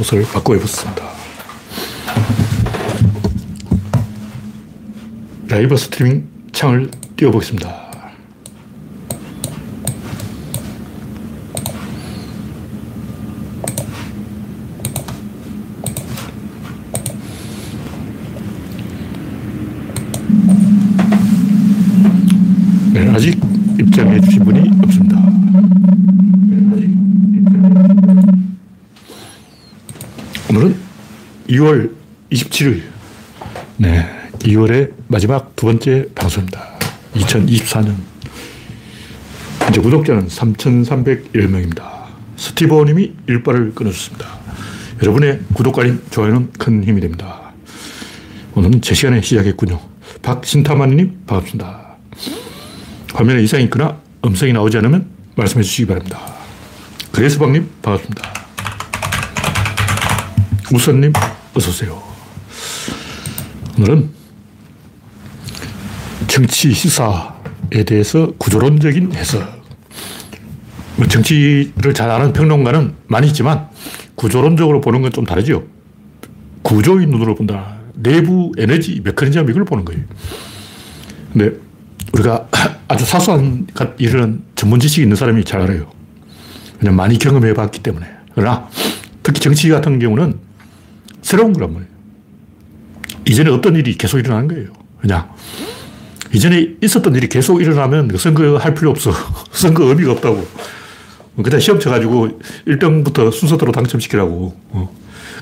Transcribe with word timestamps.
옷을 0.00 0.22
바꿔 0.22 0.56
입었습니다. 0.56 1.10
라이브 5.46 5.76
스트리밍 5.76 6.26
창을 6.52 6.90
띄워보겠습니다. 7.16 7.90
네, 22.94 23.08
아직 23.10 23.38
입장해 23.78 24.20
주신 24.22 24.44
분이 24.44 24.70
없습니다. 24.82 25.20
네, 26.48 26.90
오늘은 30.50 30.76
2월 31.50 31.90
27일. 32.30 32.82
네. 33.76 34.08
2월의 34.38 34.92
마지막 35.08 35.56
두 35.56 35.66
번째 35.66 36.06
방송입니다. 36.14 36.78
2024년. 37.14 37.96
현재 39.58 39.80
구독자는 39.80 40.28
3,301명입니다. 40.28 42.04
스티브 42.36 42.84
님이 42.84 43.14
일발을 43.26 43.74
끊어줬습니다. 43.74 44.26
여러분의 45.02 45.40
구독과 45.54 45.82
좋아요는 46.10 46.52
큰 46.52 46.84
힘이 46.84 47.00
됩니다. 47.00 47.52
오늘은 48.54 48.80
제 48.80 48.94
시간에 48.94 49.20
시작했군요. 49.20 49.80
박신타마님, 50.22 51.22
반갑습니다. 51.26 51.96
화면에 53.12 53.42
이상이 53.42 53.64
있거나 53.64 53.98
음성이 54.24 54.52
나오지 54.52 54.78
않으면 54.78 55.08
말씀해 55.34 55.64
주시기 55.64 55.86
바랍니다. 55.86 56.20
그레스방님, 57.12 57.68
반갑습니다. 57.82 58.40
우선님, 60.72 61.12
어서 61.60 61.68
오세요. 61.68 62.02
오늘은 63.78 64.08
정치 66.26 66.72
시사에 66.72 67.84
대해서 67.86 68.32
구조론적인 68.38 69.12
해석. 69.12 69.46
뭐 70.96 71.06
정치를 71.06 71.92
잘 71.92 72.10
아는 72.10 72.32
평론가는 72.32 72.94
많이 73.08 73.26
있지만 73.26 73.68
구조론적으로 74.14 74.80
보는 74.80 75.02
건 75.02 75.12
좀 75.12 75.26
다르죠. 75.26 75.64
구조인 76.62 77.10
눈으로 77.10 77.34
본다. 77.34 77.76
내부 77.94 78.52
에너지 78.56 79.02
메커니즘 79.04 79.50
이걸 79.50 79.66
보는 79.66 79.84
거예요. 79.84 80.02
근데 81.34 81.58
우리가 82.14 82.48
아주 82.88 83.04
사소한 83.04 83.66
일은 83.98 84.42
전문 84.56 84.80
지식이 84.80 85.02
있는 85.02 85.14
사람이 85.14 85.44
잘 85.44 85.60
알아요. 85.60 85.90
그냥 86.78 86.96
많이 86.96 87.18
경험해 87.18 87.52
봤기 87.52 87.82
때문에. 87.82 88.06
그러나 88.34 88.66
특히 89.22 89.42
정치 89.42 89.68
같은 89.68 89.98
경우는 89.98 90.48
새로운 91.30 91.52
거란 91.52 91.72
말이에요. 91.72 91.92
이전에 93.24 93.50
어떤 93.50 93.76
일이 93.76 93.96
계속 93.96 94.18
일어나는 94.18 94.48
거예요. 94.48 94.72
그냥 95.00 95.30
이전에 96.34 96.74
있었던 96.82 97.14
일이 97.14 97.28
계속 97.28 97.62
일어나면 97.62 98.08
그 98.08 98.18
선거 98.18 98.56
할 98.56 98.74
필요 98.74 98.90
없어. 98.90 99.12
선거 99.52 99.84
의미가 99.84 100.10
없다고. 100.10 100.44
그냥 101.40 101.60
시험 101.60 101.78
쳐가지고 101.78 102.40
1등부터 102.66 103.30
순서대로 103.30 103.70
당첨시키라고. 103.70 104.56
어. 104.70 104.92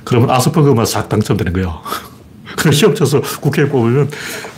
그러면 0.04 0.28
아스퍼그만 0.28 0.84
싹 0.84 1.08
당첨되는 1.08 1.54
거야. 1.54 1.80
그럼 2.58 2.72
시험 2.74 2.94
쳐서 2.94 3.22
국회에 3.40 3.66
뽑으면 3.66 4.10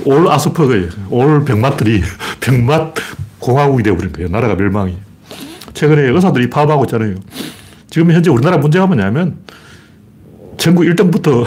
올 0.06 0.26
아스퍼그예요. 0.28 0.88
올 1.10 1.44
병맛들이 1.44 2.02
병맛 2.40 2.94
공화국이 3.38 3.84
되어버린 3.84 4.10
거예요. 4.10 4.28
나라가 4.30 4.56
멸망이. 4.56 4.96
최근에 5.74 6.08
의사들이 6.08 6.50
파업하고 6.50 6.86
있잖아요. 6.86 7.14
지금 7.88 8.10
현재 8.10 8.30
우리나라 8.30 8.56
문제가 8.56 8.86
뭐냐면 8.88 9.38
전국 10.60 10.82
1등부터 10.82 11.44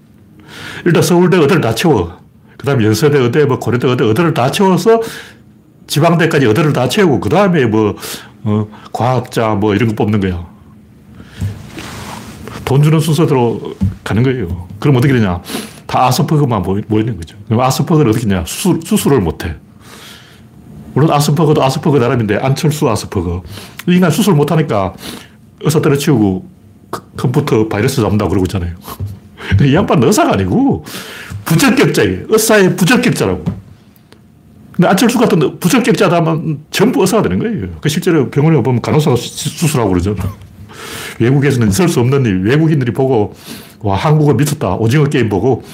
일단 0.84 1.02
서울대 1.02 1.36
의대를 1.36 1.60
다 1.60 1.74
채워. 1.74 2.18
그 2.56 2.66
다음에 2.66 2.84
연세대 2.84 3.18
의대, 3.18 3.44
뭐 3.44 3.58
고려대 3.58 3.86
의대, 3.86 4.04
의대를 4.04 4.34
다 4.34 4.50
채워서 4.50 5.00
지방대까지 5.86 6.46
의대를 6.46 6.72
다 6.72 6.88
채우고, 6.88 7.20
그 7.20 7.28
다음에 7.28 7.66
뭐, 7.66 7.94
어, 8.44 8.66
과학자 8.92 9.54
뭐 9.54 9.74
이런 9.74 9.90
거 9.90 9.94
뽑는 9.94 10.20
거야. 10.20 10.46
돈 12.64 12.82
주는 12.82 12.98
순서대로 12.98 13.74
가는 14.02 14.22
거예요. 14.22 14.66
그럼 14.78 14.96
어떻게 14.96 15.12
되냐. 15.12 15.40
다 15.86 16.06
아스퍼그만 16.06 16.62
모이는 16.88 17.16
거죠. 17.16 17.36
그럼 17.46 17.60
아스퍼그를 17.60 18.10
어떻게 18.10 18.26
했냐. 18.26 18.44
수술, 18.46 18.80
수술을 18.84 19.20
못 19.20 19.44
해. 19.44 19.56
물론 20.94 21.10
아스퍼그도 21.10 21.62
아스퍼그 21.62 21.98
나름인데 21.98 22.36
안철수 22.38 22.88
아스퍼그. 22.88 23.40
인간 23.88 24.10
수술 24.10 24.34
못 24.34 24.50
하니까 24.50 24.94
의사 25.60 25.80
때려치우고 25.80 26.57
컴퓨터 27.16 27.68
바이러스 27.68 27.96
잡는다고 28.00 28.30
그러고 28.30 28.46
있잖아요. 28.46 28.74
이 29.62 29.74
양반은 29.74 30.06
의사가 30.06 30.32
아니고 30.32 30.84
부적격자예요. 31.44 32.26
의사의 32.28 32.76
부적격자라고. 32.76 33.44
근데 34.72 34.88
안철수 34.88 35.18
같은 35.18 35.58
부적격자다 35.58 36.16
하면 36.16 36.60
전부 36.70 37.00
의사가 37.00 37.22
되는 37.22 37.38
거예요. 37.38 37.68
그 37.80 37.88
실제로 37.88 38.30
병원에 38.30 38.62
보면 38.62 38.80
간호사가 38.80 39.16
수술하고 39.16 39.90
그러잖아. 39.90 40.32
외국에서는 41.18 41.68
있을 41.68 41.88
수 41.88 41.98
없는 42.00 42.24
일. 42.24 42.44
외국인들이 42.44 42.92
보고, 42.92 43.34
와, 43.80 43.96
한국은 43.96 44.36
미쳤다. 44.36 44.74
오징어 44.76 45.06
게임 45.06 45.28
보고, 45.28 45.64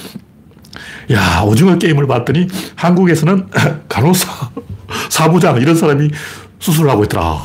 야, 1.12 1.42
오징어 1.42 1.76
게임을 1.76 2.06
봤더니 2.06 2.48
한국에서는 2.76 3.48
간호사, 3.90 4.50
사무장, 5.10 5.60
이런 5.60 5.76
사람이 5.76 6.10
수술을 6.58 6.90
하고 6.90 7.04
있더라. 7.04 7.38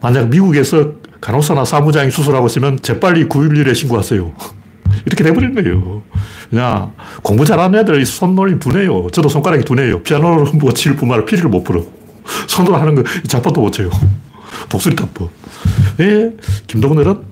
만약 0.00 0.28
미국에서 0.28 0.92
간호사나 1.24 1.64
사무장이 1.64 2.10
수술하고 2.10 2.48
있으면 2.48 2.78
재빨리 2.82 3.30
911에 3.30 3.74
신고하세요. 3.74 4.30
이렇게 5.06 5.24
돼버리는 5.24 5.54
거예요. 5.54 6.02
그냥 6.50 6.92
공부 7.22 7.46
잘하는 7.46 7.80
애들 7.80 8.04
손놀이 8.04 8.58
둔해요. 8.58 9.08
저도 9.10 9.30
손가락이 9.30 9.64
둔해요. 9.64 10.02
피아노를 10.02 10.52
뭐 10.52 10.72
칠 10.72 10.94
뿐만 10.96 11.16
아니라 11.16 11.26
피리를 11.26 11.48
못 11.48 11.64
풀어. 11.64 11.82
손으로 12.46 12.76
하는 12.76 12.94
거 12.96 13.02
자판도 13.26 13.62
못 13.62 13.70
쳐요. 13.70 13.88
독수리 14.68 14.94
타법. 14.94 15.30
왜 15.96 16.30
김동훈은 16.66 17.22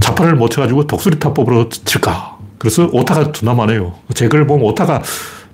자판을 0.00 0.34
못 0.34 0.50
쳐가지고 0.50 0.86
독수리 0.86 1.18
타법으로 1.18 1.70
칠까? 1.70 2.36
그래서 2.58 2.90
오타가 2.92 3.32
존나 3.32 3.54
많아요. 3.54 3.94
제 4.12 4.28
글을 4.28 4.46
보면 4.46 4.66
오타가 4.66 5.02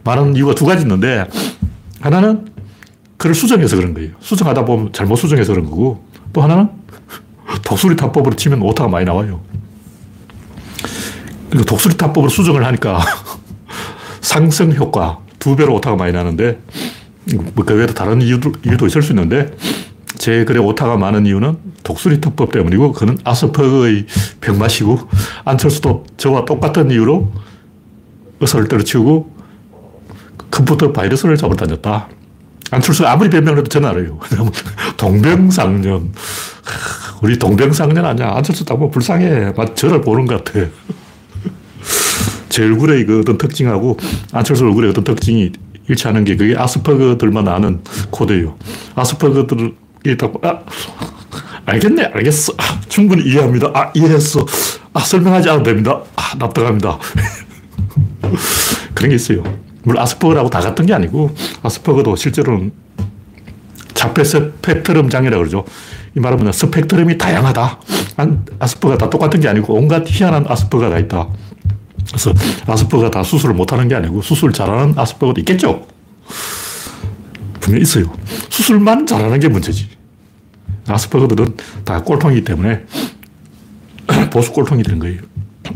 많은 0.02 0.34
이유가 0.34 0.56
두 0.56 0.66
가지 0.66 0.82
있는데 0.82 1.24
하나는 2.00 2.48
글을 3.20 3.34
수정해서 3.34 3.76
그런 3.76 3.92
거예요. 3.92 4.12
수정하다 4.20 4.64
보면 4.64 4.94
잘못 4.94 5.16
수정해서 5.16 5.52
그런 5.52 5.68
거고 5.68 6.02
또 6.32 6.40
하나는 6.40 6.70
독수리 7.62 7.94
타법으로 7.94 8.34
치면 8.34 8.62
오타가 8.62 8.88
많이 8.88 9.04
나와요. 9.04 9.42
그리고 11.50 11.66
독수리 11.66 11.98
타법으로 11.98 12.30
수정을 12.30 12.64
하니까 12.64 12.98
상승 14.22 14.72
효과 14.72 15.18
두 15.38 15.54
배로 15.54 15.74
오타가 15.74 15.96
많이 15.96 16.12
나는데 16.12 16.60
뭐그 17.54 17.74
외에도 17.74 17.92
다른 17.92 18.22
이유도, 18.22 18.52
이유도 18.64 18.86
있을 18.86 19.02
수 19.02 19.12
있는데 19.12 19.54
제 20.16 20.46
글에 20.46 20.58
오타가 20.58 20.96
많은 20.96 21.26
이유는 21.26 21.58
독수리 21.82 22.22
타법 22.22 22.52
때문이고 22.52 22.92
그는 22.92 23.18
아스퍼그의 23.22 24.06
병맛이고 24.40 24.98
안철수도 25.44 26.06
저와 26.16 26.46
똑같은 26.46 26.90
이유로 26.90 27.30
의사를 28.40 28.66
때려치우고 28.66 29.36
컴퓨터 30.50 30.90
바이러스를 30.92 31.36
잡으러 31.36 31.56
다녔다. 31.56 32.08
안철수가 32.70 33.10
아무리 33.10 33.30
변명을 33.30 33.58
해도 33.58 33.68
저는 33.68 33.88
알아요. 33.88 34.18
동병상련. 34.96 36.12
우리 37.22 37.38
동병상련 37.38 38.04
아니야. 38.04 38.32
안철수 38.34 38.64
딱 38.64 38.76
보면 38.76 38.90
불쌍해. 38.90 39.52
저를 39.74 40.00
보는 40.00 40.26
것 40.26 40.44
같아. 40.44 40.66
제 42.48 42.64
얼굴의 42.64 43.06
그 43.06 43.20
어떤 43.20 43.38
특징하고 43.38 43.96
안철수 44.32 44.64
얼굴의 44.64 44.90
어떤 44.90 45.04
특징이 45.04 45.52
일치하는 45.88 46.24
게 46.24 46.36
그게 46.36 46.56
아스퍼그들만 46.56 47.48
아는 47.48 47.80
코드예요. 48.10 48.56
아스퍼그들이 48.94 50.16
딱, 50.18 50.32
아, 50.42 50.60
알겠네, 51.66 52.04
알겠어. 52.14 52.52
아, 52.58 52.80
충분히 52.88 53.24
이해합니다. 53.24 53.70
아, 53.74 53.90
이해했어. 53.94 54.46
아, 54.92 55.00
설명하지 55.00 55.48
않아도 55.50 55.64
됩니다. 55.64 56.00
아, 56.16 56.34
납득합니다. 56.38 56.98
그런 58.94 59.10
게 59.10 59.16
있어요. 59.16 59.42
물론 59.82 60.02
아스퍼그라고 60.02 60.50
다 60.50 60.60
같은 60.60 60.86
게 60.86 60.94
아니고, 60.94 61.34
아스퍼그도 61.62 62.16
실제로는 62.16 62.72
자폐 63.94 64.24
스펙트럼 64.24 65.10
장애라고 65.10 65.40
그러죠. 65.40 65.64
이 66.16 66.20
말은 66.20 66.52
스펙트럼이 66.52 67.18
다양하다. 67.18 67.80
아스퍼가 68.58 68.98
다 68.98 69.10
똑같은 69.10 69.40
게 69.40 69.48
아니고, 69.48 69.74
온갖 69.74 70.04
희한한 70.06 70.46
아스퍼가 70.48 70.90
다 70.90 70.98
있다. 70.98 71.28
그래서 72.08 72.32
아스퍼가 72.66 73.10
다 73.10 73.22
수술을 73.22 73.54
못하는 73.54 73.88
게 73.88 73.94
아니고 73.94 74.22
수술 74.22 74.52
잘하는 74.52 74.94
아스퍼가도 74.96 75.40
있겠죠. 75.40 75.86
분명히 77.60 77.82
있어요. 77.82 78.12
수술만 78.48 79.06
잘하는 79.06 79.38
게 79.38 79.48
문제지. 79.48 79.88
아스퍼거들은 80.88 81.56
다 81.84 82.02
꼴통이기 82.02 82.44
때문에 82.44 82.84
보수 84.32 84.52
꼴통이 84.52 84.82
되는 84.82 84.98
거예요. 84.98 85.20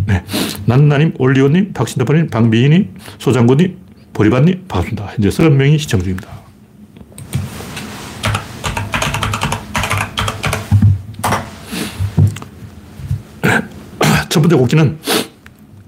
네. 0.07 0.25
난나님, 0.65 1.15
올리오님, 1.19 1.73
박신다파님, 1.73 2.29
방비희님, 2.29 2.95
소장군님, 3.19 3.77
보리반님, 4.15 4.65
반갑습니다. 4.69 5.07
현재 5.09 5.29
30명이 5.29 5.77
시청 5.79 6.01
중입니다. 6.01 6.29
첫 14.31 14.41
번째 14.41 14.55
곡지는 14.57 14.99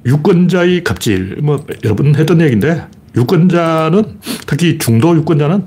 유권자의 0.04 0.82
갑질. 0.82 1.36
뭐, 1.40 1.64
여러 1.84 1.94
번 1.94 2.16
했던 2.16 2.40
얘기인데, 2.40 2.84
유권자는, 3.16 4.18
특히 4.46 4.76
중도 4.78 5.14
유권자는 5.16 5.64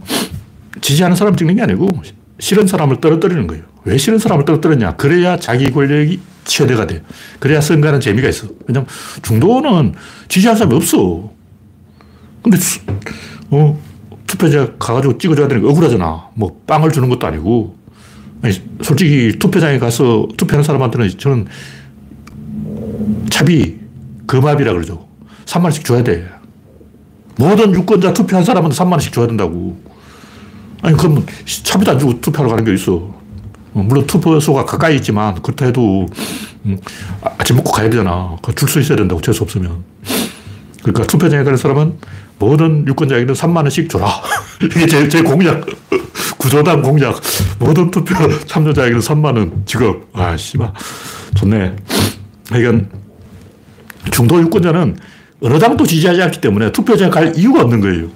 지지하는 0.82 1.16
사람 1.16 1.38
찍는 1.38 1.56
게 1.56 1.62
아니고, 1.62 1.88
싫은 2.40 2.68
사람을 2.68 3.00
떨어뜨리는 3.00 3.48
거예요. 3.48 3.64
왜 3.86 3.98
싫은 3.98 4.20
사람을 4.20 4.44
떨어뜨렸냐? 4.44 4.98
그래야 4.98 5.40
자기 5.40 5.72
권력이 5.72 6.20
최대가 6.44 6.86
돼. 6.86 7.04
그래야 7.40 7.62
선거하는 7.62 8.02
재미가 8.02 8.28
있어. 8.28 8.50
왜냐면 8.68 8.86
중도는 9.22 9.94
지지하는 10.28 10.58
사람이 10.58 10.76
없어. 10.76 11.39
근데, 12.44 12.58
어, 13.52 13.80
투표자 14.28 14.72
가가지고 14.78 15.18
찍어줘야 15.18 15.48
되는 15.48 15.62
거 15.64 15.70
억울하잖아. 15.70 16.30
뭐, 16.36 16.62
빵을 16.68 16.92
주는 16.92 17.10
것도 17.10 17.28
아니고. 17.28 17.76
아니, 18.42 18.54
솔직히 18.82 19.38
투표장에 19.38 19.80
가서 19.80 20.28
투표하는 20.38 20.64
사람한테는 20.64 21.10
저는 21.18 21.48
차비, 23.30 23.78
금압이라 24.28 24.74
그러죠. 24.74 25.08
3만원씩 25.46 25.84
줘야 25.84 26.04
돼. 26.04 26.26
모든 27.38 27.74
유권자 27.74 28.14
투표한 28.14 28.46
사람한테 28.46 28.76
3만원씩 28.78 29.12
줘야 29.14 29.28
된다고. 29.28 29.78
아니, 30.82 30.96
그러면 30.96 31.26
차비도 31.64 31.92
안 31.92 32.00
주고 32.00 32.22
투표하러 32.22 32.50
가는 32.50 32.64
게 32.64 32.74
있어. 32.74 32.94
어, 33.74 33.84
물론 33.84 34.06
투표소가 34.08 34.66
가까이 34.66 34.96
있지만, 34.98 35.42
그렇다 35.42 35.66
해도, 35.66 36.06
음, 36.66 36.78
아, 37.22 37.30
아침 37.38 37.56
먹고 37.58 37.72
가야 37.72 37.90
되잖아. 37.90 38.36
줄 38.56 38.70
수 38.70 38.80
있어야 38.80 38.98
된다고, 38.98 39.22
재수 39.22 39.44
없으면. 39.44 39.84
그러니까 40.82 41.06
투표장에 41.08 41.44
가는 41.44 41.58
사람은 41.58 41.98
모든 42.40 42.88
유권자에게는 42.88 43.34
3만 43.34 43.58
원씩 43.58 43.90
줘라. 43.90 44.08
이게 44.64 44.88
제, 44.88 45.08
제 45.08 45.22
공약. 45.22 45.66
구조당 46.40 46.82
공약. 46.82 47.22
모든 47.60 47.92
투표 47.92 48.16
참여자에게는 48.46 49.02
3만 49.02 49.38
원 49.38 49.64
지급. 49.66 50.10
아, 50.14 50.36
씨발. 50.38 50.74
좋네. 51.36 51.76
그러니까 52.48 52.88
중도 54.12 54.40
유권자는 54.42 54.98
어느 55.42 55.60
당도 55.60 55.86
지지하지 55.86 56.22
않기 56.24 56.42
때문에 56.42 56.72
투표장에 56.72 57.12
갈 57.12 57.38
이유가 57.38 57.62
없는 57.62 57.82
거예요. 57.82 58.08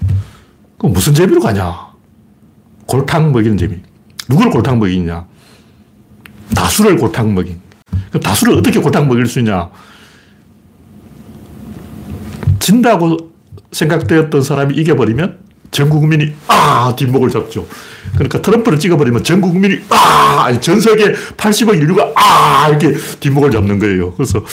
그럼 0.78 0.94
무슨 0.94 1.14
재미로 1.14 1.42
가냐? 1.42 1.94
골탕 2.88 3.32
먹이는 3.32 3.58
재미. 3.58 3.78
누구를 4.30 4.52
골탕 4.52 4.80
먹이냐? 4.80 5.26
다수를 6.56 6.98
골탕 6.98 7.34
먹인. 7.34 7.60
그럼 8.10 8.22
다수를 8.22 8.58
어떻게 8.58 8.80
골탕 8.80 9.08
먹일 9.08 9.26
수 9.26 9.40
있냐? 9.40 9.70
진다고 12.60 13.33
생각되었던 13.74 14.42
사람이 14.42 14.76
이겨버리면 14.76 15.38
전 15.72 15.90
국민이 15.90 16.34
아 16.48 16.94
뒷목을 16.96 17.30
잡죠. 17.30 17.66
그러니까 18.14 18.42
트럼프를 18.42 18.78
찍어버리면 18.80 19.24
전 19.24 19.42
국민이 19.42 19.80
아 19.90 20.44
아니 20.46 20.62
전 20.62 20.80
세계 20.80 21.12
80억 21.36 21.76
인류가 21.82 22.12
아 22.16 22.68
이렇게 22.70 22.94
뒷목을 23.20 23.50
잡는 23.52 23.80
거예요. 23.80 24.14
그래서 24.14 24.44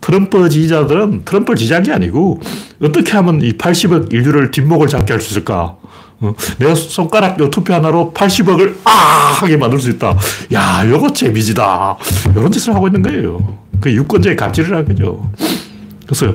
트럼프 0.00 0.48
지지자들은 0.48 1.22
트럼프를 1.24 1.56
지지한 1.56 1.82
게 1.84 1.92
아니고 1.92 2.40
어떻게 2.82 3.12
하면 3.12 3.40
이 3.42 3.52
80억 3.56 4.12
인류를 4.12 4.50
뒷목을 4.50 4.88
잡게 4.88 5.14
할 5.14 5.20
수 5.20 5.30
있을까? 5.30 5.76
어, 6.20 6.34
내 6.58 6.74
손가락 6.74 7.38
요 7.40 7.48
투표 7.48 7.72
하나로 7.74 8.12
80억을 8.14 8.74
아 8.84 8.90
하게 8.90 9.56
만들 9.56 9.78
수 9.78 9.88
있다. 9.88 10.16
야, 10.52 10.82
요거 10.86 11.12
재미지다. 11.12 11.96
이런 12.34 12.50
짓을 12.50 12.74
하고 12.74 12.88
있는 12.88 13.02
거예요. 13.02 13.58
그 13.80 13.92
유권자의 13.92 14.34
갑질을 14.36 14.76
한 14.76 14.84
거죠. 14.84 15.30
그래서 16.08 16.34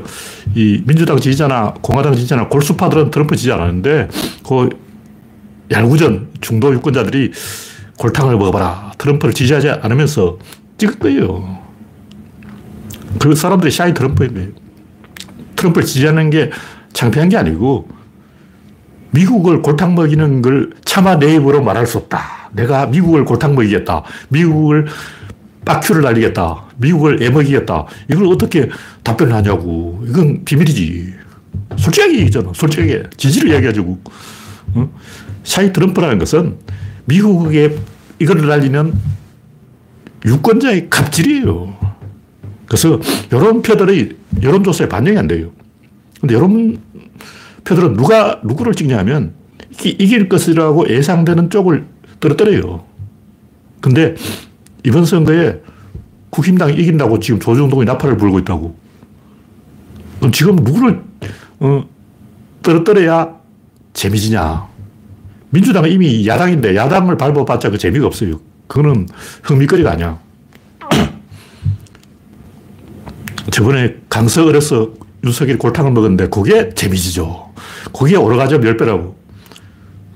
이 0.53 0.83
민주당 0.85 1.19
지지자나 1.19 1.73
공화당 1.81 2.13
지지자나 2.13 2.47
골수파들은 2.47 3.09
트럼프 3.09 3.35
지지 3.35 3.51
않았는데 3.51 4.07
그 4.47 4.69
얄구전 5.71 6.29
중도 6.41 6.71
유권자들이 6.75 7.31
골탕을 7.97 8.37
먹어봐라. 8.37 8.91
트럼프를 8.99 9.33
지지하지 9.33 9.69
않으면서 9.69 10.37
찍을 10.77 10.99
거예요. 10.99 11.59
그 13.19 13.33
사람들이 13.33 13.71
샤이 13.71 13.95
트럼프인 13.95 14.33
거예요. 14.35 14.49
트럼프를 15.55 15.87
지지하는 15.87 16.29
게 16.29 16.51
창피한 16.93 17.29
게 17.29 17.37
아니고 17.37 17.89
미국을 19.09 19.63
골탕 19.63 19.95
먹이는 19.95 20.43
걸 20.43 20.71
차마 20.85 21.17
내 21.17 21.33
입으로 21.35 21.63
말할 21.63 21.87
수 21.87 21.97
없다. 21.97 22.49
내가 22.53 22.85
미국을 22.85 23.25
골탕 23.25 23.55
먹이겠다. 23.55 24.03
미국을 24.29 24.85
빡큐를 25.65 26.01
날리겠다. 26.01 26.65
미국을 26.77 27.21
애먹이겠다. 27.21 27.85
이걸 28.11 28.27
어떻게 28.27 28.69
답변을 29.03 29.33
하냐고. 29.33 30.03
이건 30.07 30.43
비밀이지. 30.43 31.13
솔직하게 31.77 32.19
얘기잖아. 32.19 32.51
솔직하게. 32.53 33.03
지지를 33.17 33.51
이야기하자고. 33.51 33.99
어? 34.75 34.93
샤이 35.43 35.71
트럼프라는 35.73 36.19
것은 36.19 36.57
미국에 37.05 37.77
이걸 38.19 38.45
날리는 38.47 38.93
유권자의 40.25 40.89
갑질이에요. 40.89 41.77
그래서 42.65 42.99
이런 43.29 43.61
표들이 43.61 44.17
여론조사에 44.41 44.89
반영이 44.89 45.17
안 45.17 45.27
돼요. 45.27 45.51
근데 46.19 46.35
여론 46.35 46.79
표들은 47.65 47.93
누가, 47.93 48.39
누구를 48.43 48.73
찍냐면 48.73 49.33
이길 49.83 50.29
것이라고 50.29 50.89
예상되는 50.89 51.49
쪽을 51.49 51.85
떨어뜨려요. 52.19 52.85
근데 53.81 54.15
이번 54.85 55.05
선거에 55.05 55.61
국힘당이 56.29 56.73
이긴다고 56.73 57.19
지금 57.19 57.39
조정동이 57.39 57.85
나팔을 57.85 58.17
불고 58.17 58.39
있다고. 58.39 58.75
그럼 60.19 60.31
지금 60.31 60.55
누구를 60.55 61.01
어, 61.59 61.85
떨어뜨려야 62.61 63.35
재미지냐. 63.93 64.67
민주당은 65.51 65.91
이미 65.91 66.27
야당인데 66.27 66.75
야당을 66.75 67.17
밟아봤자 67.17 67.69
그 67.69 67.77
재미가 67.77 68.07
없어요. 68.07 68.39
그거는 68.67 69.07
흥미거리가 69.43 69.91
아니야. 69.91 70.19
저번에 73.51 73.95
강서을에서 74.09 74.89
윤석열이 75.23 75.59
골탕을 75.59 75.91
먹었는데 75.91 76.29
그게 76.29 76.73
재미지죠. 76.73 77.53
그게 77.95 78.15
오르가즘 78.15 78.61
10배라고. 78.61 79.13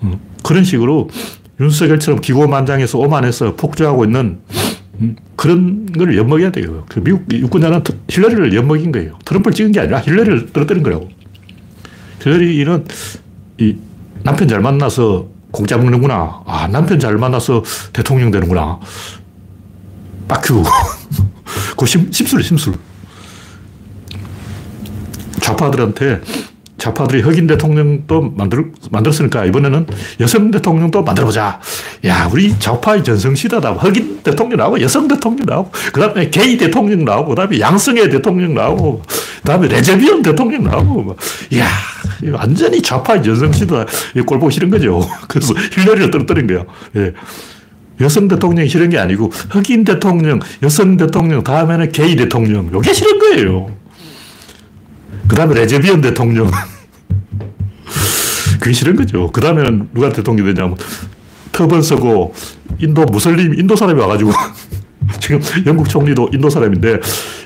음, 0.04 0.20
그런 0.44 0.64
식으로 0.64 1.10
윤석열처럼 1.60 2.22
기고만장해서 2.22 2.98
오만해서 2.98 3.56
폭주하고 3.56 4.06
있는 4.06 4.20
음, 4.20 4.44
그런 5.36 5.86
걸 5.86 6.18
엿먹여야 6.18 6.52
돼요. 6.52 6.86
그 6.90 7.04
미국 7.04 7.32
유권자는 7.32 7.84
힐러리를 8.10 8.54
엿먹인 8.54 8.92
거예요. 8.92 9.18
트럼프를 9.26 9.54
찍은 9.54 9.72
게 9.72 9.80
아니라 9.82 10.00
힐러리를 10.00 10.52
떨어뜨린 10.54 10.84
거라고. 10.84 11.10
힐러리는 12.24 12.86
이 13.60 13.76
남편 14.24 14.48
잘 14.48 14.60
만나서 14.60 15.28
공짜 15.52 15.78
먹는구나. 15.78 16.42
아, 16.46 16.68
남편 16.68 17.00
잘 17.00 17.18
만나서 17.18 17.64
대통령 17.94 18.32
되는구나. 18.32 18.80
빡큐. 20.28 20.64
그 21.78 21.86
심, 21.86 22.12
심술, 22.12 22.44
심술. 22.44 22.74
좌파들한테 25.42 26.22
좌파들이 26.78 27.22
흑인 27.22 27.48
대통령도 27.48 28.34
만들, 28.36 28.72
만들었으니까 28.92 29.46
이번에는 29.46 29.88
여성 30.20 30.52
대통령도 30.52 31.04
만들어보자. 31.04 31.60
야, 32.06 32.30
우리 32.32 32.58
좌파의 32.60 33.04
전성시대다. 33.04 33.74
흑인 33.74 34.20
대통령 34.22 34.58
나오고 34.58 34.82
여성 34.82 35.08
대통령 35.08 35.46
나오고 35.46 35.72
그 35.92 36.00
다음에 36.00 36.30
게이 36.30 36.58
대통령 36.58 37.04
나오고 37.04 37.30
그 37.30 37.36
다음에 37.36 37.60
양성애 37.60 38.08
대통령 38.10 38.54
나오고 38.54 39.02
그 39.08 39.44
다음에 39.44 39.68
레즈비언 39.68 40.22
대통령 40.22 40.64
나오고 40.64 41.02
뭐. 41.02 41.16
이야, 41.52 41.68
완전히 42.32 42.82
좌파의 42.82 43.24
전성시대다. 43.24 43.86
꼴 44.26 44.40
보기 44.40 44.54
싫은 44.54 44.70
거죠. 44.70 45.02
그래서 45.28 45.54
힐러리를 45.74 46.12
떨어뜨린 46.12 46.48
거야. 46.48 46.64
예. 46.98 47.14
여성 48.00 48.28
대통령이 48.28 48.70
싫은 48.70 48.90
게 48.92 49.00
아니고 49.00 49.32
흑인 49.50 49.84
대통령, 49.84 50.40
여성 50.62 50.98
대통령, 50.98 51.44
다음에는 51.44 51.92
게이 51.92 52.16
대통령. 52.16 52.70
이게 52.76 52.94
싫은 52.94 53.18
거예요. 53.18 53.72
그 55.28 55.36
다음에 55.36 55.56
레즈비언 55.56 56.02
대통령. 56.02 56.50
그게 58.60 58.74
싫은 58.74 58.96
거죠. 58.96 59.30
그 59.32 59.42
다음에는 59.42 59.90
누가 59.94 60.10
대통령이 60.10 60.54
되냐면, 60.54 60.78
터번 61.52 61.82
쓰고, 61.82 62.34
인도 62.80 63.06
무슬림, 63.06 63.54
인도 63.54 63.76
사람이 63.76 64.00
와가지고, 64.00 64.32
지금 65.20 65.40
영국 65.66 65.90
총리도 65.90 66.30
인도 66.34 66.50
사람인데, 66.50 67.00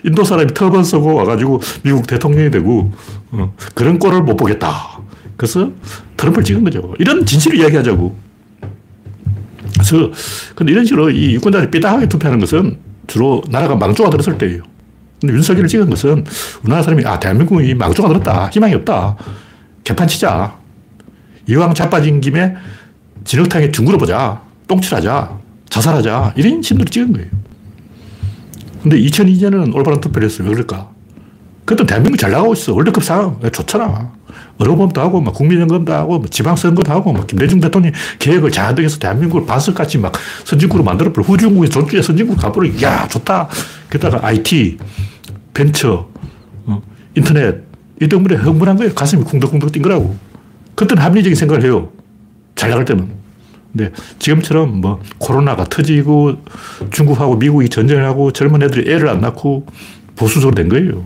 인도 0.03 0.23
사람이 0.23 0.53
터번 0.53 0.83
쓰고 0.83 1.15
와가지고 1.15 1.61
미국 1.83 2.07
대통령이 2.07 2.51
되고, 2.51 2.91
어, 3.31 3.53
그런 3.75 3.99
꼴을 3.99 4.23
못 4.23 4.35
보겠다. 4.35 4.99
그래서 5.37 5.71
트럼프를 6.17 6.43
찍은 6.43 6.63
거죠. 6.63 6.93
이런 6.99 7.25
진실을 7.25 7.59
이야기하자고. 7.59 8.15
그래서, 9.73 10.11
근데 10.55 10.71
이런 10.71 10.85
식으로 10.85 11.09
이 11.09 11.33
유권자들이 11.35 11.71
삐딱하게 11.71 12.07
투표하는 12.07 12.39
것은 12.39 12.77
주로 13.07 13.41
나라가 13.49 13.75
망조가 13.75 14.09
들었을 14.09 14.37
때예요. 14.37 14.63
근데 15.21 15.35
윤석열을 15.35 15.69
찍은 15.69 15.89
것은 15.89 16.25
우리나라 16.63 16.81
사람이 16.81 17.05
아, 17.05 17.19
대한민국이 17.19 17.75
망조가 17.75 18.09
들었다. 18.09 18.49
희망이 18.51 18.73
없다. 18.73 19.15
개판 19.83 20.07
치자. 20.07 20.57
이왕 21.47 21.73
자빠진 21.75 22.19
김에 22.19 22.55
진흙탕에 23.23 23.71
둥그러 23.71 23.99
보자. 23.99 24.41
똥칠하자. 24.67 25.39
자살하자. 25.69 26.33
이런 26.35 26.61
심들이 26.61 26.89
찍은 26.89 27.13
거예요. 27.13 27.27
근데 28.81 28.97
2002년은 28.99 29.73
올바른 29.75 30.01
투표를 30.01 30.27
했어요. 30.27 30.47
왜 30.47 30.53
그럴까? 30.55 30.89
그때 31.65 31.85
대한민국 31.85 32.17
잘 32.17 32.31
나가고 32.31 32.53
있어. 32.53 32.73
월드컵 32.73 33.03
상황. 33.03 33.39
좋잖아. 33.51 34.11
어려움도 34.57 34.99
하고, 35.01 35.21
막 35.21 35.33
국민연금도 35.33 35.93
하고, 35.93 36.19
뭐 36.19 36.27
지방선거도 36.27 36.91
하고, 36.91 37.13
막 37.13 37.27
김대중 37.27 37.59
대통령이 37.59 37.93
계획을 38.19 38.51
자득해서 38.51 38.97
대한민국을 38.97 39.45
바스같이 39.45 39.97
막 39.97 40.13
선진국으로 40.45 40.83
만들어버려. 40.83 41.25
후진국에 41.25 41.69
전주에 41.69 42.01
선진국 42.01 42.37
가버려. 42.37 42.69
야 42.81 43.07
좋다. 43.07 43.47
게다가 43.89 44.25
IT, 44.25 44.77
벤처, 45.53 46.09
어, 46.65 46.81
인터넷, 47.15 47.63
이 48.01 48.07
때문에 48.07 48.35
흥분한 48.35 48.77
거예요. 48.77 48.93
가슴이 48.93 49.23
쿵덕쿵덕 49.23 49.71
뛴 49.71 49.81
거라고. 49.81 50.15
그때는 50.75 51.03
합리적인 51.03 51.35
생각을 51.35 51.63
해요. 51.63 51.91
잘 52.55 52.69
나갈 52.69 52.85
때는. 52.85 53.09
근데 53.71 53.91
지금처럼 54.19 54.81
뭐 54.81 54.99
코로나가 55.17 55.63
터지고 55.63 56.37
중국하고 56.91 57.37
미국이 57.37 57.69
전쟁을 57.69 58.03
하고 58.05 58.31
젊은 58.31 58.61
애들이 58.63 58.91
애를 58.91 59.07
안 59.07 59.21
낳고 59.21 59.65
보수적으로 60.15 60.55
된 60.55 60.67
거예요. 60.67 61.05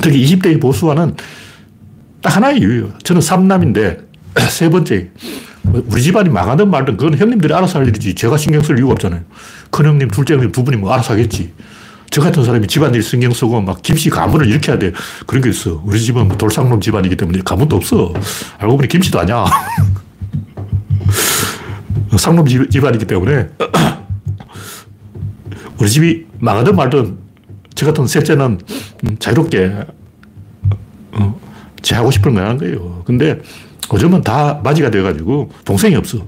특히 0.00 0.24
20대의 0.24 0.60
보수화는 0.60 1.16
딱 2.22 2.36
하나의 2.36 2.60
이유예요. 2.60 2.92
저는 3.02 3.20
3남인데 3.20 4.04
세 4.48 4.68
번째 4.70 5.10
우리 5.64 6.02
집안이 6.02 6.30
망하든 6.30 6.70
말든 6.70 6.96
그건 6.96 7.16
형님들이 7.18 7.52
알아서 7.52 7.78
할 7.80 7.88
일이지 7.88 8.14
제가 8.14 8.36
신경 8.36 8.62
쓸 8.62 8.78
이유가 8.78 8.92
없잖아요. 8.92 9.20
큰 9.70 9.86
형님, 9.86 10.08
둘째 10.08 10.34
형님 10.34 10.52
두 10.52 10.64
분이 10.64 10.76
뭐 10.78 10.92
알아서 10.92 11.12
하겠지. 11.12 11.52
저 12.10 12.20
같은 12.20 12.44
사람이 12.44 12.66
집안일 12.66 13.02
신경 13.02 13.32
쓰고 13.32 13.60
막 13.60 13.82
김씨 13.82 14.10
가문을 14.10 14.48
일으켜야 14.48 14.78
돼. 14.78 14.92
그런 15.26 15.42
게 15.42 15.50
있어. 15.50 15.80
우리 15.84 16.00
집은 16.00 16.26
뭐 16.26 16.36
돌상놈 16.36 16.80
집안이기 16.80 17.16
때문에 17.16 17.40
가문도 17.44 17.76
없어. 17.76 18.12
알고 18.58 18.76
보니 18.76 18.88
김씨도 18.88 19.20
아니야. 19.20 19.44
상놈 22.18 22.44
집안이기 22.46 23.06
때문에 23.06 23.48
우리 25.78 25.88
집이 25.88 26.26
망하든 26.40 26.74
말든 26.74 27.18
저 27.76 27.86
같은 27.86 28.06
셋째는 28.06 28.60
자유롭게 29.20 29.72
어, 31.12 31.40
제 31.80 31.94
하고 31.94 32.10
싶은 32.10 32.34
거 32.34 32.40
하는 32.40 32.58
거예요. 32.58 33.02
근데 33.06 33.40
요즘은 33.92 34.22
다 34.22 34.60
맞이가 34.64 34.90
돼가지고 34.90 35.50
동생이 35.64 35.94
없어. 35.94 36.18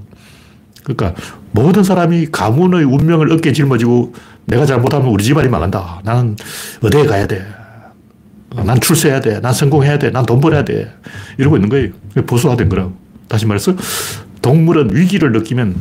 그러니까 0.83 1.13
모든 1.51 1.83
사람이 1.83 2.27
가문의 2.31 2.83
운명을 2.83 3.31
어깨에 3.31 3.53
짊어지고 3.53 4.13
내가 4.45 4.65
잘못하면 4.65 5.07
우리 5.09 5.23
집안이 5.23 5.47
망한다. 5.47 6.01
나는 6.03 6.35
어디에 6.81 7.05
가야 7.05 7.25
돼. 7.27 7.45
난 8.55 8.79
출세해야 8.79 9.19
돼. 9.21 9.39
난 9.39 9.53
성공해야 9.53 9.97
돼. 9.97 10.11
난 10.11 10.25
돈 10.25 10.39
벌어야 10.39 10.63
돼. 10.63 10.93
이러고 11.37 11.57
있는 11.57 11.69
거예요. 11.69 11.89
보수화된 12.27 12.69
거라고. 12.69 12.93
다시 13.27 13.45
말해서 13.45 13.73
동물은 14.41 14.95
위기를 14.95 15.31
느끼면 15.31 15.75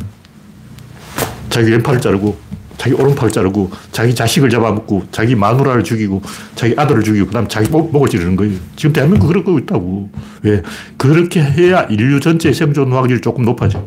자기 1.51 1.71
왼팔을 1.71 2.01
자르고 2.01 2.39
자기 2.79 2.95
오른팔을 2.95 3.31
자르고 3.31 3.71
자기 3.93 4.15
자식을 4.15 4.49
잡아먹고 4.51 5.05
자기 5.13 5.35
마누라를 5.37 5.85
죽이고 5.85 6.23
자기 6.55 6.75
아들을 6.77 7.03
죽이고 7.03 7.27
그다음 7.27 7.47
자기 7.47 7.69
목, 7.71 7.93
목을 7.93 8.09
찌르는 8.09 8.37
거예요. 8.37 8.55
지금 8.77 8.93
대한민국 8.93 9.27
그러고 9.29 9.59
있다고. 9.59 10.09
왜? 10.43 10.63
그렇게 10.97 11.43
해야 11.43 11.83
인류 11.91 12.21
전체의 12.21 12.55
생존 12.55 12.91
확률이 12.93 13.21
조금 13.21 13.45
높아져. 13.45 13.85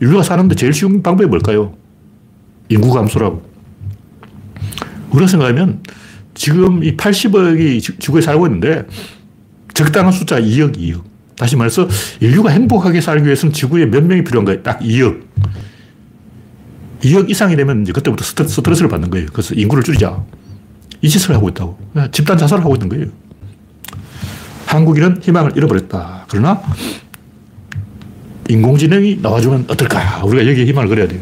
인류가 0.00 0.22
사는데 0.22 0.54
제일 0.54 0.72
쉬운 0.72 1.02
방법이 1.02 1.28
뭘까요? 1.28 1.74
인구 2.68 2.92
감소라고. 2.92 3.42
우리가 5.10 5.26
생각하면 5.26 5.82
지금 6.34 6.84
이 6.84 6.96
80억이 6.96 8.00
지구에 8.00 8.20
살고 8.20 8.46
있는데 8.46 8.86
적당한 9.74 10.12
숫자 10.12 10.40
2억, 10.40 10.76
2억. 10.76 11.02
다시 11.36 11.56
말해서 11.56 11.88
인류가 12.20 12.50
행복하게 12.50 13.00
살기 13.00 13.24
위해서는 13.24 13.52
지구에 13.52 13.86
몇 13.86 14.04
명이 14.04 14.24
필요한 14.24 14.44
거예요? 14.44 14.62
딱 14.62 14.80
2억. 14.80 15.22
2억 17.00 17.30
이상이 17.30 17.56
되면 17.56 17.82
이제 17.82 17.92
그때부터 17.92 18.24
스트레스, 18.24 18.82
를 18.82 18.88
받는 18.88 19.10
거예요. 19.10 19.26
그래서 19.32 19.54
인구를 19.54 19.84
줄이자. 19.84 20.20
이 21.00 21.08
짓을 21.08 21.34
하고 21.34 21.48
있다고. 21.48 21.78
집단 22.10 22.36
자살을 22.36 22.64
하고 22.64 22.74
있는 22.74 22.88
거예요. 22.88 23.06
한국인은 24.66 25.22
희망을 25.22 25.56
잃어버렸다. 25.56 26.26
그러나 26.28 26.60
인공지능이 28.48 29.18
나와주면 29.22 29.66
어떨까? 29.68 30.22
우리가 30.24 30.48
여기에 30.50 30.64
희망을 30.66 30.88
걸어야 30.88 31.06
돼요. 31.08 31.20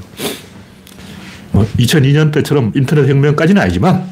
뭐 1.52 1.66
2002년 1.78 2.32
때처럼 2.32 2.72
인터넷 2.74 3.08
혁명까지는 3.08 3.60
아니지만 3.60 4.10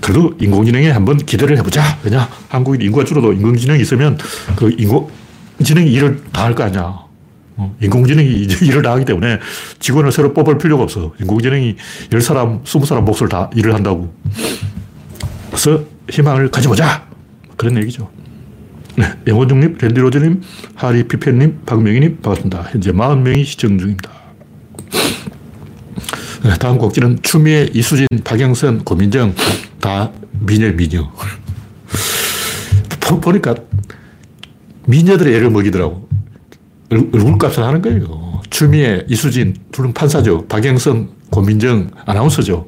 그래도 0.00 0.34
인공지능에 0.40 0.90
한번 0.90 1.16
기대를 1.16 1.56
해보자. 1.58 1.98
왜냐? 2.02 2.28
한국인 2.48 2.82
인구가 2.82 3.04
줄어도 3.04 3.32
인공지능이 3.32 3.80
있으면 3.82 4.18
그 4.56 4.74
인공지능이 4.78 5.90
일을 5.92 6.22
다 6.32 6.44
할 6.44 6.54
거 6.54 6.64
아니야. 6.64 6.98
어, 7.56 7.76
인공지능이 7.80 8.28
일을 8.66 8.82
다 8.82 8.92
하기 8.92 9.04
때문에 9.04 9.38
직원을 9.78 10.12
새로 10.12 10.34
뽑을 10.34 10.58
필요가 10.58 10.82
없어. 10.82 11.12
인공지능이 11.20 11.76
10사람, 12.10 12.64
20사람 12.64 13.02
몫을 13.02 13.28
다 13.28 13.48
일을 13.54 13.72
한다고. 13.74 14.12
그래서 15.48 15.84
희망을 16.10 16.50
가져보자. 16.50 17.06
그런 17.56 17.76
얘기죠. 17.78 18.10
네, 18.96 19.06
영원중님, 19.26 19.78
랜디로즈님, 19.80 20.42
하리 20.76 21.08
피펜님, 21.08 21.62
박명희님, 21.66 22.18
반갑습니다. 22.22 22.62
현재 22.70 22.92
40명이 22.92 23.44
시청 23.44 23.76
중입니다. 23.78 24.10
네, 26.44 26.54
다음 26.60 26.78
곡지는 26.78 27.18
추미애, 27.22 27.68
이수진, 27.72 28.06
박영선, 28.22 28.84
고민정, 28.84 29.34
다 29.80 30.12
미녀, 30.40 30.70
미녀. 30.72 31.10
보니까 33.20 33.54
미녀들의 34.86 35.34
애를 35.34 35.50
먹이더라고. 35.50 36.08
얼굴값을 36.90 37.62
하는 37.64 37.82
거예요. 37.82 38.42
추미애, 38.50 39.04
이수진, 39.08 39.56
둘은 39.72 39.92
판사죠. 39.92 40.46
박영선, 40.46 41.10
고민정, 41.30 41.90
아나운서죠. 42.06 42.66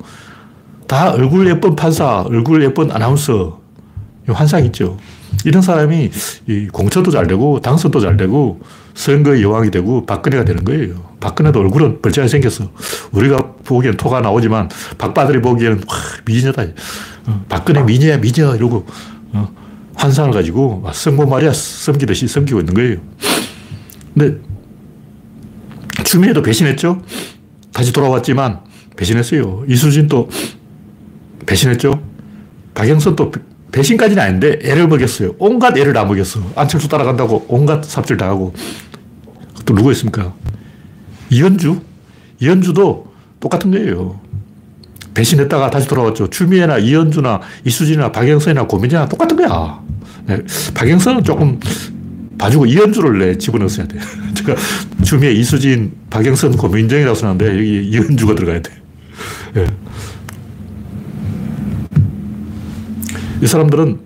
다 0.88 1.12
얼굴 1.12 1.49
예쁜 1.49 1.76
판사, 1.76 2.23
얼굴 2.23 2.64
예쁜 2.64 2.90
아나운서. 2.90 3.61
환상 4.28 4.64
있죠. 4.66 4.99
이런 5.45 5.62
사람이 5.62 6.11
공천도 6.73 7.11
잘 7.11 7.26
되고, 7.26 7.61
당선도 7.61 8.00
잘 8.00 8.16
되고, 8.16 8.61
선거의 8.95 9.43
여왕이 9.43 9.71
되고, 9.71 10.07
박근혜가 10.07 10.45
되는 10.45 10.64
거예요. 10.64 11.14
박근혜도 11.21 11.61
얼굴은 11.61 12.02
벌짝하게 12.02 12.28
생겼어. 12.28 12.71
우리가 13.12 13.55
보기엔 13.64 13.97
토가 13.97 14.21
나오지만, 14.21 14.69
박바들이 14.99 15.40
보기에는, 15.43 15.78
와, 15.78 15.97
미녀다. 16.25 16.62
어, 17.26 17.45
박근혜 17.49 17.83
미녀야, 17.83 18.19
미녀. 18.19 18.55
이러고, 18.57 18.87
어, 19.33 19.49
환상을 19.95 20.33
가지고, 20.33 20.85
성모 20.93 21.26
마리아 21.26 21.52
섬기듯이 21.52 22.28
섬기고 22.28 22.61
있는 22.61 22.75
거예요. 22.75 22.97
근데, 24.14 24.38
추미애도 26.05 26.43
배신했죠? 26.43 27.02
다시 27.73 27.93
돌아왔지만, 27.93 28.61
배신했어요. 28.97 29.64
이수진도 29.69 30.28
배신했죠? 31.45 32.02
박영선도 32.75 33.33
배신까지는 33.73 34.23
아닌데, 34.23 34.58
애를 34.62 34.88
먹였어요. 34.88 35.35
온갖 35.38 35.76
애를 35.76 35.92
다 35.92 36.04
먹였어. 36.04 36.40
안철수 36.54 36.88
따라간다고 36.88 37.46
온갖 37.49 37.85
삽질 37.85 38.16
당하고. 38.16 38.54
또 39.64 39.75
누구 39.75 39.90
있습니까? 39.92 40.32
이현주? 41.30 41.80
이현주도 42.40 43.12
똑같은 43.40 43.70
거예요. 43.70 44.20
배신했다가 45.14 45.70
다시 45.70 45.88
돌아왔죠. 45.88 46.28
추미애나 46.28 46.78
이현주나 46.78 47.40
이수진이나 47.64 48.12
박영선이나 48.12 48.66
고민이나 48.66 49.08
똑같은 49.08 49.37
거야. 49.37 49.80
네. 50.26 50.38
박영선은 50.75 51.25
조금 51.25 51.58
봐주고 52.38 52.66
이현주를 52.66 53.18
내 53.18 53.38
집어넣었어야 53.38 53.87
돼. 53.87 53.99
제가 54.35 54.54
추미애, 55.02 55.32
이수진, 55.32 55.92
박영선, 56.11 56.56
고민정이라고 56.56 57.14
쓰는데 57.14 57.49
여기 57.49 57.87
이현주가 57.88 58.35
들어가야 58.35 58.61
돼. 58.61 58.70
네. 59.54 59.66
이 63.40 63.47
사람들은 63.47 64.00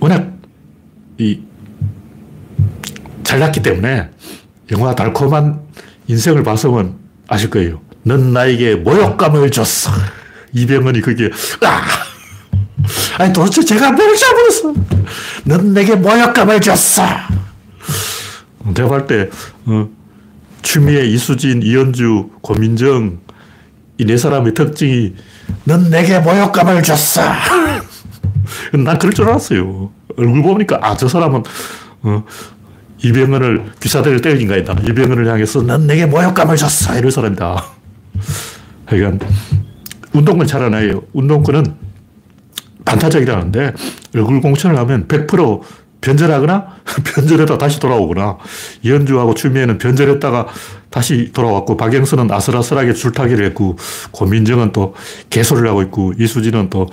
워낙 0.00 0.32
이 1.18 1.40
잘났기 3.22 3.62
때문에 3.62 4.08
영화 4.72 4.94
달콤한 4.94 5.60
인생을 6.06 6.42
봐서면 6.42 6.94
아실 7.28 7.50
거예요. 7.50 7.80
넌 8.02 8.32
나에게 8.32 8.76
모욕감을 8.76 9.50
줬어. 9.50 9.90
이병헌이 10.52 11.00
그게, 11.02 11.30
아! 11.62 11.82
아니, 13.18 13.32
도대체 13.32 13.62
제가 13.64 13.92
뭘 13.92 14.16
잘못했어? 14.16 14.74
넌 15.44 15.72
내게 15.74 15.94
모욕감을 15.94 16.60
줬어. 16.60 17.04
볼 18.74 19.06
때, 19.06 19.28
어, 19.66 19.88
추미애, 20.62 21.04
이수진, 21.04 21.62
이현주, 21.62 22.30
고민정, 22.40 23.20
이 23.98 24.04
네 24.04 24.16
사람의 24.16 24.54
특징이, 24.54 25.14
넌 25.64 25.90
내게 25.90 26.18
모욕감을 26.18 26.82
줬어. 26.82 27.22
난 28.84 28.98
그럴 28.98 29.12
줄 29.12 29.26
알았어요. 29.26 29.90
얼굴 30.16 30.42
보니까, 30.42 30.78
아, 30.82 30.96
저 30.96 31.08
사람은, 31.08 31.42
어, 32.02 32.24
이병헌을 33.02 33.72
귀사대를 33.80 34.20
때린 34.20 34.48
거다. 34.48 34.74
이병헌을 34.82 35.26
향해서 35.26 35.62
넌 35.62 35.86
내게 35.86 36.06
모욕감을 36.06 36.56
줬어. 36.56 36.98
이럴 36.98 37.10
사람이다. 37.10 37.64
그러니까 38.86 39.26
운동권 40.12 40.46
잘하나요? 40.46 41.02
운동권은 41.12 41.64
반타작이라는데 42.84 43.72
얼굴 44.14 44.40
공천을 44.40 44.76
하면 44.78 45.06
100% 45.06 45.60
변절하거나 46.00 46.66
변절했다 47.14 47.58
다시 47.58 47.78
돌아오거나 47.78 48.38
이현주하고 48.82 49.34
추미애는 49.34 49.78
변절했다가 49.78 50.48
다시 50.88 51.30
돌아왔고 51.32 51.76
박영선은 51.76 52.30
아슬아슬하게 52.30 52.94
줄타기를 52.94 53.44
했고 53.46 53.76
고민정은 54.10 54.72
또 54.72 54.94
개소를 55.28 55.68
하고 55.68 55.82
있고 55.82 56.12
이수진은 56.18 56.70
또 56.70 56.88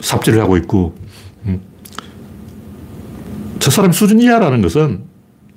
삽질을 0.00 0.40
하고 0.40 0.56
있고 0.56 0.94
음. 0.98 1.05
저 3.58 3.70
사람 3.70 3.92
수준 3.92 4.20
이하라는 4.20 4.62
것은 4.62 5.04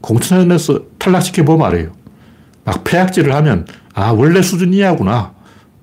공천에서 0.02 0.82
탈락시켜보면 0.98 1.68
알아요. 1.68 1.92
막 2.64 2.84
폐악질을 2.84 3.34
하면 3.36 3.68
아 3.94 4.12
원래 4.12 4.42
수준 4.42 4.74
이하구나 4.74 5.34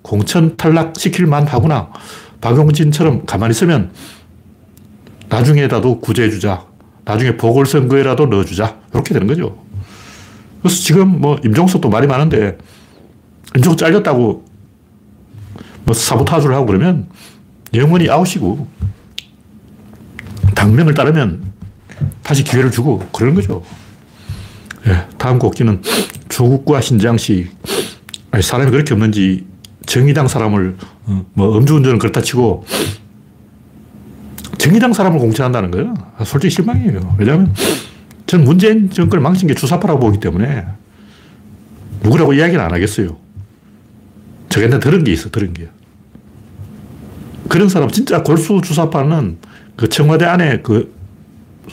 공천 0.03 0.57
탈락시킬 0.57 1.27
만 1.27 1.47
하구나 1.47 1.91
박용진처럼 2.41 3.27
가만히 3.27 3.53
있으면 3.53 3.91
나중에라도 5.29 6.01
구제해주자. 6.01 6.67
나중에 7.05 7.37
보궐선거에라도 7.37 8.27
넣어주자. 8.27 8.77
이렇게 8.93 9.15
되는 9.15 9.27
거죠. 9.27 9.59
그래서 10.61 10.83
지금 10.83 11.21
뭐 11.21 11.39
임종석도 11.45 11.89
말이 11.89 12.07
많은데 12.07 12.59
임종석 13.57 13.79
잘렸다고 13.79 14.45
뭐 15.85 15.95
사보타주를 15.95 16.55
하고 16.55 16.67
그러면 16.67 17.09
영원히 17.75 18.09
아웃이고 18.09 18.67
당명을 20.57 20.95
따르면 20.95 21.53
다시 22.25 22.43
기회를 22.43 22.73
주고 22.73 22.99
그러는 23.13 23.37
거죠. 23.37 23.63
예, 24.89 25.07
다음 25.19 25.39
곡기는 25.39 25.83
조국과 26.29 26.81
신장식. 26.81 27.55
사람이 28.41 28.71
그렇게 28.71 28.93
없는지 28.93 29.47
정의당 29.87 30.27
사람을 30.27 30.77
어, 31.07 31.27
뭐 31.35 31.57
음주운전을 31.57 31.99
그렇다 31.99 32.21
치고 32.21 32.67
정의당 34.59 34.93
사람을 34.93 35.21
공천한다는 35.21 35.71
거예요. 35.71 35.95
아, 36.19 36.25
솔직히 36.25 36.55
실망이에요. 36.55 37.15
왜냐하면 37.19 37.55
저는 38.27 38.45
문재인 38.45 38.91
정권을 38.91 39.23
망친 39.23 39.47
게 39.47 39.55
주사파라고 39.55 40.01
보기 40.01 40.19
때문에 40.19 40.67
누구라고 42.03 42.33
이야기는 42.33 42.63
안 42.63 42.73
하겠어요. 42.73 43.17
저한테 44.49 44.81
들은 44.81 45.05
게 45.05 45.13
있어, 45.13 45.31
들은 45.31 45.53
게. 45.53 45.69
그런 47.49 47.69
사람, 47.69 47.89
진짜 47.91 48.23
골수 48.23 48.61
주사파는 48.63 49.39
그 49.77 49.89
청와대 49.89 50.25
안에 50.25 50.61
그 50.63 50.95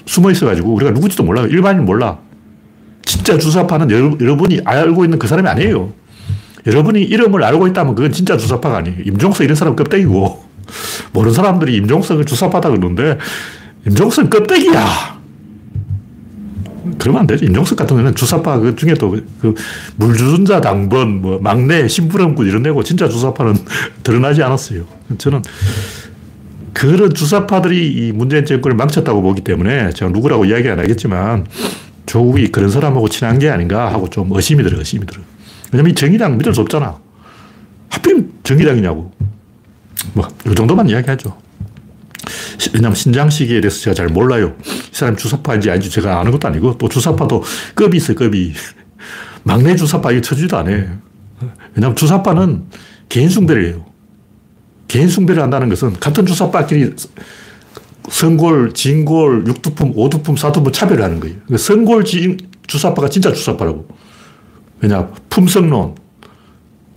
숨어 0.05 0.31
있어가지고 0.31 0.73
우리가 0.73 0.91
누구지도 0.91 1.23
몰라요. 1.23 1.47
일반인 1.47 1.85
몰라. 1.85 2.19
진짜 3.03 3.37
주사파는 3.37 3.91
여러 3.91 4.35
분이 4.35 4.61
알고 4.65 5.03
있는 5.05 5.19
그 5.19 5.27
사람이 5.27 5.47
아니에요. 5.47 5.93
여러분이 6.65 7.01
이름을 7.03 7.43
알고 7.43 7.67
있다면 7.67 7.95
그건 7.95 8.11
진짜 8.11 8.37
주사파가 8.37 8.77
아니에요. 8.77 9.01
임종석 9.05 9.43
이런 9.43 9.55
사람 9.55 9.75
껍데기고. 9.75 10.43
모르는 11.11 11.33
사람들이 11.33 11.75
임종석을 11.75 12.25
주사파다 12.25 12.69
그러는데 12.69 13.17
임종석 13.85 14.29
껍데기야. 14.29 15.21
그러면 16.97 17.21
안 17.21 17.27
되지. 17.27 17.45
임종석 17.45 17.77
같은 17.77 17.95
경우는 17.95 18.15
주사파 18.15 18.59
그 18.59 18.75
중에도 18.75 19.17
그 19.41 19.53
물주전자 19.97 20.61
당번, 20.61 21.21
뭐 21.21 21.39
막내, 21.41 21.87
심부름꾼 21.87 22.47
이런 22.47 22.63
데고 22.63 22.83
진짜 22.83 23.07
주사파는 23.07 23.55
드러나지 24.03 24.41
않았어요. 24.43 24.85
저는 25.17 25.41
그런 26.73 27.13
주사파들이 27.13 27.91
이 27.93 28.11
문재인 28.11 28.45
정권을 28.45 28.75
망쳤다고 28.75 29.21
보기 29.21 29.41
때문에 29.41 29.91
제가 29.91 30.11
누구라고 30.11 30.45
이야기 30.45 30.69
안 30.69 30.79
하겠지만 30.79 31.45
조국이 32.05 32.51
그런 32.51 32.69
사람하고 32.69 33.07
친한 33.09 33.39
게 33.39 33.49
아닌가 33.49 33.91
하고 33.91 34.09
좀 34.09 34.31
의심이 34.31 34.63
들어, 34.63 34.77
의심이 34.77 35.05
들어. 35.05 35.21
왜냐면 35.71 35.91
이 35.91 35.95
정의당 35.95 36.37
믿을 36.37 36.53
수 36.53 36.61
없잖아. 36.61 36.97
하필 37.89 38.29
정의당이냐고. 38.43 39.11
뭐, 40.13 40.27
이 40.45 40.55
정도만 40.55 40.89
이야기하죠. 40.89 41.37
왜냐면 42.73 42.95
신장 42.95 43.29
시기에 43.29 43.61
대해서 43.61 43.79
제가 43.81 43.93
잘 43.93 44.07
몰라요. 44.07 44.55
이 44.65 44.95
사람 44.95 45.15
주사파인지 45.15 45.69
아닌지 45.69 45.89
제가 45.89 46.19
아는 46.19 46.31
것도 46.31 46.47
아니고 46.47 46.77
또 46.77 46.89
주사파도 46.89 47.43
급이 47.75 47.97
있어요, 47.97 48.15
급이. 48.15 48.53
막내 49.43 49.75
주사파 49.75 50.11
이거 50.11 50.21
쳐주지도 50.21 50.57
않아 50.57 50.69
왜냐면 51.75 51.95
주사파는 51.95 52.65
개인 53.09 53.29
숭배를 53.29 53.67
해요. 53.67 53.85
개인 54.93 55.07
숭배를 55.07 55.41
한다는 55.41 55.69
것은 55.69 55.93
같은 55.99 56.23
주사파끼리 56.23 56.93
선골, 58.11 58.73
진골, 58.73 59.45
육두품, 59.47 59.93
오두품, 59.95 60.37
사두품 60.37 60.71
차별을 60.71 61.03
하는 61.03 61.19
거예요. 61.19 61.35
그러니까 61.47 61.57
선골 61.57 62.05
진, 62.05 62.37
주사파가 62.67 63.09
진짜 63.09 63.33
주사파라고. 63.33 63.87
왜냐, 64.81 65.07
품성론. 65.31 65.95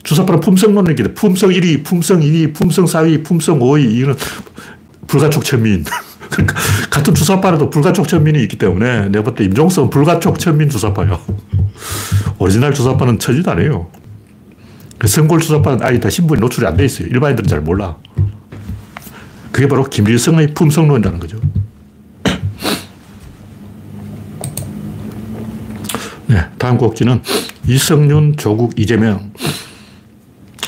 주사파는 0.03 0.41
품성론을 0.41 0.91
얘기해. 0.91 1.15
품성 1.15 1.49
1위, 1.49 1.85
품성 1.85 2.21
2위, 2.21 2.53
품성 2.53 2.85
4위, 2.85 3.25
품성 3.25 3.61
5위. 3.61 3.91
이거는 3.91 4.15
불가촉 5.07 5.43
천민. 5.43 5.83
그러니까 6.29 6.55
같은 6.91 7.15
주사파라도 7.15 7.71
불가촉 7.71 8.09
천민이 8.09 8.43
있기 8.43 8.59
때문에 8.59 9.09
내가 9.09 9.25
볼 9.25 9.35
때 9.37 9.45
임종석은 9.45 9.89
불가촉 9.89 10.39
천민 10.39 10.69
주사파야. 10.69 11.19
오리지널 12.39 12.75
주사파는 12.75 13.19
쳐주지도 13.19 13.53
않아요. 13.53 13.91
그 14.99 15.09
성골 15.09 15.41
주사파는 15.41 15.85
아예 15.85 15.99
다 16.01 16.09
신분이 16.11 16.41
노출이 16.41 16.67
안 16.67 16.77
돼 16.77 16.85
있어요. 16.85 17.09
일반인들은 17.09 17.49
잘 17.49 17.61
몰라. 17.61 17.97
그게 19.53 19.69
바로 19.69 19.85
김일성의 19.85 20.55
품성론이라는 20.55 21.19
거죠. 21.19 21.39
네, 26.29 26.41
다음 26.59 26.77
꼭지는 26.79 27.23
이성윤, 27.69 28.37
조국, 28.37 28.79
이재명. 28.79 29.33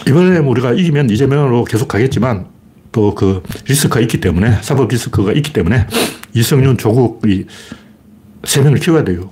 이번에 0.07 0.39
우리가 0.39 0.73
이기면 0.73 1.11
이재명으로 1.11 1.65
계속 1.65 1.89
가겠지만 1.89 2.47
또 2.93 3.15
그 3.15 3.43
리스크가 3.67 4.01
있기 4.01 4.21
때문에, 4.21 4.59
사법 4.63 4.89
리스크가 4.89 5.33
있기 5.33 5.53
때문에 5.53 5.87
이성윤, 6.35 6.79
조국 6.79 7.23
이세 7.27 8.63
명을 8.63 8.79
키워야 8.79 9.05
돼요. 9.05 9.29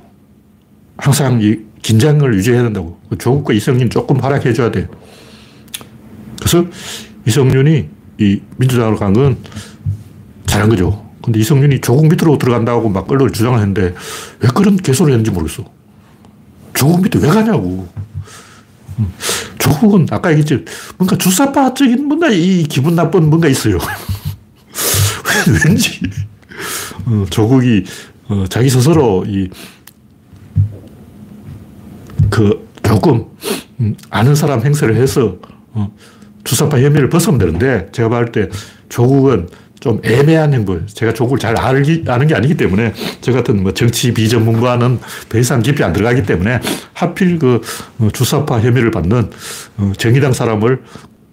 항상 0.98 1.40
이 1.42 1.56
긴장을 1.90 2.34
유지해야 2.34 2.64
된다고. 2.64 2.98
조국과 3.16 3.54
이성윤 3.54 3.90
조금 3.90 4.18
활약해 4.18 4.52
줘야 4.52 4.72
돼. 4.72 4.88
그래서 6.40 6.66
이성윤이 7.26 7.88
이 8.18 8.40
민주당으로 8.56 8.96
간 8.96 9.12
건 9.12 9.36
잘한 10.46 10.68
거죠. 10.68 11.06
근데 11.22 11.38
이성윤이 11.38 11.80
조국 11.82 12.08
밑으로 12.08 12.38
들어간다고 12.38 12.88
막 12.88 13.08
언론을 13.08 13.32
주장을 13.32 13.56
했는데 13.56 13.94
왜 14.40 14.48
그런 14.52 14.76
개소를 14.76 15.12
했는지 15.12 15.30
모르겠어. 15.30 15.64
조국 16.74 17.02
밑에 17.02 17.20
왜 17.20 17.28
가냐고. 17.28 17.88
음, 18.98 19.12
조국은 19.58 20.08
아까 20.10 20.30
얘기했지 20.30 20.64
뭔가 20.98 21.16
주사파적인 21.16 22.04
뭔가 22.08 22.28
이 22.30 22.64
기분 22.64 22.96
나쁜 22.96 23.30
뭔가 23.30 23.46
있어요. 23.46 23.78
왠지 25.64 26.00
어, 27.06 27.24
조국이 27.30 27.84
어, 28.28 28.44
자기 28.48 28.68
스스로 28.70 29.24
이 29.28 29.48
그 32.36 32.68
조금 32.82 33.24
음, 33.80 33.96
아는 34.10 34.34
사람 34.34 34.62
행세를 34.62 34.96
해서 34.96 35.36
어, 35.72 35.90
주사파 36.44 36.76
혐의를 36.82 37.08
벗으면 37.08 37.38
되는데 37.38 37.88
제가 37.92 38.10
봤을 38.10 38.30
때 38.30 38.50
조국은 38.90 39.48
좀 39.80 40.02
애매한 40.04 40.52
행보. 40.52 40.84
제가 40.84 41.14
조국을 41.14 41.38
잘 41.38 41.56
알기, 41.56 42.04
아는 42.08 42.26
게 42.26 42.34
아니기 42.34 42.54
때문에 42.54 42.92
저 43.22 43.32
같은 43.32 43.62
뭐 43.62 43.72
정치 43.72 44.12
비전문가는 44.12 44.98
더 45.30 45.38
이상 45.38 45.62
깊이 45.62 45.82
안 45.82 45.94
들어가기 45.94 46.24
때문에 46.24 46.60
하필 46.92 47.38
그 47.38 47.62
어, 48.00 48.08
주사파 48.12 48.60
혐의를 48.60 48.90
받는 48.90 49.30
어, 49.78 49.92
정의당 49.96 50.34
사람을 50.34 50.82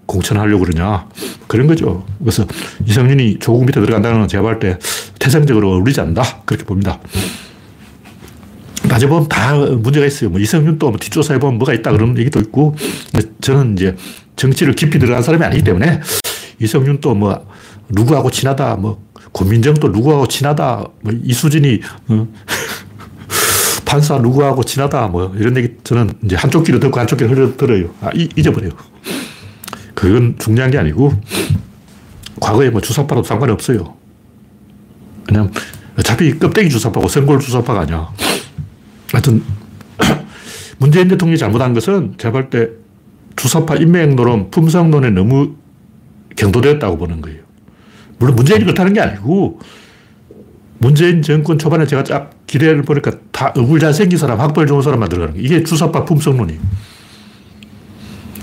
공천하려고 0.06 0.63
그러냐. 0.63 1.10
그런 1.48 1.68
거죠. 1.68 2.06
그래서 2.20 2.46
이성윤이 2.86 3.39
조국 3.39 3.66
밑에 3.66 3.82
들어간다는 3.82 4.20
건 4.20 4.30
제가 4.30 4.42
볼때 4.44 4.78
태생적으로 5.20 5.74
어울리지 5.74 6.00
않는다. 6.00 6.44
그렇게 6.46 6.63
봅니다. 6.63 6.98
따져보면 8.93 9.27
다 9.27 9.56
문제가 9.56 10.06
있어요. 10.06 10.29
뭐 10.29 10.39
이성윤도 10.39 10.91
뭐 10.91 10.99
뒷조사해 10.99 11.39
보면 11.39 11.58
뭐가 11.58 11.73
있다 11.73 11.91
그런 11.91 12.15
얘기도 12.15 12.39
있고, 12.39 12.75
저는 13.41 13.73
이제 13.73 13.95
정치를 14.36 14.75
깊이 14.75 14.99
들어간 14.99 15.23
사람이 15.23 15.43
아니기 15.43 15.63
때문에 15.63 15.99
이성윤도 16.60 17.15
뭐 17.15 17.43
누구하고 17.89 18.29
친하다, 18.29 18.75
뭐 18.75 19.03
고민정도 19.32 19.88
누구하고 19.88 20.27
친하다, 20.27 20.86
뭐 21.01 21.13
이수진이 21.23 21.82
어, 22.10 22.27
판사 23.84 24.19
누구하고 24.19 24.63
친하다, 24.63 25.08
뭐 25.08 25.34
이런 25.39 25.58
얘기 25.58 25.69
저는 25.84 26.12
이제 26.23 26.36
한쪽 26.36 26.63
귀로 26.63 26.79
듣고 26.79 26.99
한쪽 26.99 27.17
귀로 27.17 27.29
흘려 27.32 27.58
들어요. 27.58 27.89
아, 27.99 28.12
이, 28.13 28.29
잊어버려요. 28.36 28.73
그건 29.95 30.36
중요한 30.38 30.69
게 30.69 30.77
아니고 30.77 31.19
과거에 32.39 32.69
뭐 32.69 32.79
주사파도 32.79 33.23
상관이 33.23 33.51
없어요. 33.53 33.95
그냥 35.25 35.51
어차피 35.97 36.38
껍데기 36.38 36.69
주사파고 36.69 37.08
선골 37.08 37.39
주사파가 37.39 37.82
아니야. 37.82 38.12
하여튼 39.13 39.43
문재인 40.80 41.08
대통령이 41.08 41.38
잘못한 41.38 41.73
것은 41.73 42.15
제가 42.17 42.34
볼때 42.34 42.69
주사파 43.36 43.76
인맥론은 43.76 44.52
품성론에 44.52 45.12
너무 45.12 45.56
경도되었다고 46.36 46.97
보는 46.97 47.21
거예요. 47.21 47.39
물론 48.19 48.36
문재인이 48.36 48.65
그렇다는 48.65 48.93
게 48.93 49.02
아니고 49.02 49.60
문재인 50.80 51.21
정권 51.21 51.58
초반에 51.58 51.86
제가 51.86 52.04
쫙 52.04 52.32
기대를 52.47 52.84
보니까 52.84 53.12
다 53.32 53.54
얼굴 53.56 53.80
잘생긴 53.80 54.17
사람, 54.17 54.39
학벌 54.39 54.67
좋은 54.67 54.82
사람만 54.82 55.10
들어가는 55.10 55.34
거예요. 55.34 55.45
이게 55.45 55.63
주사파 55.63 56.06
품성론이에요. 56.06 56.60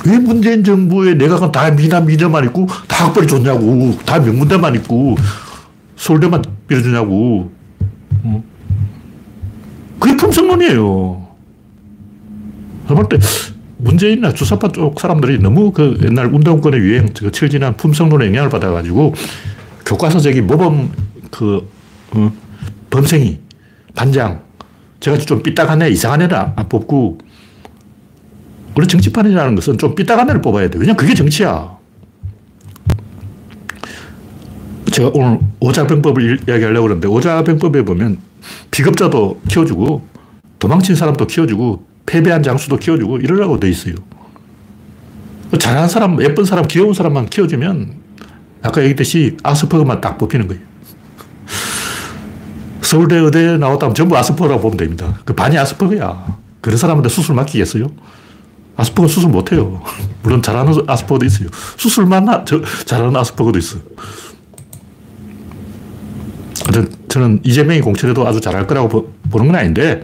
왜 0.07 0.19
문재인 0.19 0.65
정부의 0.65 1.17
내각은 1.17 1.53
다 1.53 1.71
미남, 1.71 2.07
미녀만 2.07 2.47
있고 2.47 2.67
다 2.89 3.07
학벌이 3.07 3.27
좋냐고, 3.27 3.97
다 4.07 4.19
명문대만 4.19 4.75
있고 4.77 5.17
서울대만 5.97 6.43
빌어주냐고. 6.67 7.53
그게 10.01 10.17
품성론이에요. 10.17 11.29
볼때 12.89 13.19
문재인이나 13.79 14.33
주사파 14.33 14.73
쪽 14.73 14.99
사람들이 14.99 15.39
너무 15.39 15.73
그 15.73 15.99
옛날 16.03 16.27
운동권의 16.27 16.81
유행, 16.81 17.09
그 17.17 17.31
철진한 17.31 17.77
품성론에 17.77 18.27
영향을 18.27 18.51
받아가지고 18.51 19.15
교과서적인 19.87 20.47
모범 20.47 20.91
그, 21.31 21.69
어, 22.13 22.33
범생이, 22.91 23.39
반장, 23.95 24.43
제가 24.99 25.17
좀 25.19 25.43
삐딱한 25.43 25.83
애, 25.83 25.89
이상한 25.89 26.23
애를 26.23 26.37
안 26.37 26.69
뽑고, 26.69 27.19
원래 28.77 28.87
정치판이라는 28.87 29.55
것은 29.55 29.79
좀 29.79 29.95
삐딱한 29.95 30.29
애를 30.29 30.43
뽑아야 30.43 30.69
돼. 30.69 30.79
왜냐면 30.79 30.97
그게 30.97 31.15
정치야. 31.15 31.79
제가 34.93 35.11
오늘 35.15 35.39
오자병법을 35.61 36.41
이야기하려고 36.49 36.83
그러는데 36.83 37.09
오자병법에 37.09 37.85
보면 37.85 38.19
비겁자도 38.71 39.43
키워주고 39.49 40.07
도망친 40.59 40.95
사람도 40.95 41.27
키워주고 41.27 41.87
패배한 42.07 42.43
장수도 42.43 42.77
키워주고 42.77 43.19
이러라고 43.19 43.61
돼 43.61 43.69
있어요. 43.69 43.95
잘하는 45.59 45.89
사람, 45.89 46.21
예쁜 46.23 46.45
사람, 46.45 46.67
귀여운 46.69 46.95
사람만 46.95 47.27
키워주면 47.27 47.95
아까 48.63 48.81
얘기했듯이 48.83 49.37
아스퍼그만 49.43 50.01
딱 50.01 50.19
뽑히는 50.19 50.49
거예요. 50.49 50.63
서울대 52.83 53.17
의대 53.17 53.57
나왔다면 53.57 53.95
전부 53.95 54.17
아스퍼그라고 54.17 54.61
보면 54.63 54.77
됩니다. 54.77 55.19
그 55.25 55.35
반이 55.35 55.57
아스퍼그야. 55.59 56.39
그런 56.61 56.77
사람한테 56.77 57.09
수술 57.09 57.35
맡기겠어요? 57.37 57.87
아스퍼그 58.77 59.09
수술 59.09 59.31
못해요. 59.31 59.83
물론 60.23 60.43
잘하는 60.43 60.75
아스퍼그도 60.87 61.27
있어요. 61.27 61.49
수술만 61.77 62.29
하, 62.29 62.45
저, 62.45 62.61
잘하는 62.85 63.17
아스퍼그도 63.17 63.59
있어 63.59 63.79
요. 66.77 66.85
저는 67.09 67.41
이재명이 67.45 67.81
공천해도 67.81 68.27
아주 68.27 68.41
잘할 68.41 68.67
거라고 68.67 69.13
보는 69.31 69.47
건 69.47 69.57
아닌데, 69.57 70.03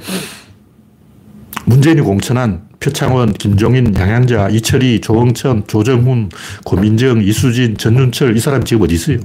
문재인이 1.66 2.00
공천한 2.02 2.66
표창원, 2.80 3.32
김종인, 3.32 3.94
양양자, 3.94 4.50
이철희, 4.50 5.00
조홍천, 5.00 5.66
조정훈, 5.66 6.28
고민정, 6.64 7.22
이수진, 7.22 7.76
전윤철 7.76 8.36
이 8.36 8.40
사람 8.40 8.62
지금 8.64 8.82
어디 8.82 8.94
있어요? 8.94 9.18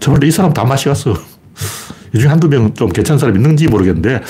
정말 0.00 0.24
이 0.24 0.30
사람 0.30 0.52
다 0.52 0.64
마시갔어. 0.64 1.12
이 2.14 2.18
중에 2.18 2.28
한두 2.28 2.48
명좀 2.48 2.88
괜찮은 2.88 3.18
사람 3.18 3.36
있는지 3.36 3.68
모르겠는데 3.68 4.22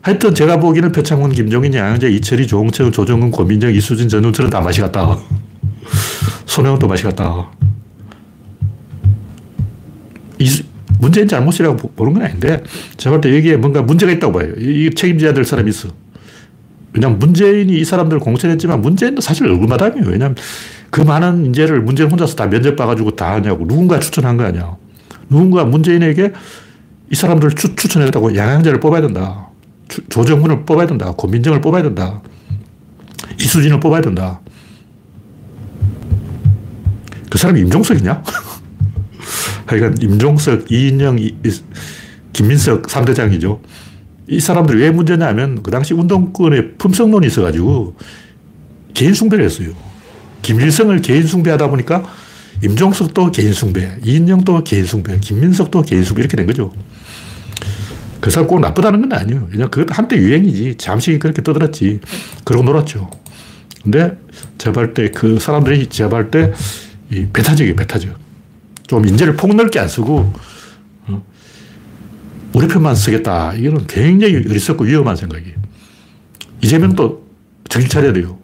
하여튼 0.00 0.34
제가 0.34 0.58
보기에는 0.58 0.92
표창원, 0.92 1.32
김종인, 1.32 1.74
양양자, 1.74 2.06
이철희, 2.06 2.46
조홍천, 2.46 2.92
조정훈, 2.92 3.30
고민정, 3.30 3.74
이수진, 3.74 4.08
전윤철은 4.08 4.50
다 4.50 4.60
마시갔다. 4.60 5.18
손혜원도 6.46 6.86
마시갔다. 6.86 7.50
이, 10.38 10.62
문재인 10.98 11.28
잘못이라고 11.28 11.76
보는 11.94 12.14
건 12.14 12.22
아닌데 12.22 12.62
제가 12.96 13.16
볼 13.16 13.20
때 13.20 13.36
여기에 13.36 13.56
뭔가 13.56 13.82
문제가 13.82 14.12
있다고 14.12 14.32
봐요. 14.32 14.52
이 14.58 14.90
책임져야 14.94 15.34
될 15.34 15.44
사람이 15.44 15.68
있어. 15.70 15.88
왜냐면 16.92 17.18
문재인이 17.18 17.78
이 17.78 17.84
사람들 17.84 18.18
공천했지만 18.20 18.80
문재인도 18.80 19.20
사실 19.20 19.46
얼굴마담이에요. 19.46 20.06
왜냐면 20.08 20.34
그 20.90 21.02
많은 21.02 21.46
인재를 21.46 21.82
문재인 21.82 22.10
혼자서 22.10 22.36
다 22.36 22.46
면접 22.48 22.74
봐가지고 22.76 23.16
다 23.16 23.34
하냐고. 23.34 23.66
누군가 23.66 24.00
추천한 24.00 24.36
거 24.36 24.44
아니야. 24.44 24.76
누군가 25.28 25.64
문재인에게 25.64 26.32
이 27.10 27.14
사람들을 27.14 27.54
추, 27.54 27.76
추천했다고 27.76 28.34
양양자를 28.36 28.80
뽑아야 28.80 29.02
된다. 29.02 29.50
주, 29.88 30.00
조정훈을 30.08 30.64
뽑아야 30.64 30.86
된다. 30.86 31.12
고민정을 31.16 31.60
뽑아야 31.60 31.82
된다. 31.82 32.22
이수진을 33.40 33.78
뽑아야 33.80 34.00
된다. 34.00 34.40
그 37.28 37.38
사람이 37.38 37.60
임종석이냐? 37.60 38.22
하여간 39.66 39.96
임종석, 40.00 40.70
이인영, 40.70 41.18
이, 41.18 41.34
김민석 42.32 42.82
3대장이죠. 42.82 43.60
이 44.28 44.40
사람들이 44.40 44.80
왜 44.80 44.90
문제냐 44.90 45.26
하면 45.28 45.62
그 45.62 45.70
당시 45.70 45.94
운동권에 45.94 46.72
품성론이 46.78 47.26
있어가지고 47.26 47.96
개인 48.94 49.14
숭배를 49.14 49.44
했어요. 49.44 49.70
김일성을 50.42 51.00
개인 51.02 51.26
숭배하다 51.26 51.68
보니까 51.68 52.04
임종석도 52.62 53.32
개인 53.32 53.52
숭배, 53.52 53.98
이인영도 54.04 54.64
개인 54.64 54.84
숭배, 54.84 55.18
김민석도 55.18 55.82
개인 55.82 56.04
숭배 56.04 56.22
이렇게 56.22 56.36
된 56.36 56.46
거죠. 56.46 56.72
그 58.20 58.30
사람 58.30 58.48
꼭 58.48 58.60
나쁘다는 58.60 59.02
건 59.02 59.12
아니에요. 59.12 59.48
그냥 59.50 59.70
그것 59.70 59.96
한때 59.96 60.16
유행이지. 60.16 60.76
잠시 60.78 61.18
그렇게 61.18 61.42
떠들었지. 61.42 62.00
그러고 62.44 62.64
놀았죠. 62.64 63.10
근데 63.82 64.16
제가 64.58 64.94
때그 64.94 65.38
사람들이 65.38 65.86
제가 65.86 66.30
때이 66.30 67.26
배타적이에요, 67.32 67.76
배타적. 67.76 68.25
좀 68.86 69.06
인재를 69.06 69.36
폭넓게 69.36 69.78
안 69.78 69.88
쓰고 69.88 70.32
우리 72.52 72.68
편만 72.68 72.94
쓰겠다. 72.94 73.52
이거는 73.54 73.86
굉장히 73.86 74.36
어리석고 74.36 74.84
위험한 74.84 75.16
생각이에요. 75.16 75.56
이재명도 76.62 77.26
정신 77.68 77.90
차려야 77.90 78.12
돼요. 78.12 78.38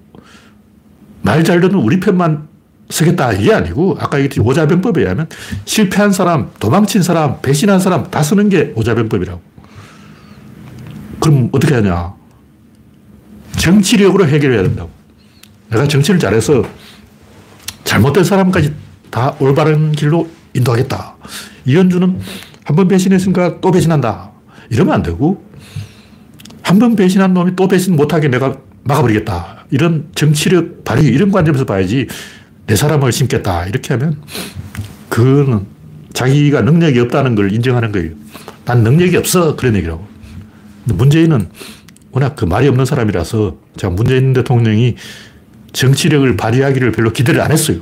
말 1.23 1.43
잘 1.45 1.61
듣는 1.61 1.77
우리 1.77 1.99
편만 2.01 2.49
쓰겠다. 2.91 3.33
이게 3.33 3.55
아니고, 3.55 3.97
아까 3.99 4.19
얘기했듯이 4.19 4.41
오자병법에 4.41 5.01
의하면 5.01 5.29
실패한 5.65 6.13
사람, 6.13 6.51
도망친 6.61 7.03
사람, 7.03 7.41
배신한 7.41 7.81
사람 7.81 8.11
다 8.11 8.23
쓰는 8.23 8.51
게 8.51 8.73
오자병법이라고. 8.75 9.41
그럼 11.21 11.49
어떻게 11.53 11.75
하냐. 11.75 12.13
정치력으로 13.57 14.27
해결해야 14.27 14.63
된다고. 14.65 14.91
내가 15.71 15.89
정치를 15.89 16.21
잘해서 16.21 16.65
잘못된 17.85 18.25
사람까지 18.25 18.75
다 19.13 19.37
올바른 19.39 19.93
길로 19.93 20.29
인도하겠다. 20.55 21.17
이현주는 21.67 22.19
한 22.65 22.77
번 22.77 22.89
배신했으니까 22.89 23.61
또 23.61 23.71
배신한다. 23.71 24.31
이러면 24.71 24.95
안 24.95 25.03
되고, 25.03 25.45
한 26.63 26.79
번 26.79 26.97
배신한 26.97 27.35
놈이 27.35 27.55
또 27.55 27.69
배신 27.69 27.95
못하게 27.95 28.29
내가 28.29 28.57
막아버리겠다. 28.85 29.67
이런 29.71 30.09
정치력 30.15 30.83
발휘, 30.85 31.07
이런 31.07 31.31
관점에서 31.31 31.65
봐야지 31.67 32.07
내 32.67 32.75
사람을 32.75 33.13
심겠다. 33.13 33.67
이렇게 33.67 33.95
하면 33.95 34.23
그거는 35.09 35.67
자기가 36.15 36.63
능력이 36.63 36.99
없다는 37.01 37.35
걸 37.35 37.53
인정하는 37.53 37.93
거예요. 37.93 38.13
난 38.65 38.83
능력이 38.83 39.17
없어. 39.17 39.57
그런 39.57 39.75
얘기라고. 39.77 40.07
문재인은 40.85 41.49
워낙 42.13 42.37
그 42.37 42.45
말이 42.45 42.69
없는 42.69 42.85
사람이라서 42.87 43.57
제가 43.77 43.93
문재인 43.93 44.33
대통령이 44.33 44.97
정치력을 45.73 46.37
발휘하기를 46.37 46.93
별로 46.93 47.13
기대를 47.13 47.41
안 47.41 47.51
했어요. 47.53 47.79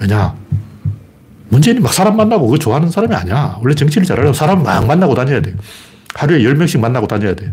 왜냐? 0.00 0.34
문재인이 1.48 1.80
막 1.80 1.92
사람 1.92 2.16
만나고 2.16 2.46
그거 2.46 2.58
좋아하는 2.58 2.90
사람이 2.90 3.14
아니야. 3.14 3.56
원래 3.62 3.74
정치를 3.74 4.06
잘하려면 4.06 4.34
사람 4.34 4.62
막 4.62 4.86
만나고 4.86 5.14
다녀야 5.14 5.40
돼. 5.40 5.54
하루에 6.14 6.40
10명씩 6.40 6.78
만나고 6.80 7.06
다녀야 7.06 7.34
돼. 7.34 7.52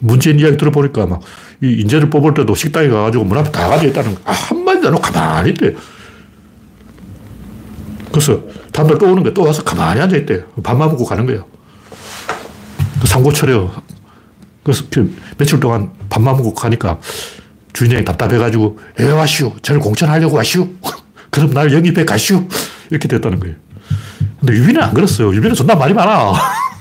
문재인 0.00 0.38
이야기 0.38 0.56
들어보니까 0.56 1.06
막, 1.06 1.20
이 1.62 1.72
인재를 1.80 2.08
뽑을 2.08 2.34
때도 2.34 2.54
식당에 2.54 2.88
가가지고 2.88 3.24
문 3.24 3.36
앞에 3.38 3.50
다 3.50 3.68
가져 3.68 3.86
있다는 3.88 4.14
거. 4.14 4.20
아, 4.24 4.32
한마디도 4.32 4.88
안 4.88 4.94
하고 4.94 5.02
가만히 5.02 5.50
있대. 5.50 5.74
그래서 8.10 8.40
다음날 8.72 8.98
또 8.98 9.06
오는 9.10 9.22
거야. 9.22 9.34
또 9.34 9.42
와서 9.42 9.62
가만히 9.62 10.00
앉아있대. 10.00 10.44
밥만 10.62 10.88
먹고 10.90 11.04
가는 11.04 11.26
거야. 11.26 11.44
삼고초려요. 13.04 13.70
그래서 14.62 14.84
그 14.90 15.16
며칠 15.36 15.60
동안 15.60 15.90
밥만 16.08 16.36
먹고 16.36 16.54
가니까 16.54 16.98
주인장이 17.72 18.04
답답해가지고, 18.04 18.78
왜 18.98 19.10
왔슈. 19.10 19.52
저를 19.62 19.80
공천하려고 19.80 20.36
왔슈. 20.36 20.68
그럼 21.30 21.50
날 21.50 21.72
영입해 21.72 22.04
가슈. 22.04 22.46
이렇게 22.90 23.08
됐다는 23.08 23.38
거예요. 23.40 23.56
근데 24.40 24.54
유비는 24.54 24.82
안 24.82 24.94
그랬어요. 24.94 25.34
유비는 25.34 25.54
존나 25.54 25.74
말이 25.74 25.94
많아. 25.94 26.32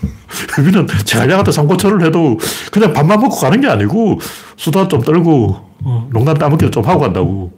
유비는 0.58 0.88
제갈량 1.06 1.38
같은 1.40 1.52
삼고초려를 1.54 2.06
해도 2.06 2.40
그냥 2.72 2.94
밥만 2.94 3.20
먹고 3.20 3.36
가는 3.38 3.60
게 3.62 3.68
아니고 3.68 4.20
수다 4.58 4.88
좀 4.88 5.02
떨고 5.02 5.70
어, 5.84 6.10
농담 6.12 6.38
따먹기도 6.38 6.72
좀 6.72 6.86
하고 6.86 7.02
간다고. 7.02 7.52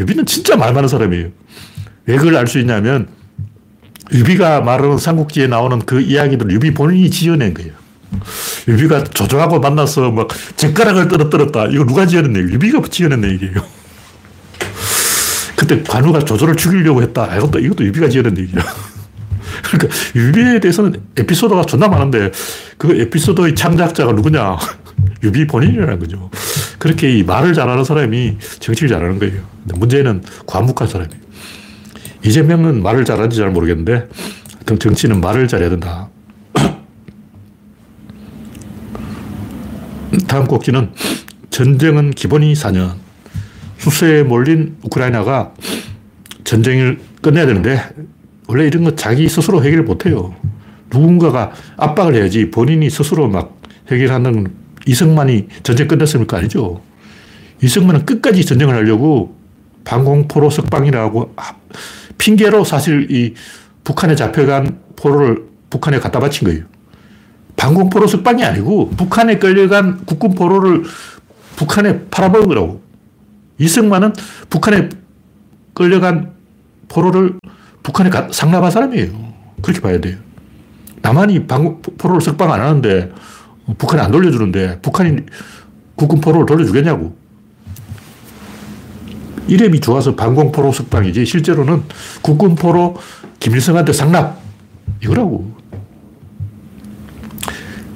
유비는 0.00 0.26
진짜 0.26 0.56
말 0.56 0.72
많은 0.72 0.88
사람이에요. 0.88 1.28
왜 2.06 2.16
그걸 2.16 2.36
알 2.36 2.46
수 2.46 2.58
있냐면 2.58 3.08
유비가 4.12 4.60
말하는 4.62 4.96
삼국지에 4.96 5.48
나오는 5.48 5.80
그 5.80 6.00
이야기들 6.00 6.50
유비 6.50 6.72
본인이 6.72 7.10
지어낸 7.10 7.52
거예요. 7.54 7.72
유비가 8.66 9.04
조조하고 9.04 9.60
만나서 9.60 10.10
막 10.12 10.28
젓가락을 10.56 11.08
떨어뜨렸다. 11.08 11.66
이거 11.66 11.84
누가 11.84 12.06
지어낸 12.06 12.34
얘기 12.36 12.54
유비가 12.54 12.80
지어낸 12.90 13.24
얘기예요. 13.32 13.62
그때 15.58 15.82
관우가 15.82 16.20
조조를 16.20 16.54
죽이려고 16.54 17.02
했다. 17.02 17.36
이것도, 17.36 17.58
이것도 17.58 17.84
유비가 17.84 18.08
지어낸 18.08 18.38
얘기야. 18.38 18.62
그러니까 19.64 19.88
유비에 20.14 20.60
대해서는 20.60 21.00
에피소드가 21.16 21.64
존나 21.64 21.88
많은데 21.88 22.30
그 22.76 22.94
에피소드의 22.94 23.56
창작자가 23.56 24.12
누구냐? 24.12 24.56
유비 25.24 25.48
본인이라는 25.48 25.98
거죠. 25.98 26.30
그렇게 26.78 27.18
이 27.18 27.24
말을 27.24 27.54
잘하는 27.54 27.82
사람이 27.82 28.38
정치를 28.60 28.88
잘하는 28.88 29.18
거예요. 29.18 29.42
문제는 29.74 30.22
과묵한 30.46 30.86
사람이에요. 30.86 31.20
이재명은 32.24 32.80
말을 32.80 33.04
잘하는지 33.04 33.36
잘 33.36 33.50
모르겠는데 33.50 34.08
정치는 34.78 35.20
말을 35.20 35.48
잘해야 35.48 35.70
된다. 35.70 36.08
다음 40.28 40.46
꼭지는 40.46 40.92
전쟁은 41.50 42.12
기본이 42.12 42.52
4년. 42.52 43.07
수세에 43.90 44.22
몰린 44.22 44.76
우크라이나가 44.82 45.52
전쟁을 46.44 47.00
끝내야 47.22 47.46
되는데 47.46 47.80
원래 48.46 48.66
이런 48.66 48.84
거 48.84 48.94
자기 48.94 49.28
스스로 49.28 49.62
해결 49.62 49.82
못 49.82 50.06
해요. 50.06 50.34
누군가가 50.90 51.52
압박을 51.76 52.14
해야지 52.14 52.50
본인이 52.50 52.88
스스로 52.88 53.28
막 53.28 53.60
해결하는 53.90 54.46
이승만이 54.86 55.48
전쟁 55.62 55.88
끝냈습니까? 55.88 56.38
아니죠. 56.38 56.80
이승만은 57.62 58.06
끝까지 58.06 58.44
전쟁을 58.44 58.74
하려고 58.74 59.36
방공포로 59.84 60.50
석방이라고 60.50 61.34
핑계로 62.16 62.64
사실 62.64 63.10
이 63.10 63.34
북한에 63.84 64.14
잡혀간 64.14 64.78
포로를 64.96 65.44
북한에 65.70 65.98
갖다 65.98 66.20
바친 66.20 66.48
거예요. 66.48 66.64
방공포로 67.56 68.06
석방이 68.06 68.44
아니고 68.44 68.90
북한에 68.90 69.38
끌려간 69.38 70.04
국군 70.06 70.34
포로를 70.34 70.84
북한에 71.56 72.00
팔아먹은 72.10 72.48
거라고. 72.48 72.87
이승만은 73.58 74.12
북한에 74.48 74.88
끌려간 75.74 76.32
포로를 76.88 77.38
북한에 77.82 78.10
상납한 78.32 78.70
사람이에요. 78.70 79.34
그렇게 79.62 79.80
봐야 79.80 80.00
돼요. 80.00 80.16
남한이 81.02 81.46
방, 81.46 81.80
포로를 81.82 82.20
석방 82.20 82.52
안 82.52 82.60
하는데 82.60 83.12
북한이 83.76 84.02
안 84.02 84.10
돌려주는데 84.10 84.80
북한이 84.80 85.24
국군 85.94 86.20
포로를 86.20 86.46
돌려주겠냐고. 86.46 87.16
이름이 89.48 89.80
좋아서 89.80 90.14
방공포로 90.14 90.72
석방이지 90.72 91.24
실제로는 91.24 91.82
국군 92.22 92.54
포로 92.54 92.96
김일성한테 93.40 93.92
상납 93.92 94.40
이거라고. 95.02 95.56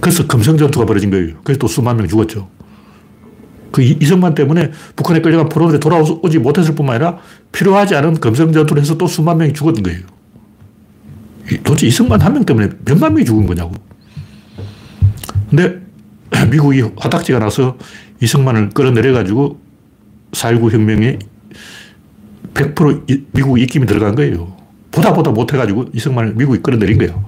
그래서 0.00 0.26
금성전투가 0.26 0.86
벌어진 0.86 1.10
거예요. 1.10 1.36
그래서 1.44 1.58
또 1.58 1.68
수만 1.68 1.96
명 1.96 2.08
죽었죠. 2.08 2.48
그 3.72 3.82
이승만 3.82 4.34
때문에 4.34 4.70
북한에 4.94 5.20
끌려간 5.20 5.48
포로들이 5.48 5.80
돌아오지 5.80 6.38
못했을 6.38 6.74
뿐만 6.74 6.96
아니라 6.96 7.18
필요하지 7.50 7.94
않은 7.96 8.14
금성전투를 8.20 8.82
해서 8.82 8.96
또 8.96 9.06
수만 9.06 9.38
명이 9.38 9.52
죽었던 9.54 9.82
거예요. 9.82 10.00
도대체 11.64 11.86
이승만 11.86 12.20
한 12.20 12.32
명 12.34 12.44
때문에 12.44 12.68
몇만 12.84 13.14
명이 13.14 13.24
죽은 13.24 13.46
거냐고. 13.46 13.72
근데 15.50 15.80
미국이 16.50 16.82
화딱지가 16.96 17.38
나서 17.38 17.76
이승만을 18.20 18.70
끌어내려가지고 18.70 19.60
4.19 20.32 20.70
혁명에 20.72 21.18
100% 22.54 23.24
미국 23.32 23.58
입김이 23.58 23.86
들어간 23.86 24.14
거예요. 24.14 24.56
보다 24.90 25.12
보다 25.12 25.30
못해가지고 25.30 25.86
이승만을 25.92 26.34
미국이 26.34 26.60
끌어내린 26.62 26.98
거예요. 26.98 27.24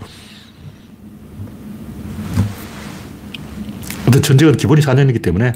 근데 4.05 4.21
전쟁은 4.21 4.57
기본이 4.57 4.81
4년이기 4.83 5.23
때문에 5.23 5.55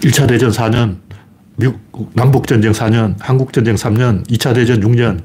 1차 0.00 0.28
대전 0.28 0.50
4년, 0.50 0.98
미국 1.56 2.10
남북전쟁 2.14 2.72
4년, 2.72 3.14
한국전쟁 3.18 3.74
3년, 3.76 4.26
2차 4.28 4.54
대전 4.54 4.80
6년. 4.80 5.22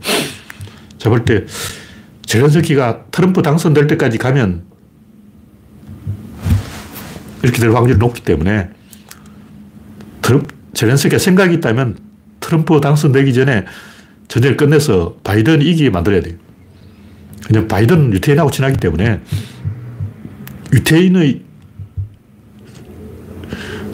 제가 0.97 1.15
볼때 1.15 1.45
젤렌스키가 2.29 3.05
트럼프 3.09 3.41
당선될 3.41 3.87
때까지 3.87 4.19
가면 4.19 4.63
이렇게 7.41 7.59
될 7.59 7.71
확률이 7.71 7.97
높기 7.97 8.21
때문에 8.21 8.69
트럼, 10.21 10.45
젤렌스키가 10.73 11.17
생각이 11.17 11.55
있다면 11.55 11.97
트럼프 12.39 12.79
당선되기 12.81 13.33
전에 13.33 13.65
전쟁을 14.27 14.57
끝내서 14.57 15.17
바이든 15.23 15.63
이기게 15.63 15.89
만들어야 15.89 16.21
돼요. 16.21 16.35
그냥 17.45 17.67
바이든은 17.67 18.13
유태인하고 18.13 18.51
친하기 18.51 18.77
때문에 18.77 19.21
유태인의 20.71 21.41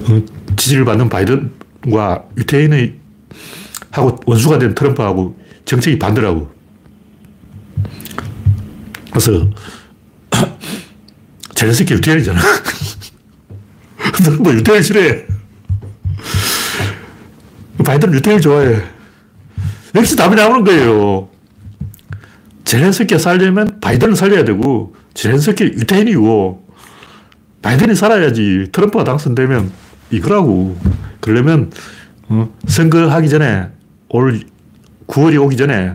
어, 0.10 0.35
지지를 0.56 0.86
받는 0.86 1.10
바이든과 1.10 2.26
유태인의 2.38 2.96
하고 3.92 4.20
원수가 4.26 4.60
된 4.60 4.76
트럼프하고 4.76 5.40
정책이 5.66 6.00
반대라고. 6.00 6.50
그래서 9.10 9.50
젤렌스키 11.56 11.94
유태인이잖아. 11.94 12.42
트럼프 14.24 14.54
유태인 14.54 14.82
싫어해. 14.84 15.26
바이든은 17.86 18.14
유태인을 18.16 18.42
좋아해. 18.42 18.82
여기서 19.96 20.16
답이 20.16 20.36
나오는 20.36 20.64
거예요. 20.64 21.30
젤렌스키가 22.66 23.20
살려면 23.20 23.80
바이든을 23.80 24.16
살려야 24.16 24.44
되고, 24.44 24.96
젤렌스키 25.14 25.64
유태인이고, 25.64 26.68
바이든이 27.62 27.96
살아야지. 27.96 28.70
트럼프가 28.72 29.04
당선되면 29.04 29.72
이거라고. 30.12 30.78
그러려면, 31.20 31.72
어, 32.30 32.50
선거하기 32.68 33.30
전에, 33.30 33.70
올 34.10 34.42
9월이 35.08 35.42
오기 35.42 35.58
전에, 35.58 35.94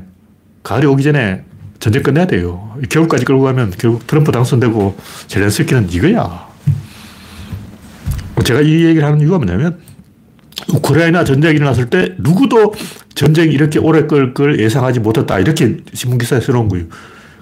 가을이 0.62 0.86
오기 0.86 1.02
전에 1.02 1.44
전쟁 1.78 2.02
끝내야 2.02 2.26
돼요. 2.26 2.76
겨울까지 2.88 3.24
끌고 3.24 3.42
가면 3.42 3.72
결국 3.78 4.06
트럼프 4.06 4.32
당선되고, 4.32 4.96
젤렌스키는 5.28 5.90
이거야. 5.90 6.48
제가 8.44 8.60
이 8.60 8.84
얘기를 8.84 9.04
하는 9.04 9.20
이유가 9.20 9.38
뭐냐면, 9.38 9.78
우크라이나 10.74 11.24
전쟁이 11.24 11.56
일어났을 11.56 11.86
때 11.86 12.14
누구도 12.18 12.74
전쟁이 13.14 13.52
이렇게 13.52 13.78
오래 13.78 14.06
끌 14.06 14.34
걸 14.34 14.60
예상하지 14.60 15.00
못했다. 15.00 15.38
이렇게 15.38 15.78
신문기사에 15.94 16.40
써놓은 16.40 16.68
거예요. 16.68 16.86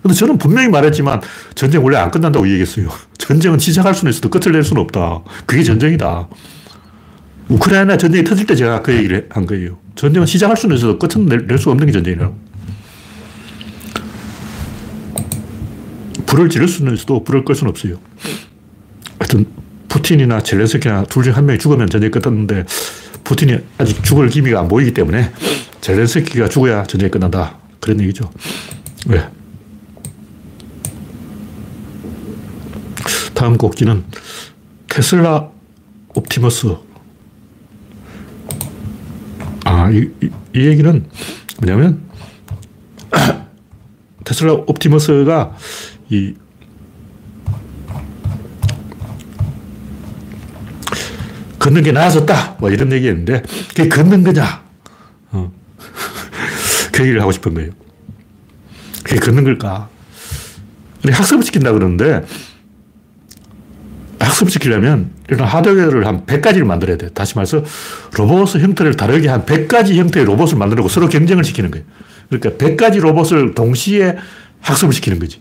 근데 0.02 0.14
저는 0.14 0.38
분명히 0.38 0.68
말했지만 0.68 1.20
전쟁 1.54 1.84
원래 1.84 1.96
안 1.96 2.10
끝난다고 2.10 2.46
얘기했어요. 2.48 2.88
전쟁은 3.18 3.58
시작할 3.58 3.94
수는 3.94 4.10
있어도 4.10 4.30
끝을 4.30 4.52
낼 4.52 4.62
수는 4.62 4.82
없다. 4.82 5.20
그게 5.46 5.62
전쟁이다. 5.62 6.28
우크라이나 7.48 7.96
전쟁이 7.96 8.24
터질 8.24 8.46
때 8.46 8.54
제가 8.54 8.82
그 8.82 8.94
얘기를 8.94 9.26
한 9.30 9.46
거예요. 9.46 9.78
전쟁은 9.94 10.26
시작할 10.26 10.56
수는 10.56 10.76
있어도 10.76 10.98
끝은 10.98 11.26
낼, 11.26 11.46
낼 11.46 11.58
수 11.58 11.70
없는 11.70 11.86
게 11.86 11.92
전쟁이라고. 11.92 12.36
불을 16.26 16.50
지를 16.50 16.68
수는 16.68 16.94
있어도 16.94 17.24
불을 17.24 17.44
끌 17.44 17.54
수는 17.54 17.70
없어요. 17.70 17.98
하여튼 19.18 19.46
푸틴이나 19.88 20.42
젤렌스키나 20.42 21.04
둘 21.04 21.22
중 21.24 21.32
한 21.34 21.46
명이 21.46 21.58
죽으면 21.58 21.88
전쟁이 21.88 22.10
끝났는데 22.10 22.64
푸틴이 23.24 23.58
아직 23.78 24.04
죽을 24.04 24.28
기미가 24.28 24.60
안 24.60 24.68
보이기 24.68 24.92
때문에 24.92 25.32
젤렌스키가 25.80 26.48
죽어야 26.50 26.84
전쟁이 26.84 27.10
끝난다. 27.10 27.56
그런 27.80 28.00
얘기죠. 28.02 28.30
왜? 29.08 29.26
다음 33.34 33.56
곡지는 33.56 34.04
테슬라 34.88 35.48
옵티머스. 36.14 36.87
아, 39.78 39.90
이, 39.90 40.10
이, 40.20 40.30
이 40.56 40.66
얘기는 40.66 41.06
뭐냐면, 41.58 42.02
테슬라 44.24 44.54
옵티머스가 44.66 45.56
이 46.10 46.34
걷는 51.60 51.84
게 51.84 51.92
나아졌다. 51.92 52.56
뭐 52.58 52.70
이런 52.70 52.90
얘기였는데, 52.90 53.42
그게 53.68 53.88
걷는 53.88 54.24
거냐? 54.24 54.64
어. 55.30 55.52
그 56.92 57.02
얘기를 57.02 57.20
하고 57.20 57.30
싶은 57.30 57.54
거예요. 57.54 57.70
그게 59.04 59.20
걷는 59.20 59.44
걸까? 59.44 59.88
학습을 61.08 61.44
시킨다 61.44 61.70
그러는데, 61.70 62.24
학습을 64.18 64.50
시키려면 64.50 65.10
일단 65.28 65.46
하드웨어를 65.46 66.06
한 66.06 66.24
100가지를 66.26 66.64
만들어야 66.64 66.96
돼. 66.96 67.08
다시 67.10 67.34
말해서 67.36 67.62
로봇 68.16 68.54
형태를 68.56 68.94
다르게 68.94 69.28
한 69.28 69.44
100가지 69.46 69.94
형태의 69.96 70.26
로봇을 70.26 70.58
만들고 70.58 70.88
서로 70.88 71.08
경쟁을 71.08 71.44
시키는 71.44 71.70
거예요. 71.70 71.84
그러니까 72.28 72.50
100가지 72.64 73.00
로봇을 73.00 73.54
동시에 73.54 74.16
학습을 74.60 74.92
시키는 74.92 75.18
거지. 75.18 75.40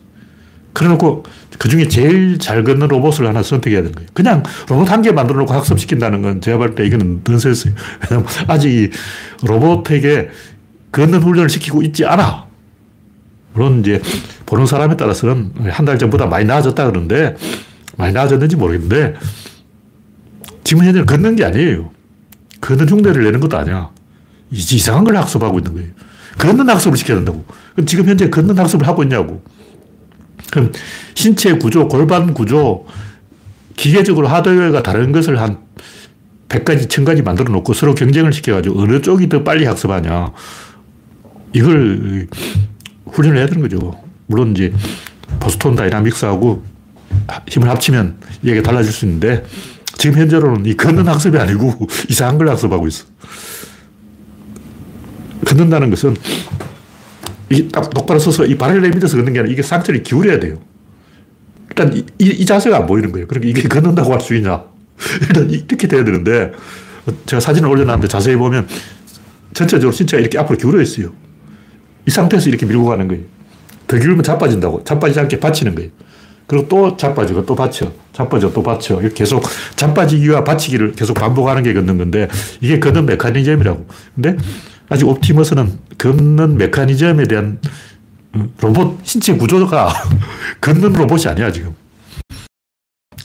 그래 0.74 0.90
놓고 0.90 1.24
그 1.58 1.70
중에 1.70 1.88
제일 1.88 2.38
잘 2.38 2.64
걷는 2.64 2.88
로봇을 2.88 3.26
하나 3.28 3.42
선택해야 3.42 3.82
되는 3.82 3.94
거예요. 3.94 4.08
그냥 4.14 4.44
로봇 4.70 4.92
한 4.92 5.02
개 5.02 5.12
만들어 5.12 5.40
놓고 5.40 5.54
학습시킨다는 5.54 6.22
건 6.22 6.40
제가 6.42 6.58
볼 6.58 6.76
때 6.76 6.86
이거는 6.86 7.22
넌센스예요. 7.28 7.76
왜냐면 8.12 8.28
아직 8.48 8.92
로봇에게 9.44 10.30
걷는 10.92 11.22
훈련을 11.24 11.50
시키고 11.50 11.82
있지 11.82 12.06
않아. 12.06 12.46
물론 13.54 13.80
이제 13.82 14.02
보는 14.46 14.68
사람에 14.68 14.96
따라서는 14.98 15.52
한 15.70 15.86
달 15.86 15.98
전보다 15.98 16.28
많이 16.28 16.46
나아졌다 16.46 16.86
그러는데 16.86 17.36
많이 17.98 18.14
나아졌는지 18.14 18.56
모르겠는데 18.56 19.16
지금 20.64 20.86
현재 20.86 21.04
걷는 21.04 21.36
게 21.36 21.46
아니에요. 21.46 21.92
걷는 22.62 22.88
흉내를 22.90 23.24
내는 23.24 23.40
것도 23.40 23.58
아니야. 23.58 23.90
이상한 24.52 25.04
걸 25.04 25.18
학습하고 25.18 25.60
있는 25.60 25.74
거예요. 25.74 25.90
걷는 26.38 26.70
학습을 26.70 26.98
시켜야 26.98 27.18
된다고. 27.18 27.44
그럼 27.74 27.86
지금 27.86 28.08
현재 28.08 28.30
걷는 28.30 28.58
학습을 28.58 28.88
하고 28.88 29.04
있냐고. 29.04 29.44
그럼 30.52 30.72
신체 31.16 31.54
구조, 31.54 31.88
골반 31.88 32.34
구조, 32.34 32.86
기계적으로 33.76 34.28
하드웨어가 34.28 34.84
다른 34.84 35.12
것을 35.12 35.40
한 35.40 35.60
100가지, 36.50 36.88
1000가지 36.88 37.24
만들어 37.24 37.52
놓고 37.52 37.74
서로 37.74 37.94
경쟁을 37.94 38.32
시켜가지고 38.32 38.82
어느 38.82 39.02
쪽이 39.02 39.28
더 39.30 39.44
빨리 39.44 39.66
학습하냐. 39.66 40.32
이걸 41.54 42.28
훈련을 43.06 43.38
해야 43.38 43.48
되는 43.48 43.62
거죠. 43.62 44.00
물론 44.28 44.52
이제 44.52 44.74
보스톤 45.40 45.76
다이나믹스하고 45.76 46.64
힘을 47.48 47.70
합치면 47.70 48.18
얘기가 48.44 48.64
달라질 48.64 48.92
수 48.92 49.06
있는데 49.06 49.44
지금 49.98 50.20
현재로는 50.20 50.66
이 50.66 50.76
걷는 50.76 51.08
학습이 51.08 51.38
아니고 51.38 51.88
이상한 52.10 52.38
걸 52.38 52.50
학습하고 52.50 52.88
있어. 52.88 53.06
걷는다는 55.46 55.90
것은 55.90 56.16
이딱 57.50 57.90
똑바로 57.92 58.20
서서 58.20 58.46
이 58.46 58.58
발을 58.58 58.82
내밀어서 58.82 59.18
걷는 59.18 59.34
게 59.34 59.40
아니라 59.40 59.54
이게 59.54 59.62
상체를 59.62 60.04
기울여야 60.04 60.40
돼요. 60.40 60.60
일단 61.70 61.96
이, 61.96 62.06
이, 62.20 62.26
이 62.30 62.46
자세가 62.46 62.76
안 62.78 62.86
보이는 62.88 63.12
거예요. 63.12 63.28
그러니까 63.28 63.50
이게 63.50 63.68
걷는다고 63.68 64.12
할 64.12 64.20
수 64.20 64.36
있냐. 64.36 64.64
일단 65.22 65.50
이렇게 65.50 65.88
돼야 65.88 66.04
되는데 66.04 66.52
제가 67.26 67.40
사진을 67.40 67.70
올려놨는데 67.70 68.08
자세히 68.08 68.36
보면 68.36 68.68
전체적으로 69.54 69.92
신체가 69.92 70.20
이렇게 70.20 70.38
앞으로 70.40 70.58
기울어 70.58 70.82
있어요. 70.82 71.14
이 72.06 72.12
상태에서 72.12 72.50
이렇게 72.50 72.66
밀고 72.66 72.86
가는 72.86 73.08
거예요. 73.08 73.24
더 73.88 73.98
기울면 73.98 74.24
자빠진다고. 74.24 74.84
자빠지지 74.84 75.20
않게 75.20 75.40
받치는 75.40 75.76
거예요. 75.76 75.90
그리고 76.48 76.68
또 76.70 76.96
자빠지고 76.98 77.46
또 77.46 77.56
받쳐. 77.56 77.92
자빠져 78.14 78.52
또 78.54 78.64
받쳐. 78.64 79.00
계속 79.14 79.44
자빠지기와 79.76 80.44
받치기를 80.44 80.94
계속 80.94 81.14
반복하는 81.14 81.62
게 81.62 81.74
걷는 81.74 81.98
건데 81.98 82.28
이게 82.62 82.80
걷는 82.80 83.06
메커니즘이라고. 83.06 83.86
근데 84.16 84.38
아직 84.90 85.06
옵티머스는 85.08 85.78
걷는 85.98 86.58
메커니즘에 86.58 87.26
대한 87.26 87.60
로봇 88.62 89.00
신체 89.04 89.36
구조가 89.36 89.94
걷는 90.62 90.94
로봇이 90.94 91.26
아니야, 91.28 91.52
지금. 91.52 91.76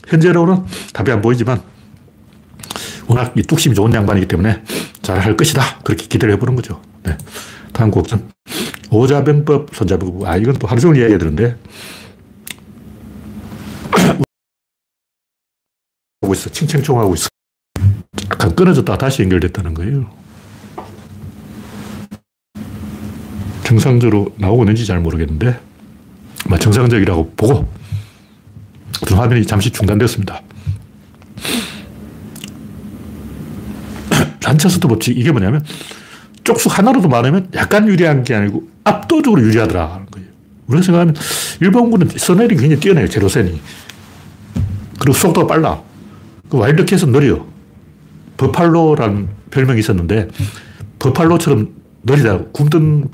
현재로는 0.07 0.63
답이 0.91 1.11
안 1.11 1.21
보이지만 1.21 1.61
워낙 3.07 3.33
이 3.37 3.41
뚝심이 3.41 3.73
좋은 3.73 3.93
양반이기 3.93 4.27
때문에 4.27 4.61
잘 5.01 5.19
할 5.19 5.35
것이다. 5.37 5.79
그렇게 5.83 6.07
기대를 6.07 6.33
해보는 6.35 6.55
거죠. 6.55 6.81
네. 7.03 7.17
다음 7.71 7.89
곡은 7.91 8.29
오자병법, 8.91 9.69
손자병법. 9.73 10.27
아, 10.27 10.37
이건 10.37 10.55
또 10.55 10.67
하루 10.67 10.79
종일 10.79 11.01
이야기 11.01 11.13
하는데 11.13 11.55
하고 16.21 16.33
있어. 16.33 16.49
칭칭총 16.49 16.99
하고 16.99 17.13
있어. 17.13 17.27
약간 18.31 18.55
끊어졌다가 18.55 18.97
다시 18.97 19.21
연결됐다는 19.21 19.73
거예요. 19.73 20.09
정상적으로 23.63 24.33
나오고 24.37 24.63
있는지 24.63 24.85
잘 24.85 24.99
모르겠는데, 24.99 25.59
정상적이라고 26.59 27.33
보고, 27.35 27.71
화면이 29.09 29.45
잠시 29.45 29.71
중단되었습니다. 29.71 30.41
란차스트 34.43 34.87
법칙, 34.87 35.17
이게 35.17 35.31
뭐냐면, 35.31 35.63
쪽수 36.43 36.69
하나로도 36.69 37.07
많으면 37.07 37.49
약간 37.55 37.87
유리한 37.87 38.23
게 38.23 38.35
아니고 38.35 38.67
압도적으로 38.83 39.41
유리하더라. 39.41 39.97
는 39.97 40.05
거예요. 40.07 40.27
우리가 40.73 40.83
생각하면 40.83 41.15
일본군은 41.61 42.09
선열이 42.15 42.55
굉장히 42.55 42.79
뛰어나요. 42.79 43.07
제로센이. 43.07 43.59
그리고 44.99 45.17
속도가 45.17 45.47
빨라. 45.47 45.81
그 46.49 46.57
와일드캣은 46.57 47.11
느려. 47.11 47.45
버팔로라는 48.37 49.27
별명이 49.51 49.79
있었는데, 49.79 50.27
버팔로처럼 50.99 51.69
느리다. 52.03 52.39
굶든 52.51 53.09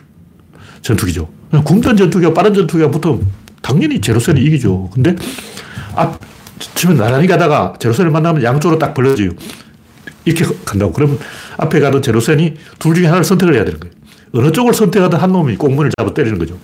전투기죠. 0.81 1.29
굶든 1.63 1.97
전투기와 1.97 2.33
빠른 2.33 2.53
전투기가 2.53 2.89
붙으면 2.91 3.25
당연히 3.61 3.99
제로센이 3.99 4.41
이기죠. 4.41 4.89
근데 4.93 5.15
앞, 5.95 6.19
치면 6.75 6.97
나란히 6.97 7.27
가다가 7.27 7.73
제로센을 7.79 8.11
만나면 8.11 8.43
양쪽으로 8.43 8.79
딱 8.79 8.93
벌려져요. 8.93 9.31
이렇게 10.25 10.45
간다고. 10.65 10.93
그러면 10.93 11.19
앞에 11.57 11.79
가던 11.79 12.01
제로센이 12.01 12.53
둘 12.77 12.95
중에 12.95 13.05
하나를 13.05 13.23
선택을 13.23 13.55
해야 13.55 13.65
되는 13.65 13.79
거예요. 13.79 13.93
어느 14.33 14.51
쪽을 14.51 14.73
선택하든 14.73 15.19
한 15.19 15.31
놈이 15.31 15.55
꽁문을 15.57 15.91
잡아 15.97 16.13
때리는 16.13 16.37
거죠. 16.37 16.57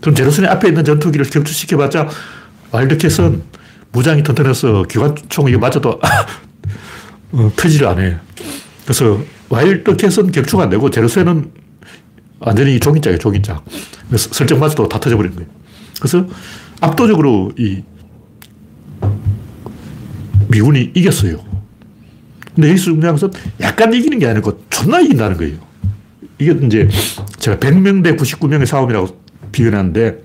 그럼 0.00 0.14
제로센이 0.14 0.46
앞에 0.46 0.68
있는 0.68 0.84
전투기를 0.84 1.26
격추시켜봤자 1.28 2.08
와일드캣은 2.70 3.42
무장이 3.92 4.22
튼튼해서 4.22 4.84
기관총이 4.84 5.56
맞아도 5.56 6.00
어, 7.32 7.52
터지를 7.56 7.86
안 7.88 8.00
해. 8.00 8.16
그래서 8.84 9.20
와일드캣은 9.48 10.32
격추가 10.32 10.64
안 10.64 10.70
되고 10.70 10.90
제로센은 10.90 11.50
완전히 12.40 12.78
종인짝이에요, 12.78 13.18
종인짝. 13.18 13.64
설정 14.16 14.60
맞아도 14.60 14.88
다 14.88 15.00
터져버리는 15.00 15.34
거예요. 15.36 15.50
그래서 15.98 16.26
압도적으로 16.80 17.52
이 17.58 17.82
미군이 20.48 20.92
이겼어요. 20.94 21.44
근데 22.54 22.70
여기서 22.70 22.84
중요한 22.84 23.16
것은 23.16 23.30
약간 23.60 23.92
이기는 23.92 24.18
게 24.18 24.26
아니고 24.26 24.64
존나 24.70 25.00
이긴다는 25.00 25.36
거예요. 25.36 25.56
이게 26.38 26.52
이제 26.66 26.88
제가 27.38 27.58
100명 27.58 28.02
대 28.02 28.16
99명의 28.16 28.66
싸움이라고 28.66 29.27
비교하는데 29.52 30.22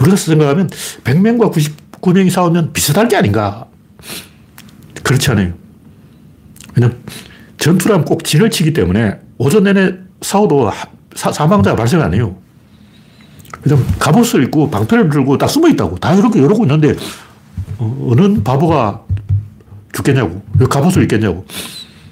우리가 0.00 0.16
생각하면 0.16 0.68
100명과 1.04 1.52
99명이 1.52 2.30
싸우면 2.30 2.72
비슷할 2.72 3.08
게 3.08 3.16
아닌가. 3.16 3.66
그렇지 5.02 5.30
않아요. 5.30 5.52
왜냐면 6.74 6.98
전투라면 7.58 8.04
꼭 8.04 8.24
진을 8.24 8.50
치기 8.50 8.72
때문에 8.72 9.18
오전 9.38 9.64
내내 9.64 9.94
싸워도 10.20 10.70
사, 11.14 11.32
사망자가 11.32 11.76
발생 11.76 12.02
안 12.02 12.12
해요. 12.14 12.36
왜냐면 13.64 13.86
갑옷을 13.98 14.42
입고 14.44 14.70
방패를 14.70 15.08
들고 15.10 15.38
딱 15.38 15.48
숨어 15.48 15.68
있다고. 15.68 15.98
다 15.98 16.14
이렇게 16.14 16.38
이러고 16.40 16.64
있는데 16.64 16.94
어, 17.78 18.12
느 18.16 18.42
바보가 18.42 19.02
죽겠냐고. 19.92 20.42
왜 20.58 20.66
갑옷을 20.66 21.02
입겠냐고. 21.04 21.46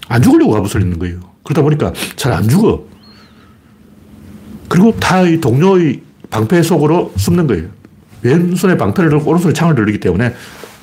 안 0.08 0.22
죽으려고 0.22 0.52
갑옷을 0.52 0.82
입는 0.82 0.98
거예요. 0.98 1.20
그러다 1.42 1.62
보니까 1.62 1.92
잘 2.16 2.32
안 2.32 2.48
죽어. 2.48 2.84
그리고 4.68 4.94
다 4.98 5.22
이 5.22 5.40
동료의 5.40 6.00
방패 6.30 6.62
속으로 6.62 7.12
숨는 7.16 7.46
거예요. 7.46 7.68
왼손에 8.22 8.76
방패를 8.76 9.10
들고 9.10 9.30
오른손에 9.30 9.52
창을 9.52 9.74
들리기 9.74 10.00
때문에 10.00 10.34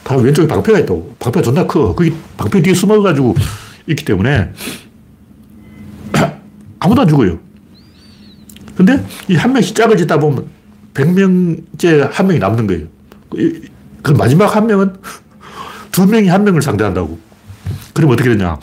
다 0.04 0.16
왼쪽에 0.16 0.48
방패가 0.48 0.80
있다고. 0.80 1.16
방패가 1.20 1.44
존나 1.44 1.66
커. 1.68 1.94
거기 1.94 2.14
방패 2.38 2.62
뒤에 2.62 2.74
숨어가지고 2.74 3.36
있기 3.88 4.06
때문에 4.06 4.52
아무도 6.80 7.02
안 7.02 7.08
죽어요. 7.08 7.40
근데 8.76 9.04
이 9.28 9.36
한 9.36 9.54
명씩 9.54 9.76
짝을 9.76 9.98
짓다 9.98 10.20
보면 10.20 10.46
100명째 10.94 12.10
한 12.12 12.28
명이 12.28 12.40
남는 12.40 12.68
거예요. 12.68 12.88
그 14.02 14.12
마지막 14.12 14.56
한 14.56 14.68
명은 14.68 14.94
두 15.92 16.06
명이 16.08 16.28
한 16.28 16.44
명을 16.44 16.62
상대한다고. 16.62 17.20
그럼 17.94 18.12
어떻게 18.12 18.30
되냐. 18.30 18.58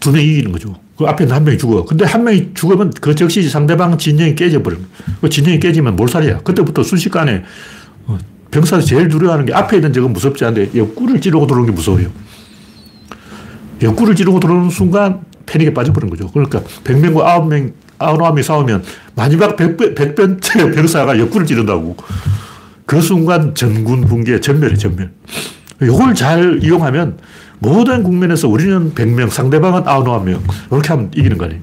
두 0.00 0.10
명이 0.12 0.24
이기는 0.26 0.52
거죠. 0.52 0.74
그 1.02 1.08
앞에 1.08 1.24
있는 1.24 1.36
한 1.36 1.44
명이 1.44 1.58
죽어. 1.58 1.84
근데 1.84 2.04
한 2.04 2.22
명이 2.22 2.50
죽으면 2.54 2.92
그 3.00 3.14
즉시 3.14 3.48
상대방 3.48 3.98
진영이 3.98 4.36
깨져버려요. 4.36 4.80
그 5.20 5.28
진영이 5.28 5.58
깨지면 5.58 5.96
몰살이야. 5.96 6.38
그때부터 6.38 6.82
순식간에 6.82 7.42
어, 8.06 8.18
병사들이 8.50 8.86
제일 8.86 9.08
두려워하는 9.08 9.46
게 9.46 9.52
앞에 9.52 9.76
있는 9.78 9.92
적은 9.92 10.12
무섭지 10.12 10.44
않은데 10.44 10.78
옆구리를 10.78 11.20
찌르고 11.20 11.46
들어오는 11.46 11.66
게 11.66 11.74
무서워요. 11.74 12.08
옆구리를 13.82 14.14
찌르고 14.14 14.38
들어오는 14.38 14.70
순간 14.70 15.22
패닉에 15.46 15.74
빠져버린 15.74 16.08
거죠. 16.08 16.30
그러니까 16.30 16.60
100명과 16.84 17.24
9명, 17.24 17.72
9명이 17.98 18.42
싸우면 18.42 18.84
마지막 19.16 19.56
100, 19.56 19.76
100번째 19.76 20.74
병사가 20.74 21.18
옆구리를 21.18 21.46
찌른다고. 21.46 21.96
그 22.86 23.00
순간 23.00 23.54
전군 23.54 24.02
붕괴, 24.02 24.38
전멸이 24.40 24.78
전멸. 24.78 25.10
이걸 25.82 26.14
잘 26.14 26.60
이용하면 26.62 27.18
모든 27.58 28.02
국면에서 28.02 28.48
우리는 28.48 28.92
100명, 28.94 29.30
상대방은 29.30 29.84
99명. 29.84 30.40
이렇게 30.70 30.88
하면 30.88 31.10
이기는 31.14 31.38
거 31.38 31.44
아니에요. 31.44 31.60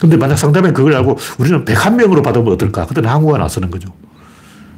근데 0.00 0.16
만약 0.16 0.36
상대방이 0.36 0.72
그걸 0.72 0.94
알고 0.94 1.18
우리는 1.38 1.64
101명으로 1.64 2.22
받으면 2.22 2.52
어떨까? 2.52 2.86
그때는 2.86 3.08
항우가 3.08 3.38
나서는 3.38 3.70
거죠. 3.70 3.88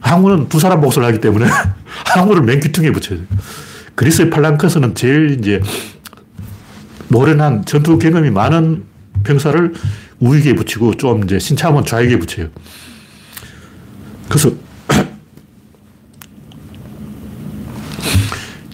항우는 0.00 0.48
두 0.48 0.58
사람 0.58 0.80
몫을 0.80 1.04
하기 1.04 1.20
때문에 1.20 1.46
항우를 2.06 2.42
맨귀퉁이에 2.42 2.90
붙여야 2.90 3.18
돼요. 3.18 3.28
그리스의 3.94 4.30
팔랑크스는 4.30 4.94
제일 4.94 5.38
이제 5.38 5.60
노련한 7.08 7.64
전투 7.64 7.98
경험이 7.98 8.30
많은 8.30 8.84
병사를 9.22 9.74
우익에 10.20 10.54
붙이고 10.54 10.94
좀 10.94 11.24
이제 11.24 11.38
신참은 11.38 11.84
좌익에 11.84 12.18
붙여요. 12.18 12.48
그래서 14.28 14.50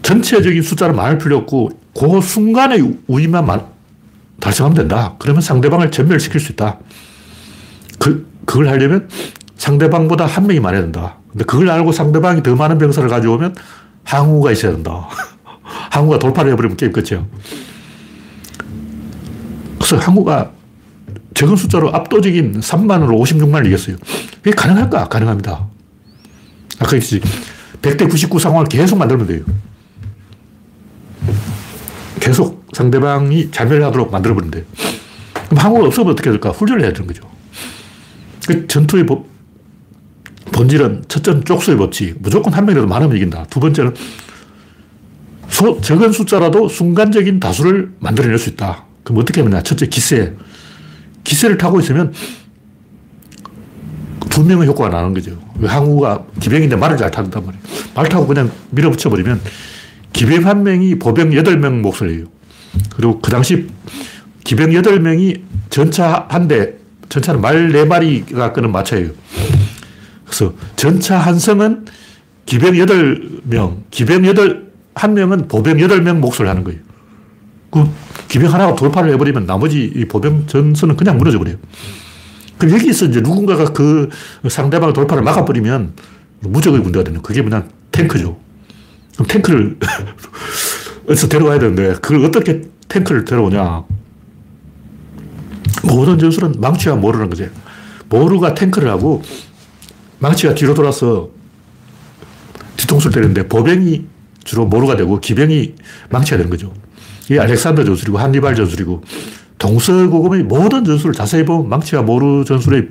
전체적인 0.08 0.62
숫자를 0.62 0.94
많을 0.94 1.18
필요 1.18 1.36
없고 1.36 1.68
그 1.94 2.20
순간의 2.22 2.96
우위만 3.08 3.66
달성하면 4.40 4.74
된다. 4.74 5.14
그러면 5.18 5.42
상대방을 5.42 5.90
전멸시킬 5.90 6.40
수 6.40 6.52
있다. 6.52 6.78
그, 7.98 8.26
그걸 8.46 8.68
하려면 8.68 9.06
상대방보다 9.58 10.24
한 10.24 10.46
명이 10.46 10.60
많아야 10.60 10.80
된다. 10.80 11.16
근데 11.30 11.44
그걸 11.44 11.68
알고 11.68 11.92
상대방이 11.92 12.42
더 12.42 12.56
많은 12.56 12.78
병사를 12.78 13.06
가져오면 13.06 13.54
항우가 14.04 14.52
있어야 14.52 14.72
된다. 14.72 15.08
항우가 15.90 16.18
돌파를 16.18 16.52
해버리면 16.52 16.78
게임 16.78 16.90
끝이야. 16.90 17.26
그래서 19.74 19.98
항우가 19.98 20.52
적은 21.34 21.54
숫자로 21.54 21.94
압도적인 21.94 22.60
3만으로 22.60 23.20
56만을 23.20 23.66
이겼어요. 23.66 23.96
이게 24.40 24.52
가능할까? 24.52 25.08
가능합니다. 25.08 25.66
아까 26.78 26.96
얘기했지. 26.96 27.20
100대 27.82 28.08
99 28.08 28.38
상황을 28.38 28.66
계속 28.68 28.96
만들면 28.96 29.26
돼요. 29.26 29.44
계속 32.28 32.66
상대방이 32.74 33.50
자멸하도록 33.50 34.12
만들어버리면 34.12 34.50
돼요. 34.50 34.64
그럼 35.48 35.64
항우가 35.64 35.86
없으면 35.86 36.10
어떻게 36.10 36.28
될까? 36.28 36.50
훈련을 36.50 36.84
해야 36.84 36.92
되는 36.92 37.06
거죠. 37.06 37.22
그 38.46 38.66
전투의 38.66 39.06
법, 39.06 39.24
본질은 40.52 41.04
첫째는 41.08 41.46
쪽수의 41.46 41.78
법칙. 41.78 42.16
무조건 42.18 42.52
한 42.52 42.66
명이라도 42.66 42.86
많으면 42.86 43.16
이긴다. 43.16 43.46
두 43.46 43.60
번째는 43.60 43.94
소, 45.48 45.80
적은 45.80 46.12
숫자라도 46.12 46.68
순간적인 46.68 47.40
다수를 47.40 47.94
만들어낼 47.98 48.36
수 48.36 48.50
있다. 48.50 48.84
그럼 49.04 49.22
어떻게 49.22 49.40
하느냐? 49.40 49.62
첫째, 49.62 49.86
기세. 49.86 50.34
기세를 51.24 51.56
타고 51.56 51.80
있으면 51.80 52.12
두 54.28 54.44
명의 54.44 54.66
효과가 54.68 54.94
나는 54.94 55.14
거죠. 55.14 55.30
항우가 55.64 56.26
기병인데 56.40 56.76
말을 56.76 56.98
잘 56.98 57.10
타는단 57.10 57.46
말이에요. 57.46 57.64
말 57.94 58.06
타고 58.10 58.26
그냥 58.26 58.50
밀어붙여버리면 58.72 59.40
기병 60.12 60.46
한 60.46 60.62
명이 60.62 60.98
보병 60.98 61.34
여덟 61.34 61.58
명 61.58 61.82
몫을 61.82 62.10
해요. 62.10 62.26
그리고 62.96 63.20
그 63.20 63.30
당시 63.30 63.66
기병 64.44 64.74
여덟 64.74 65.00
명이 65.00 65.36
전차 65.70 66.26
한 66.28 66.48
대, 66.48 66.74
전차는 67.08 67.40
말네 67.40 67.84
마리가 67.84 68.52
끄는 68.52 68.72
마차예요. 68.72 69.10
그래서 70.24 70.54
전차 70.76 71.18
한 71.18 71.38
성은 71.38 71.86
기병 72.46 72.72
8명, 72.72 73.82
기병 73.90 74.22
8, 74.22 74.68
한 74.94 75.14
명은 75.14 75.48
보병 75.48 75.76
8명 75.76 76.18
몫을 76.18 76.48
하는 76.48 76.64
거예요. 76.64 76.80
그 77.70 77.86
기병 78.28 78.52
하나가 78.52 78.74
돌파를 78.74 79.12
해버리면 79.12 79.46
나머지 79.46 79.92
이 79.94 80.04
보병 80.06 80.46
전선은 80.46 80.96
그냥 80.96 81.18
무너져 81.18 81.38
버려요. 81.38 81.56
그럼 82.56 82.74
여기서 82.74 83.06
이제 83.06 83.20
누군가가 83.20 83.72
그 83.72 84.08
상대방의 84.48 84.92
돌파를 84.92 85.22
막아버리면 85.22 85.92
무적의 86.40 86.80
문제가 86.80 87.04
되는 87.04 87.22
그게 87.22 87.42
뭐냐 87.42 87.64
탱크죠. 87.92 88.38
탱크를 89.26 89.78
어디서 91.08 91.28
데려와야 91.28 91.58
되는데 91.58 91.94
그걸 92.00 92.24
어떻게 92.24 92.62
탱크를 92.88 93.24
데려오냐. 93.24 93.84
모든 95.84 96.18
전술은 96.18 96.54
망치와 96.58 96.96
모르는 96.96 97.30
거죠. 97.30 97.46
모르가 98.08 98.54
탱크를 98.54 98.88
하고 98.88 99.22
망치가 100.18 100.54
뒤로 100.54 100.74
돌아서 100.74 101.30
뒤통수를 102.76 103.14
때리는데 103.14 103.48
보병이 103.48 104.06
주로 104.44 104.66
모르가 104.66 104.96
되고 104.96 105.20
기병이 105.20 105.74
망치가 106.10 106.36
되는 106.36 106.50
거죠. 106.50 106.72
이게 107.24 107.38
알렉산더 107.38 107.84
전술이고 107.84 108.18
한니발 108.18 108.54
전술이고 108.54 109.02
동서고금의 109.58 110.44
모든 110.44 110.84
전술을 110.84 111.14
자세히 111.14 111.44
보면 111.44 111.68
망치와 111.68 112.02
모르 112.02 112.44
전술의 112.44 112.88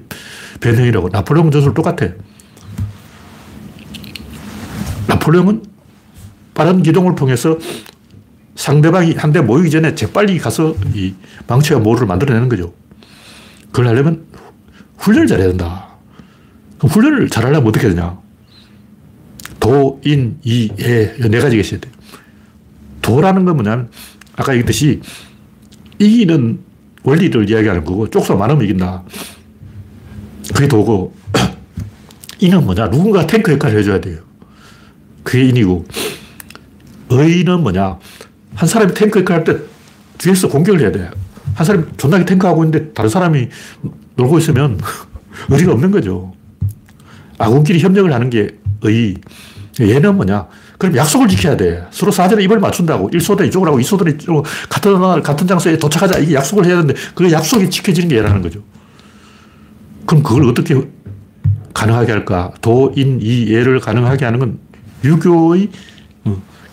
변형이라고. 0.60 1.10
나폴레옹 1.10 1.50
전술 1.52 1.74
똑같아. 1.74 2.10
나폴레옹은 5.08 5.77
빠른 6.58 6.82
기동을 6.82 7.14
통해서 7.16 7.58
상대방이 8.56 9.14
한 9.14 9.32
대 9.32 9.40
모이기 9.42 9.70
전에 9.70 9.94
재빨리 9.94 10.40
가서 10.40 10.76
이 10.96 11.14
망치와 11.48 11.80
모르를 11.80 12.08
만들어내는 12.08 12.50
거죠. 12.50 12.74
그걸 13.68 13.88
하려면 13.90 14.26
훈련을 14.98 15.28
잘해야 15.28 15.50
된다. 15.50 15.90
그럼 16.80 16.92
훈련을 16.92 17.30
잘하려면 17.30 17.68
어떻게 17.68 17.90
되냐? 17.90 18.18
도, 19.60 20.02
인, 20.04 20.40
이, 20.44 20.72
예. 20.80 21.14
네 21.20 21.40
가지가 21.40 21.62
있어야 21.62 21.80
돼. 21.80 21.90
도라는 23.02 23.46
건 23.46 23.56
뭐냐면, 23.58 23.90
아까 24.36 24.54
얘기했듯이, 24.54 25.02
이기는 26.00 26.60
원리를 27.04 27.50
이야기하는 27.50 27.84
거고, 27.84 28.10
쪽수가 28.10 28.38
많으면 28.40 28.64
이긴다. 28.64 29.04
그게 30.54 30.68
도고, 30.68 31.14
인은 32.40 32.66
뭐냐? 32.66 32.90
누군가 32.90 33.28
탱크 33.28 33.52
역할을 33.54 33.80
해줘야 33.80 34.00
돼요. 34.00 34.20
그게 35.24 35.46
인이고, 35.50 35.86
의는 37.10 37.62
뭐냐? 37.62 37.98
한 38.56 38.68
사람이 38.68 38.94
탱크 38.94 39.20
역할을 39.20 39.46
할때 39.46 39.64
뒤에서 40.18 40.48
공격을 40.48 40.82
해야 40.82 40.92
돼. 40.92 41.10
한 41.56 41.66
사람이 41.66 41.86
존나게 41.98 42.26
탱크하고 42.26 42.64
있는데 42.66 42.92
다른 42.94 43.10
사람이 43.10 43.50
놀고 44.16 44.40
있으면 44.40 44.80
의리가 45.50 45.74
없는 45.74 45.92
거죠. 45.92 46.34
아군끼리 47.38 47.80
협력을 47.80 48.12
하는 48.12 48.30
게 48.30 48.50
의. 48.82 49.16
얘는 49.80 50.16
뭐냐? 50.16 50.48
그럼 50.80 50.96
약속을 50.96 51.28
지켜야 51.28 51.56
돼. 51.56 51.86
서로 51.92 52.12
사전에 52.12 52.44
입을 52.44 52.60
맞춘다고. 52.60 53.10
1소대 53.12 53.48
이쪽으로 53.48 53.72
하고 53.72 53.80
2소대 53.80 54.16
이쪽으로 54.16 54.44
같은 54.70 55.00
날, 55.00 55.22
같은 55.22 55.46
장소에 55.46 55.78
도착하자. 55.78 56.20
이게 56.20 56.34
약속을 56.34 56.66
해야 56.66 56.82
되는데 56.82 57.00
그 57.14 57.32
약속이 57.32 57.70
지켜지는 57.70 58.10
게 58.10 58.18
얘라는 58.18 58.42
거죠. 58.42 58.60
그럼 60.06 60.24
그걸 60.24 60.46
어떻게 60.46 60.76
가능하게 61.74 62.12
할까? 62.12 62.52
도, 62.62 62.92
인, 62.96 63.20
이, 63.22 63.52
예를 63.52 63.80
가능하게 63.80 64.26
하는 64.26 64.40
건 64.40 64.60
유교의 65.04 65.66
어, 65.66 65.70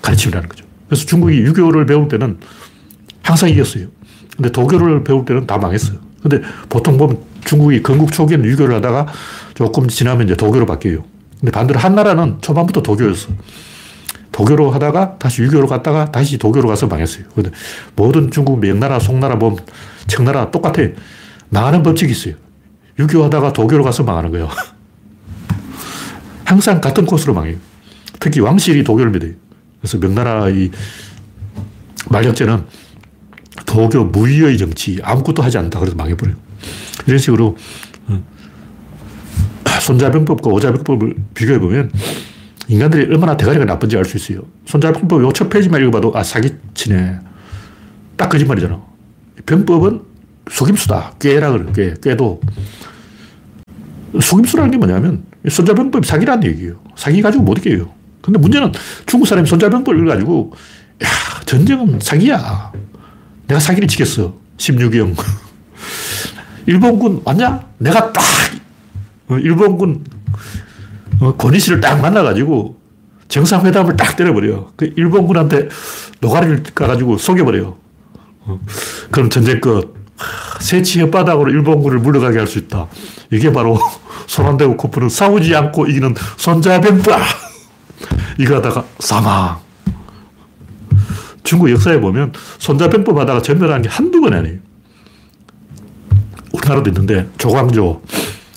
가르침이라는 0.04 0.48
거죠. 0.48 0.64
그래서 0.86 1.06
중국이 1.06 1.38
유교를 1.38 1.86
배울 1.86 2.08
때는 2.08 2.38
항상 3.22 3.48
이겼어요. 3.48 3.86
근데 4.36 4.52
도교를 4.52 5.02
배울 5.02 5.24
때는 5.24 5.46
다 5.46 5.56
망했어요. 5.56 5.98
근데 6.22 6.40
보통 6.68 6.96
보면 6.98 7.18
중국이 7.44 7.82
건국 7.82 8.12
초기에는 8.12 8.44
유교를 8.46 8.76
하다가 8.76 9.06
조금 9.54 9.88
지나면 9.88 10.26
이제 10.26 10.36
도교로 10.36 10.66
바뀌어요. 10.66 11.04
근데 11.40 11.50
반대로 11.50 11.80
한나라는 11.80 12.38
초반부터 12.40 12.82
도교였어. 12.82 13.28
도교로 14.32 14.70
하다가 14.72 15.18
다시 15.18 15.42
유교로 15.42 15.68
갔다가 15.68 16.10
다시 16.10 16.38
도교로 16.38 16.68
가서 16.68 16.86
망했어요. 16.86 17.24
근데 17.34 17.50
모든 17.94 18.30
중국 18.30 18.58
명나라, 18.58 18.98
송나라, 18.98 19.36
뭐 19.36 19.56
청나라 20.06 20.50
똑같아. 20.50 20.82
망하는 21.50 21.82
법칙이 21.82 22.10
있어요. 22.10 22.34
유교하다가 22.98 23.52
도교로 23.52 23.84
가서 23.84 24.02
망하는 24.02 24.30
거예요. 24.30 24.48
항상 26.44 26.80
같은 26.80 27.06
코스로 27.06 27.32
망해요. 27.32 27.56
특히 28.18 28.40
왕실이 28.40 28.82
도교를 28.84 29.12
믿어요. 29.12 29.32
그래서 29.84 29.98
명나라 29.98 30.48
이 30.48 30.70
말력제는 32.08 32.64
도교 33.66 34.04
무위의 34.06 34.56
정치 34.56 34.98
아무것도 35.02 35.42
하지 35.42 35.58
않는다. 35.58 35.78
그래서 35.78 35.94
망해버려요. 35.94 36.36
이런 37.06 37.18
식으로 37.18 37.54
손자병법과 39.82 40.50
오자병법을 40.50 41.14
비교해 41.34 41.58
보면 41.58 41.90
인간들이 42.68 43.04
얼마나 43.12 43.36
대가리가 43.36 43.66
나쁜지 43.66 43.98
알 43.98 44.06
수 44.06 44.16
있어요. 44.16 44.46
손자병법 44.64 45.22
요첫 45.22 45.50
페이지만 45.50 45.82
읽어봐도 45.82 46.16
아, 46.16 46.22
사기치네. 46.22 47.18
딱 48.16 48.30
거짓말이잖아. 48.30 48.80
병법은 49.44 50.00
속임수다. 50.50 51.16
꾀라 51.18 51.50
그래, 51.50 51.72
꾀. 51.74 51.94
꾀도. 52.00 52.40
속임수라는 54.18 54.70
게 54.70 54.78
뭐냐면 54.78 55.24
손자병법이 55.46 56.06
사기라는 56.06 56.44
얘기예요. 56.44 56.80
사기 56.96 57.20
가지고 57.20 57.44
못 57.44 57.58
이겨요. 57.58 57.92
근데 58.24 58.38
문제는 58.38 58.72
중국 59.04 59.26
사람이 59.26 59.46
손자병법을 59.46 60.06
가지고 60.06 60.52
야, 61.02 61.08
전쟁은 61.44 61.98
사기야. 62.00 62.72
내가 63.46 63.60
사기를 63.60 63.86
치겠어. 63.86 64.34
16경. 64.56 65.14
일본군 66.66 67.20
왔냐? 67.24 67.66
내가 67.78 68.12
딱 68.12 68.22
어, 69.28 69.36
일본군 69.36 70.04
어, 71.20 71.34
권위 71.36 71.58
씨를 71.60 71.80
딱 71.80 72.00
만나가지고 72.00 72.80
정상회담을 73.28 73.96
딱 73.96 74.16
때려버려. 74.16 74.72
그 74.76 74.90
일본군한테 74.96 75.68
노가리를 76.20 76.62
까가지고 76.74 77.18
속여버려요. 77.18 77.76
어, 78.46 78.60
그럼 79.10 79.28
전쟁 79.28 79.60
끝. 79.60 79.94
세치 80.60 81.00
혓바닥으로 81.00 81.48
일본군을 81.50 81.98
물러가게 81.98 82.38
할 82.38 82.46
수 82.46 82.58
있다. 82.58 82.86
이게 83.30 83.52
바로 83.52 83.78
손 84.26 84.46
안 84.46 84.56
대고 84.56 84.76
코프는 84.78 85.08
싸우지 85.10 85.54
않고 85.54 85.86
이기는 85.86 86.14
손자병법. 86.38 87.20
이거 88.38 88.56
하다가 88.56 88.84
사망. 88.98 89.58
중국 91.42 91.70
역사에 91.70 92.00
보면 92.00 92.32
손자병법 92.58 93.18
하다가 93.18 93.42
전멸한 93.42 93.82
게 93.82 93.88
한두 93.88 94.20
번 94.20 94.32
아니에요. 94.32 94.58
우리나라도 96.52 96.90
있는데 96.90 97.28
조광조 97.36 98.02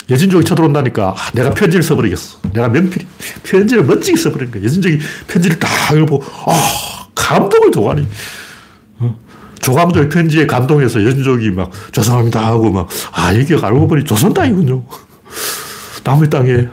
여진족이 0.09 0.45
쳐들어온다니까 0.45 1.09
아, 1.09 1.31
내가 1.33 1.49
편지를 1.51 1.83
써버리겠어. 1.83 2.39
내가 2.53 2.69
명필 2.69 3.05
편지를 3.43 3.83
멋지게 3.83 4.17
써버린 4.17 4.51
거야. 4.51 4.63
여진족이 4.63 4.99
편지를 5.27 5.59
딱 5.59 5.69
읽고 5.95 6.23
아 6.45 7.07
감동을 7.13 7.71
도가니. 7.71 8.07
어? 8.99 9.19
조광조의 9.59 10.07
편지에 10.07 10.47
감동해서 10.47 11.03
여진족이 11.03 11.51
막 11.51 11.69
죄송합니다 11.91 12.45
하고 12.45 12.71
막아 12.71 13.37
여기 13.37 13.53
알고 13.53 13.87
보니 13.87 14.05
조선 14.05 14.33
땅이군요. 14.33 14.83
남의 16.05 16.29
땅에 16.29 16.67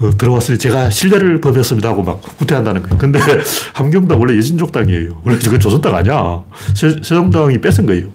어, 0.00 0.10
들어왔으니 0.16 0.58
제가 0.58 0.90
신뢰를 0.90 1.40
범했습니다 1.40 1.88
하고 1.88 2.02
막 2.02 2.20
후퇴한다는 2.38 2.82
거예요. 2.82 2.98
근데 2.98 3.18
함경당 3.74 4.20
원래 4.20 4.36
여진족 4.36 4.72
땅이에요. 4.72 5.20
원래 5.24 5.38
그건 5.38 5.60
조선 5.60 5.80
땅 5.80 5.94
아니야. 5.94 6.42
세, 6.74 6.90
세종대왕이 6.90 7.60
뺏은 7.60 7.86
거예요. 7.86 8.06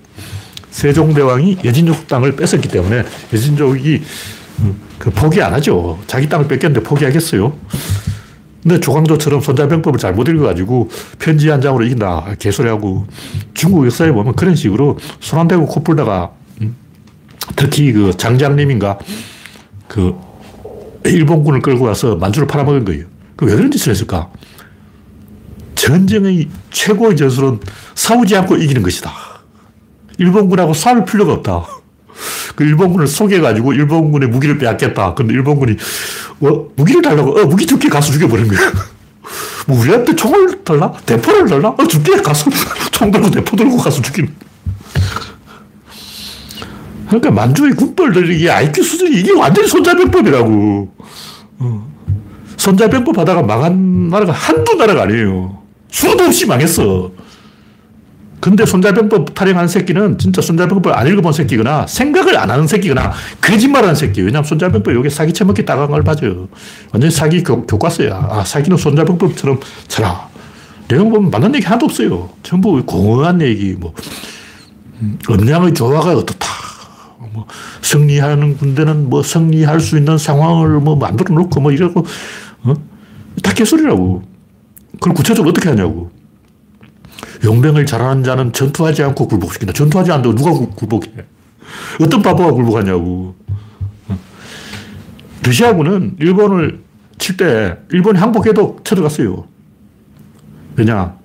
세종대왕이 0.71 1.59
여진족 1.63 2.07
땅을 2.07 2.35
뺏었기 2.35 2.67
때문에 2.67 3.03
여진족이 3.33 4.01
그 4.97 5.09
포기 5.11 5.41
안 5.41 5.53
하죠. 5.53 5.99
자기 6.07 6.27
땅을 6.29 6.47
뺏겼는데 6.47 6.83
포기하겠어요. 6.87 7.53
근데 8.63 8.79
조광조처럼 8.79 9.41
손자병법을 9.41 9.99
잘못 9.99 10.29
읽어가지고 10.29 10.89
편지 11.19 11.49
한 11.49 11.59
장으로 11.59 11.83
이긴다. 11.83 12.35
개소리하고 12.39 13.05
중국 13.53 13.85
역사에 13.85 14.11
보면 14.11 14.35
그런 14.35 14.55
식으로 14.55 14.97
손 15.19 15.39
안 15.39 15.47
대고 15.49 15.65
코 15.65 15.83
풀다가 15.83 16.31
음, 16.61 16.73
특히 17.57 17.91
그 17.91 18.13
장장님인가 18.15 18.99
그 19.89 20.15
일본군을 21.09 21.61
끌고 21.61 21.85
와서 21.85 22.15
만주를 22.15 22.47
팔아먹은 22.47 22.85
거예요. 22.85 23.05
그왜 23.35 23.55
그런 23.55 23.71
짓을 23.71 23.91
했을까? 23.91 24.29
전쟁의 25.75 26.47
최고의 26.71 27.17
전술은 27.17 27.59
싸우지 27.95 28.35
않고 28.37 28.57
이기는 28.57 28.81
것이다. 28.81 29.11
일본군하고 30.17 30.73
싸울 30.73 31.03
필요가 31.05 31.33
없다. 31.33 31.65
그 32.55 32.63
일본군을 32.63 33.07
속여가지고 33.07 33.73
일본군의 33.73 34.29
무기를 34.29 34.57
빼앗겠다. 34.57 35.13
근데 35.15 35.33
일본군이, 35.33 35.75
어, 36.41 36.67
무기를 36.75 37.01
달라고, 37.01 37.39
어, 37.39 37.45
무기 37.45 37.65
줄게 37.65 37.89
가서 37.89 38.11
죽여버린 38.13 38.47
거야. 38.47 38.71
뭐, 39.67 39.79
우리한테 39.79 40.15
총을 40.15 40.63
달라? 40.63 40.91
대포를 41.05 41.47
달라? 41.47 41.69
어, 41.69 41.87
줄게 41.87 42.15
가서 42.21 42.49
총 42.91 43.11
들고 43.11 43.31
대포 43.31 43.57
들고 43.57 43.77
가서 43.77 44.01
죽이는. 44.01 44.33
그러니까 47.19 47.29
만주의 47.29 47.73
군벌들 47.73 48.31
이게 48.31 48.49
IQ 48.49 48.81
수준이 48.81 49.19
이게 49.19 49.31
완전히 49.33 49.67
손자병법이라고. 49.67 50.91
어. 51.59 51.93
손자병법 52.57 53.17
하다가 53.17 53.43
망한 53.43 54.09
나라가 54.09 54.31
한두 54.31 54.73
나라가 54.75 55.03
아니에요. 55.03 55.61
수도 55.91 56.23
없이 56.23 56.47
망했어. 56.47 57.11
근데 58.39 58.65
손자병법 58.65 59.35
탈행한 59.35 59.67
새끼는 59.67 60.17
진짜 60.17 60.41
손자병법 60.41 60.97
안 60.97 61.07
읽어본 61.07 61.31
새끼거나 61.33 61.85
생각을 61.87 62.37
안 62.37 62.49
하는 62.49 62.67
새끼거나 62.67 63.13
거짓말하는 63.39 63.95
새끼. 63.95 64.21
왜냐하면 64.21 64.43
손자병법 64.45 64.95
여기 64.95 65.09
사기 65.09 65.33
처먹기 65.33 65.65
따가운 65.65 65.91
걸 65.91 66.03
봐줘요. 66.03 66.47
완전히 66.91 67.11
사기 67.11 67.43
교, 67.43 67.65
교과서야. 67.67 68.27
아, 68.31 68.43
사기는 68.43 68.75
손자병법처럼 68.75 69.59
쳐라. 69.87 70.29
내용 70.87 71.09
보면 71.09 71.29
맞는 71.29 71.55
얘기 71.55 71.65
하나도 71.65 71.85
없어요. 71.85 72.29
전부 72.41 72.83
공허한 72.83 73.41
얘기, 73.41 73.73
뭐, 73.73 73.93
음, 74.99 75.17
음량의 75.29 75.73
조화가 75.73 76.17
어떻다. 76.17 76.62
뭐, 77.33 77.41
뭐 77.41 77.47
승리하는 77.81 78.57
군대는 78.57 79.09
뭐 79.09 79.23
승리할 79.23 79.79
수 79.79 79.97
있는 79.97 80.17
상황을 80.17 80.79
뭐 80.79 80.95
만들어 80.95 81.33
놓고 81.33 81.59
뭐 81.59 81.71
이러고, 81.71 82.05
어? 82.63 82.73
다 83.41 83.53
개소리라고. 83.53 84.23
그걸 84.93 85.13
구체적으로 85.13 85.49
어떻게 85.49 85.69
하냐고. 85.69 86.11
용병을 87.43 87.85
잘하는 87.85 88.23
자는 88.23 88.53
전투하지 88.53 89.03
않고 89.03 89.27
굴복시킨다. 89.27 89.73
전투하지 89.73 90.11
않는다고 90.11 90.35
누가 90.35 90.75
굴복해? 90.75 91.11
어떤 92.01 92.21
바보가 92.21 92.51
굴복하냐고. 92.51 93.35
어? 94.07 94.19
러시아군은 95.43 96.15
일본을 96.19 96.83
칠 97.17 97.37
때 97.37 97.77
일본이 97.91 98.19
항복해도 98.19 98.79
쳐들어갔어요. 98.83 99.45
왜냐? 100.75 101.15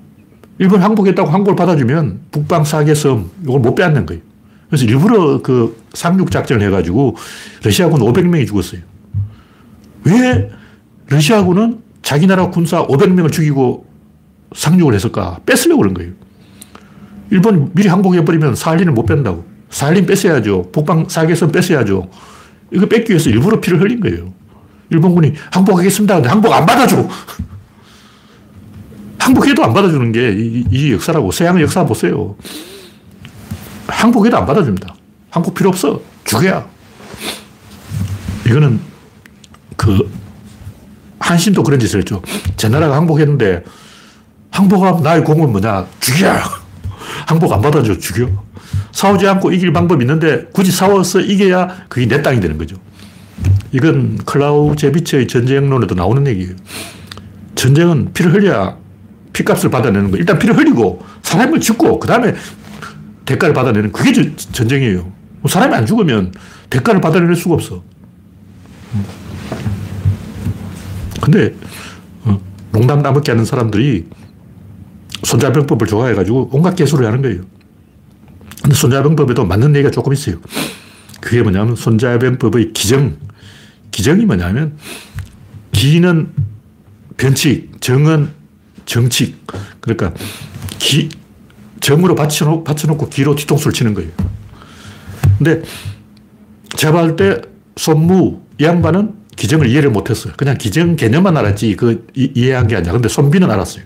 일본 0.58 0.82
항복했다고 0.82 1.30
항복을 1.30 1.56
받아주면 1.56 2.20
북방 2.30 2.64
사계섬 2.64 3.30
이걸 3.44 3.60
못 3.60 3.74
빼앗는 3.74 4.06
거예요. 4.06 4.22
그래서 4.68 4.84
일부러 4.84 5.40
그 5.40 5.82
상륙 5.94 6.30
작전을 6.30 6.66
해가지고 6.66 7.16
러시아군 7.62 8.00
500명이 8.00 8.46
죽었어요. 8.46 8.82
왜 10.04 10.50
러시아군은 11.06 11.80
자기 12.02 12.26
나라 12.26 12.50
군사 12.50 12.86
500명을 12.86 13.32
죽이고 13.32 13.86
상륙을 14.54 14.94
했을까? 14.94 15.40
뺏으려고 15.46 15.80
그런 15.82 15.94
거예요. 15.94 16.12
일본이 17.30 17.68
미리 17.74 17.88
항복해버리면 17.88 18.54
사할린을 18.54 18.92
못 18.92 19.06
뺀다고. 19.06 19.44
사할린 19.70 20.06
뺏어야죠. 20.06 20.70
북방 20.72 21.08
사계섬 21.08 21.52
뺏어야죠. 21.52 22.08
이거 22.72 22.86
뺏기 22.86 23.10
위해서 23.10 23.30
일부러 23.30 23.60
피를 23.60 23.80
흘린 23.80 24.00
거예요. 24.00 24.32
일본군이 24.90 25.34
항복하겠습니다. 25.52 26.14
근데 26.16 26.28
항복 26.28 26.52
안 26.52 26.64
받아줘. 26.64 27.06
항복해도 29.18 29.62
안 29.62 29.74
받아주는 29.74 30.12
게 30.12 30.32
이, 30.32 30.64
이 30.70 30.92
역사라고. 30.92 31.30
서양의 31.30 31.62
역사 31.62 31.84
보세요. 31.84 32.36
항복해도 33.88 34.36
안 34.36 34.46
받아줍니다. 34.46 34.94
항복 35.30 35.54
필요 35.54 35.70
없어. 35.70 36.00
죽여야. 36.24 36.66
이거는 38.46 38.80
그 39.76 40.10
한신도 41.18 41.62
그런 41.62 41.80
짓을 41.80 42.00
했죠. 42.00 42.22
제 42.56 42.68
나라가 42.68 42.96
항복했는데 42.96 43.64
항복하면 44.50 45.02
나의 45.02 45.24
공은 45.24 45.50
뭐냐? 45.52 45.86
죽여! 46.00 46.34
항복 47.26 47.52
안 47.52 47.60
받아줘. 47.60 47.98
죽여. 47.98 48.28
싸우지 48.92 49.26
않고 49.26 49.52
이길 49.52 49.72
방법이 49.72 50.02
있는데 50.04 50.46
굳이 50.52 50.70
싸워서 50.70 51.20
이겨야 51.20 51.84
그게 51.88 52.06
내 52.06 52.22
땅이 52.22 52.40
되는 52.40 52.56
거죠. 52.58 52.76
이건 53.72 54.18
클라우 54.24 54.76
제비츠의 54.76 55.28
전쟁론에도 55.28 55.94
나오는 55.94 56.26
얘기예요. 56.26 56.54
전쟁은 57.54 58.12
피를 58.14 58.32
흘려야 58.32 58.76
피값을 59.32 59.70
받아내는 59.70 60.10
거. 60.10 60.16
일단 60.16 60.38
피를 60.38 60.56
흘리고 60.56 61.04
사람을 61.22 61.60
죽고 61.60 61.98
그 62.00 62.08
다음에 62.08 62.34
대가를 63.28 63.54
받아내는 63.54 63.92
그게 63.92 64.34
전쟁이에요. 64.34 65.12
사람이 65.46 65.74
안 65.74 65.84
죽으면 65.84 66.32
대가를 66.70 67.02
받아낼 67.02 67.36
수가 67.36 67.56
없어. 67.56 67.84
근데 71.20 71.54
어, 72.22 72.40
농담 72.72 73.02
따먹게 73.02 73.30
하는 73.30 73.44
사람들이 73.44 74.06
손자병법을 75.24 75.86
좋아해가지고 75.86 76.48
온갖 76.52 76.74
개소를 76.74 77.06
하는 77.06 77.20
거예요. 77.20 77.42
근데 78.62 78.74
손자병법에도 78.74 79.44
맞는 79.44 79.76
얘기가 79.76 79.90
조금 79.90 80.14
있어요. 80.14 80.36
그게 81.20 81.42
뭐냐면 81.42 81.76
손자병법의 81.76 82.72
기정. 82.72 83.18
기정이 83.90 84.24
뭐냐면 84.24 84.78
기는 85.72 86.32
변칙, 87.18 87.78
정은 87.82 88.30
정칙. 88.86 89.46
그러니까 89.80 90.14
기, 90.78 91.10
정으로 91.80 92.14
받쳐놓, 92.14 92.64
받쳐놓고 92.64 93.08
기로 93.08 93.34
뒤통수를 93.34 93.72
치는 93.72 93.94
거예요. 93.94 94.10
근데 95.38 95.62
제가 96.76 97.02
볼때 97.02 97.40
손무, 97.76 98.40
이 98.58 98.64
양반은 98.64 99.14
기정을 99.36 99.68
이해를 99.68 99.90
못했어요. 99.90 100.34
그냥 100.36 100.58
기정 100.58 100.96
개념만 100.96 101.36
알았지 101.36 101.76
그 101.76 102.06
이, 102.14 102.30
이해한 102.34 102.66
게 102.66 102.76
아니야. 102.76 102.92
근데 102.92 103.08
손비는 103.08 103.50
알았어요. 103.50 103.84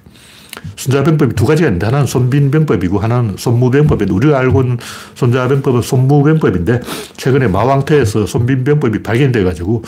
손자병법이 0.76 1.34
두 1.34 1.44
가지가 1.44 1.68
있는데 1.68 1.86
하나는 1.86 2.06
손빈병법이고 2.06 2.98
하나는 2.98 3.36
손무병법인데 3.38 4.12
우리가 4.12 4.38
알고 4.38 4.62
있는 4.62 4.78
손자병법은 5.14 5.82
손무병법인데 5.82 6.80
최근에 7.16 7.48
마왕태에서 7.48 8.26
손빈병법이 8.26 9.02
발견돼 9.02 9.44
가지고 9.44 9.82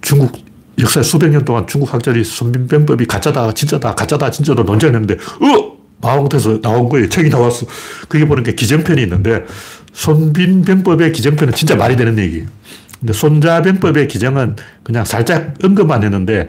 중국 0.00 0.38
역사 0.78 1.02
수백 1.02 1.30
년 1.30 1.44
동안 1.44 1.66
중국 1.66 1.92
학자들이 1.92 2.24
손빈병법이 2.24 3.06
가짜다 3.06 3.52
진짜다 3.52 3.94
가짜다 3.94 4.30
진짜다 4.30 4.62
논쟁했는데 4.62 5.14
어 5.14 5.75
마왕태에서 6.00 6.60
나온 6.60 6.88
거예요. 6.88 7.08
책이 7.08 7.30
나왔어 7.30 7.66
그게 8.08 8.26
보는 8.26 8.42
게 8.42 8.54
기정편이 8.54 9.02
있는데 9.02 9.44
손빈병법의 9.92 11.12
기정편은 11.12 11.54
진짜 11.54 11.74
말이 11.74 11.96
되는 11.96 12.18
얘기예요. 12.18 12.46
근데 13.00 13.12
손자병법의 13.12 14.08
기정은 14.08 14.56
그냥 14.82 15.04
살짝 15.04 15.54
언급만 15.62 16.02
했는데 16.02 16.46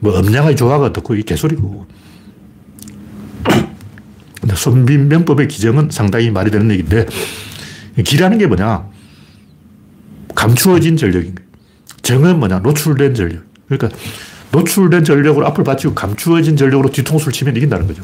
뭐 0.00 0.18
음양의 0.18 0.56
조화가 0.56 0.86
어떻고 0.86 1.14
이게 1.14 1.22
개소리고. 1.24 1.86
근데 4.40 4.54
손빈병법의 4.54 5.48
기정은 5.48 5.88
상당히 5.90 6.30
말이 6.30 6.50
되는 6.50 6.70
얘기인데 6.70 7.06
기라는 8.04 8.38
게 8.38 8.46
뭐냐? 8.46 8.86
감추어진 10.34 10.96
전력인 10.96 11.34
거예요. 11.34 11.48
정은 12.02 12.38
뭐냐? 12.38 12.58
노출된 12.58 13.14
전력. 13.14 13.44
그러니까 13.68 13.96
노출된 14.54 15.04
전력으로 15.04 15.46
앞을 15.48 15.64
받치고 15.64 15.94
감추어진 15.94 16.56
전력으로 16.56 16.90
뒤통수를 16.90 17.32
치면 17.32 17.56
이긴다는 17.56 17.86
거죠 17.86 18.02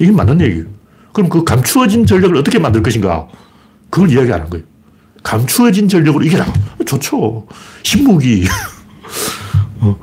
이게 0.00 0.10
맞는 0.10 0.40
얘기예요 0.40 0.66
그럼 1.12 1.28
그 1.28 1.44
감추어진 1.44 2.06
전력을 2.06 2.36
어떻게 2.36 2.58
만들 2.58 2.82
것인가 2.82 3.28
그걸 3.90 4.10
이야기하는 4.10 4.50
거예요 4.50 4.72
감추어진 5.22 5.88
전력으로 5.88 6.24
이겨라. 6.24 6.46
좋죠. 6.86 7.46
신무기. 7.82 8.44
어, 9.80 9.96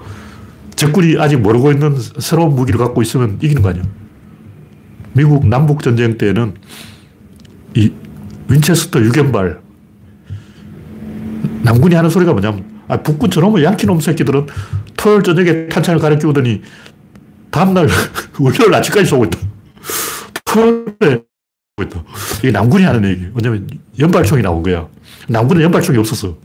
적군이 0.75 1.17
아직 1.19 1.37
모르고 1.37 1.71
있는 1.71 1.97
새로운 2.19 2.55
무기를 2.55 2.79
갖고 2.79 3.01
있으면 3.01 3.37
이기는 3.41 3.61
거 3.61 3.69
아니야. 3.69 3.83
미국 5.13 5.47
남북전쟁 5.47 6.17
때는 6.17 6.55
이 7.75 7.91
윈체스터 8.47 9.01
유견발 9.01 9.59
남군이 11.61 11.95
하는 11.95 12.09
소리가 12.09 12.31
뭐냐면 12.31 12.65
아, 12.87 12.97
북군 12.97 13.29
저놈의 13.29 13.63
양키놈 13.63 13.99
새끼들은 13.99 14.47
토요일 14.99 15.23
저녁에 15.23 15.67
탄창을 15.67 15.99
가르치더니 15.99 16.61
다음날 17.51 17.87
월요일 18.37 18.73
아침까지 18.73 19.07
쏘고 19.07 19.25
있다. 19.25 19.39
토요일에 20.43 21.23
있다. 21.81 22.03
이게 22.39 22.51
남군이 22.51 22.83
하는 22.83 23.09
얘기. 23.09 23.25
왜냐면 23.33 23.67
연발총이 23.97 24.41
나온 24.41 24.61
거야. 24.61 24.87
남군은 25.29 25.61
연발총이 25.63 25.97
없었어. 25.97 26.37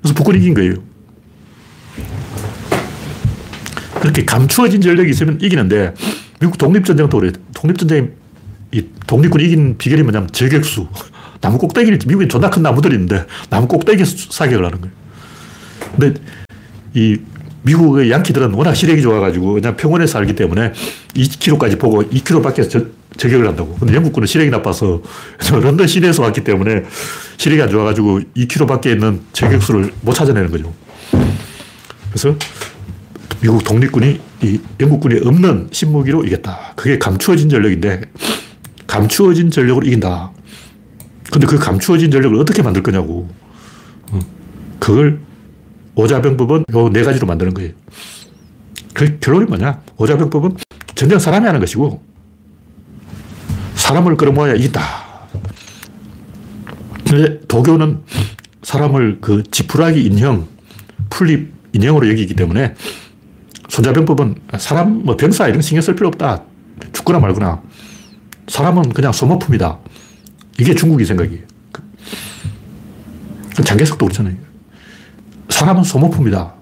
그래서 0.00 0.14
북군이 0.14 0.38
이긴 0.38 0.54
거예요. 0.54 0.74
그렇게 4.00 4.24
감추어진 4.24 4.80
전력이 4.80 5.10
있으면 5.10 5.38
이기는데 5.40 5.94
미국 6.40 6.58
독립전쟁도 6.58 7.20
그래. 7.20 7.30
독립전쟁 7.54 8.14
이 8.72 8.84
독립군이 9.06 9.44
이긴 9.44 9.78
비결이 9.78 10.02
뭐냐면 10.02 10.28
저격수. 10.32 10.88
나무 11.40 11.58
꼭대기를, 11.58 11.98
미국에 12.06 12.28
존나 12.28 12.50
큰 12.50 12.62
나무들이 12.62 12.94
있는데 12.94 13.26
나무 13.48 13.66
꼭대기 13.68 14.04
사격을 14.04 14.64
하는 14.64 14.80
거예요. 14.80 14.94
근데 15.96 16.20
이 16.94 17.18
미국의 17.62 18.10
양키들은 18.10 18.52
워낙 18.54 18.74
시력이 18.74 19.02
좋아가지고 19.02 19.54
그냥 19.54 19.76
평원에 19.76 20.06
살기 20.06 20.34
때문에 20.34 20.72
2km까지 21.14 21.78
보고 21.78 22.02
2km 22.02 22.42
밖에서 22.42 22.68
저, 22.68 22.84
저격을 23.16 23.46
한다고. 23.46 23.74
근데 23.76 23.94
영국군은 23.94 24.26
시력이 24.26 24.50
나빠서 24.50 25.00
런던 25.50 25.86
시내에서 25.86 26.22
왔기 26.22 26.44
때문에 26.44 26.84
시력이 27.36 27.62
안 27.62 27.68
좋아가지고 27.70 28.20
2km 28.36 28.66
밖에 28.66 28.92
있는 28.92 29.20
저격수를 29.32 29.92
못 30.00 30.12
찾아내는 30.14 30.50
거죠. 30.50 30.72
그래서 32.10 32.36
미국 33.40 33.64
독립군이 33.64 34.20
이 34.42 34.60
영국군이 34.80 35.20
없는 35.24 35.68
신무기로 35.72 36.24
이겼다. 36.24 36.74
그게 36.76 36.98
감추어진 36.98 37.48
전력인데 37.48 38.02
감추어진 38.86 39.50
전력으로 39.50 39.86
이긴다. 39.86 40.30
근데 41.30 41.46
그 41.46 41.58
감추어진 41.58 42.10
전력을 42.10 42.36
어떻게 42.38 42.62
만들 42.62 42.82
거냐고. 42.82 43.28
어, 44.10 44.20
그걸 44.78 45.18
오자병법은 45.94 46.64
요 46.72 46.88
네 46.90 47.02
가지로 47.02 47.26
만드는 47.26 47.54
거예요. 47.54 47.72
그 48.94 49.18
결론이 49.18 49.46
뭐냐? 49.46 49.82
오자병법은 49.96 50.56
전쟁 50.94 51.18
사람이 51.18 51.46
하는 51.46 51.60
것이고, 51.60 52.02
사람을 53.74 54.16
끌어모아야 54.16 54.54
이긴다. 54.54 54.80
근데 57.08 57.40
도교는 57.46 58.00
사람을 58.62 59.18
그 59.20 59.42
지푸라기 59.50 60.04
인형, 60.04 60.46
풀립 61.10 61.52
인형으로 61.72 62.08
여기기 62.08 62.34
때문에 62.34 62.74
손자병법은 63.68 64.36
사람, 64.58 65.02
뭐 65.04 65.16
병사 65.16 65.48
이런 65.48 65.62
신경 65.62 65.82
쓸 65.82 65.94
필요 65.94 66.08
없다. 66.08 66.42
죽거나 66.92 67.18
말거나. 67.18 67.62
사람은 68.48 68.90
그냥 68.90 69.12
소모품이다. 69.12 69.78
이게 70.60 70.74
중국이 70.74 71.04
생각이에요. 71.04 71.42
그 73.56 73.62
장개석도 73.64 74.06
그렇잖아요. 74.06 74.36
사람은 75.62 75.84
소모품이다. 75.84 76.54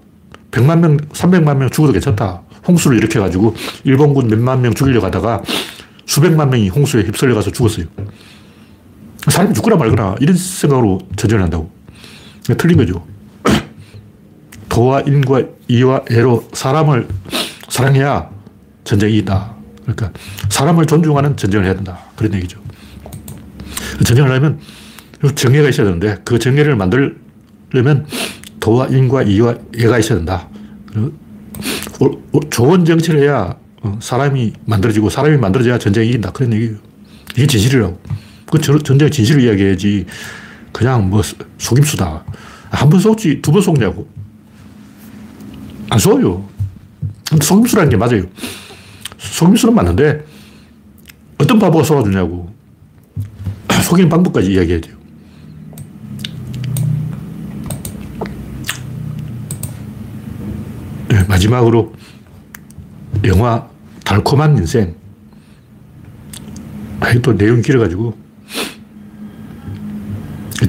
100만 0.51 0.79
명, 0.79 0.97
300만 0.97 1.57
명 1.57 1.69
죽어도 1.71 1.91
괜찮다. 1.91 2.41
홍수를 2.67 2.97
일으켜가지고 2.97 3.55
일본군 3.83 4.27
몇만 4.27 4.61
명 4.61 4.75
죽이려고 4.75 5.07
하다가 5.07 5.41
수백만 6.05 6.51
명이 6.51 6.69
홍수에 6.69 7.01
휩쓸려 7.05 7.33
가서 7.33 7.51
죽었어요. 7.51 7.87
사람이 9.27 9.55
죽거나 9.55 9.75
말거나 9.77 10.17
이런 10.19 10.35
생각으로 10.35 10.99
전쟁을 11.15 11.43
한다고. 11.43 11.71
틀린 12.59 12.77
거죠. 12.77 13.03
도와 14.69 15.01
인과 15.01 15.45
이와 15.67 16.01
애로 16.11 16.47
사람을 16.53 17.07
사랑해야 17.69 18.29
전쟁이 18.83 19.17
있다. 19.17 19.55
그러니까 19.81 20.11
사람을 20.49 20.85
존중하는 20.85 21.37
전쟁을 21.37 21.65
해야 21.65 21.73
된다. 21.73 21.97
그런 22.15 22.35
얘기죠. 22.35 22.59
전쟁을 24.05 24.29
하려면 24.29 24.59
정예가 25.33 25.69
있어야 25.69 25.87
되는데 25.87 26.19
그 26.23 26.37
정예를 26.37 26.75
만들려면 26.75 28.05
도와 28.61 28.87
인과 28.87 29.23
이와 29.23 29.55
애가 29.77 29.99
있어야 29.99 30.19
된다. 30.19 30.47
좋은 32.49 32.85
정치를 32.85 33.21
해야 33.23 33.55
어, 33.81 33.97
사람이 33.99 34.53
만들어지고 34.65 35.09
사람이 35.09 35.37
만들어져야 35.37 35.77
전쟁이 35.79 36.09
이긴다. 36.09 36.31
그런 36.31 36.53
얘기예요. 36.53 36.75
이게 37.35 37.47
진실이라고. 37.47 37.99
그 38.51 38.59
전쟁 38.61 39.09
진실을 39.09 39.41
이야기해야지 39.43 40.05
그냥 40.71 41.09
뭐 41.09 41.21
속임수다. 41.57 42.23
한 42.69 42.89
번 42.89 42.99
속지 43.01 43.41
두 43.41 43.51
번 43.51 43.61
속냐고. 43.61 44.07
안 45.89 45.99
속어요. 45.99 46.47
속임수라는 47.41 47.89
게 47.89 47.97
맞아요. 47.97 48.23
속임수는 49.17 49.73
맞는데 49.75 50.23
어떤 51.39 51.59
바보가 51.59 51.83
속아주냐고. 51.83 52.53
속이는 53.83 54.09
방법까지 54.09 54.53
이야기해야 54.53 54.79
돼요. 54.81 54.95
마지막으로 61.31 61.93
영화 63.25 63.69
달콤한 64.03 64.57
인생. 64.57 64.95
아, 66.99 67.13
또 67.21 67.33
내용이 67.33 67.61
길어가지고. 67.61 68.19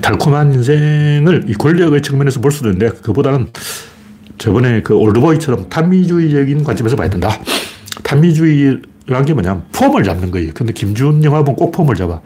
달콤한 0.01 0.55
인생을 0.55 1.47
이 1.49 1.55
권력의 1.55 2.03
측면에서 2.03 2.41
볼 2.41 2.53
수도 2.53 2.71
있는데, 2.71 2.91
그보다는 3.01 3.49
저번에 4.39 4.83
그 4.83 4.95
올드보이처럼 4.95 5.69
탄미주의적인 5.69 6.65
관점에서 6.65 6.97
봐야 6.97 7.11
된다. 7.11 7.39
탄미주의란 8.03 9.25
게 9.27 9.35
뭐냐면 9.35 9.65
폼을 9.73 10.05
잡는 10.05 10.31
거예요. 10.31 10.53
근데 10.55 10.73
김준 10.73 11.25
영화 11.25 11.43
보면 11.43 11.57
꼭 11.57 11.73
폼을 11.73 11.97
잡아. 11.97 12.21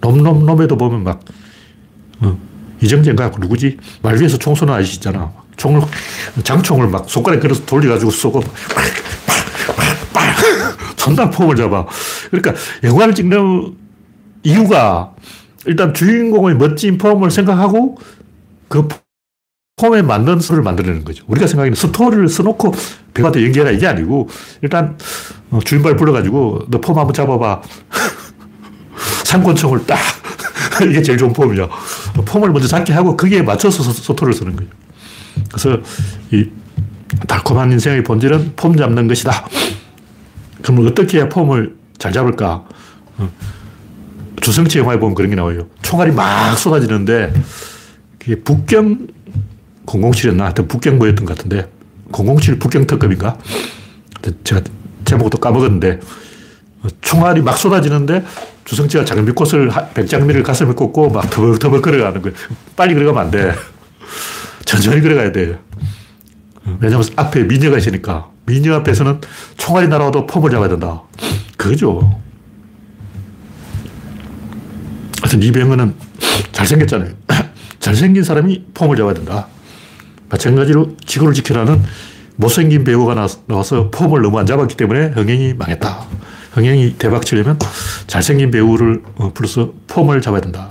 놈놈놈에도 0.00 0.76
보면 0.76 1.04
막, 1.04 1.22
어, 2.20 2.38
이정재인가? 2.82 3.32
누구지? 3.38 3.78
말 4.02 4.18
위에서 4.20 4.38
총 4.38 4.54
쏘는 4.54 4.72
아저씨 4.72 4.96
있잖아. 4.96 5.32
총을, 5.56 5.80
장총을 6.42 6.88
막 6.88 7.08
손가락에 7.08 7.40
걸어서 7.40 7.64
돌려가지고 7.64 8.10
쏘고, 8.10 8.42
존나 10.96 11.30
폼을 11.30 11.56
잡아. 11.56 11.86
그러니까 12.30 12.54
영화를 12.82 13.14
찍는 13.14 13.74
이유가 14.42 15.12
일단 15.66 15.92
주인공의 15.94 16.56
멋진 16.56 16.98
폼을 16.98 17.30
생각하고 17.30 17.98
그 18.68 18.88
폼에 19.76 20.02
맞는 20.02 20.40
스토리를 20.40 20.62
만들어내는 20.64 21.04
거죠. 21.04 21.24
우리가 21.28 21.46
생각하기는 21.46 21.74
스토리를 21.76 22.28
써놓고 22.28 22.72
배우한테 23.14 23.44
연기해라 23.44 23.70
이게 23.72 23.86
아니고 23.86 24.28
일단 24.62 24.96
어, 25.50 25.58
주인발 25.64 25.96
불러가지고 25.96 26.66
너 26.70 26.78
폼 26.80 26.98
한번 26.98 27.12
잡아봐. 27.12 27.62
상권총을 29.24 29.86
딱 29.86 29.98
이게 30.88 31.02
제일 31.02 31.18
좋은 31.18 31.32
폼이죠. 31.32 31.68
폼을 32.24 32.50
먼저 32.50 32.66
잡게 32.68 32.92
하고 32.92 33.16
거기에 33.16 33.42
맞춰서 33.42 33.82
스토리를 33.82 34.32
쓰는 34.34 34.56
거예요. 34.56 34.70
그래서 35.50 35.78
이 36.30 36.48
달콤한 37.26 37.72
인생의 37.72 38.04
본질은 38.04 38.54
폼 38.56 38.76
잡는 38.76 39.08
것이다. 39.08 39.46
그럼 40.62 40.86
어떻게 40.86 41.28
폼을 41.28 41.76
잘 41.98 42.12
잡을까? 42.12 42.64
어. 43.18 43.30
주성치 44.40 44.78
영화에 44.78 44.98
보면 44.98 45.14
그런 45.14 45.30
게 45.30 45.36
나와요. 45.36 45.66
총알이 45.82 46.12
막 46.12 46.56
쏟아지는데 46.56 47.32
그게 48.18 48.36
북경 48.36 49.06
007이었나? 49.86 50.40
하여튼 50.40 50.68
북경 50.68 50.98
뭐였던 50.98 51.24
것 51.24 51.36
같은데 51.36 51.70
007 52.12 52.58
북경 52.58 52.86
특급인가? 52.86 53.38
제가 54.44 54.60
제목도 55.04 55.36
을 55.36 55.40
까먹었는데 55.40 56.00
총알이 57.00 57.42
막 57.42 57.56
쏟아지는데 57.56 58.24
주성치가 58.64 59.04
장미꽃을 59.04 59.70
백장미를 59.94 60.42
가슴에 60.42 60.72
꽂고 60.74 61.10
막 61.10 61.30
터벅터벅 61.30 61.82
걸어가는 61.82 62.22
거예요. 62.22 62.36
빨리 62.74 62.94
걸어가면 62.94 63.24
안 63.24 63.30
돼. 63.30 63.52
천천히 64.66 65.00
걸어가야 65.00 65.32
돼. 65.32 65.58
왜냐면 66.80 67.06
앞에 67.16 67.44
미녀가 67.44 67.78
있으니까. 67.78 68.30
미녀 68.44 68.74
앞에서는 68.74 69.20
총알이 69.56 69.88
날아와도 69.88 70.26
폼을 70.26 70.50
잡아야 70.50 70.68
된다. 70.68 71.02
그거죠. 71.56 72.20
하여튼 75.22 75.42
이병헌은 75.42 75.94
잘생겼잖아요. 76.52 77.12
잘생긴 77.80 78.22
사람이 78.22 78.66
폼을 78.74 78.96
잡아야 78.96 79.14
된다. 79.14 79.46
마찬가지로 80.28 80.96
지구를 81.06 81.32
지켜라는 81.34 81.82
못생긴 82.36 82.84
배우가 82.84 83.14
나와서 83.46 83.90
폼을 83.90 84.22
너무 84.22 84.38
안 84.38 84.46
잡았기 84.46 84.76
때문에 84.76 85.06
흥행이 85.08 85.54
망했다. 85.54 86.06
흥행이 86.52 86.96
대박 86.98 87.24
치려면 87.24 87.58
잘생긴 88.06 88.50
배우를 88.50 89.02
어, 89.16 89.32
불러서 89.32 89.72
폼을 89.86 90.20
잡아야 90.20 90.40
된다. 90.40 90.68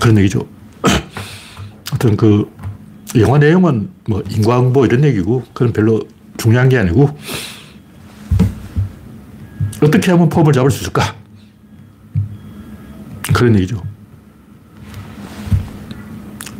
그런 0.00 0.16
얘기죠. 0.18 0.46
하여튼 2.00 2.16
그 2.16 2.50
영화 3.16 3.36
내용은 3.36 3.90
뭐 4.08 4.22
인과응보 4.26 4.86
이런 4.86 5.04
얘기고 5.04 5.44
그건 5.52 5.74
별로 5.74 6.00
중요한 6.38 6.70
게 6.70 6.78
아니고 6.78 7.10
어떻게 9.82 10.10
하면 10.10 10.30
폼을 10.30 10.54
잡을 10.54 10.70
수 10.70 10.80
있을까? 10.80 11.14
그런 13.34 13.54
얘기죠. 13.56 13.82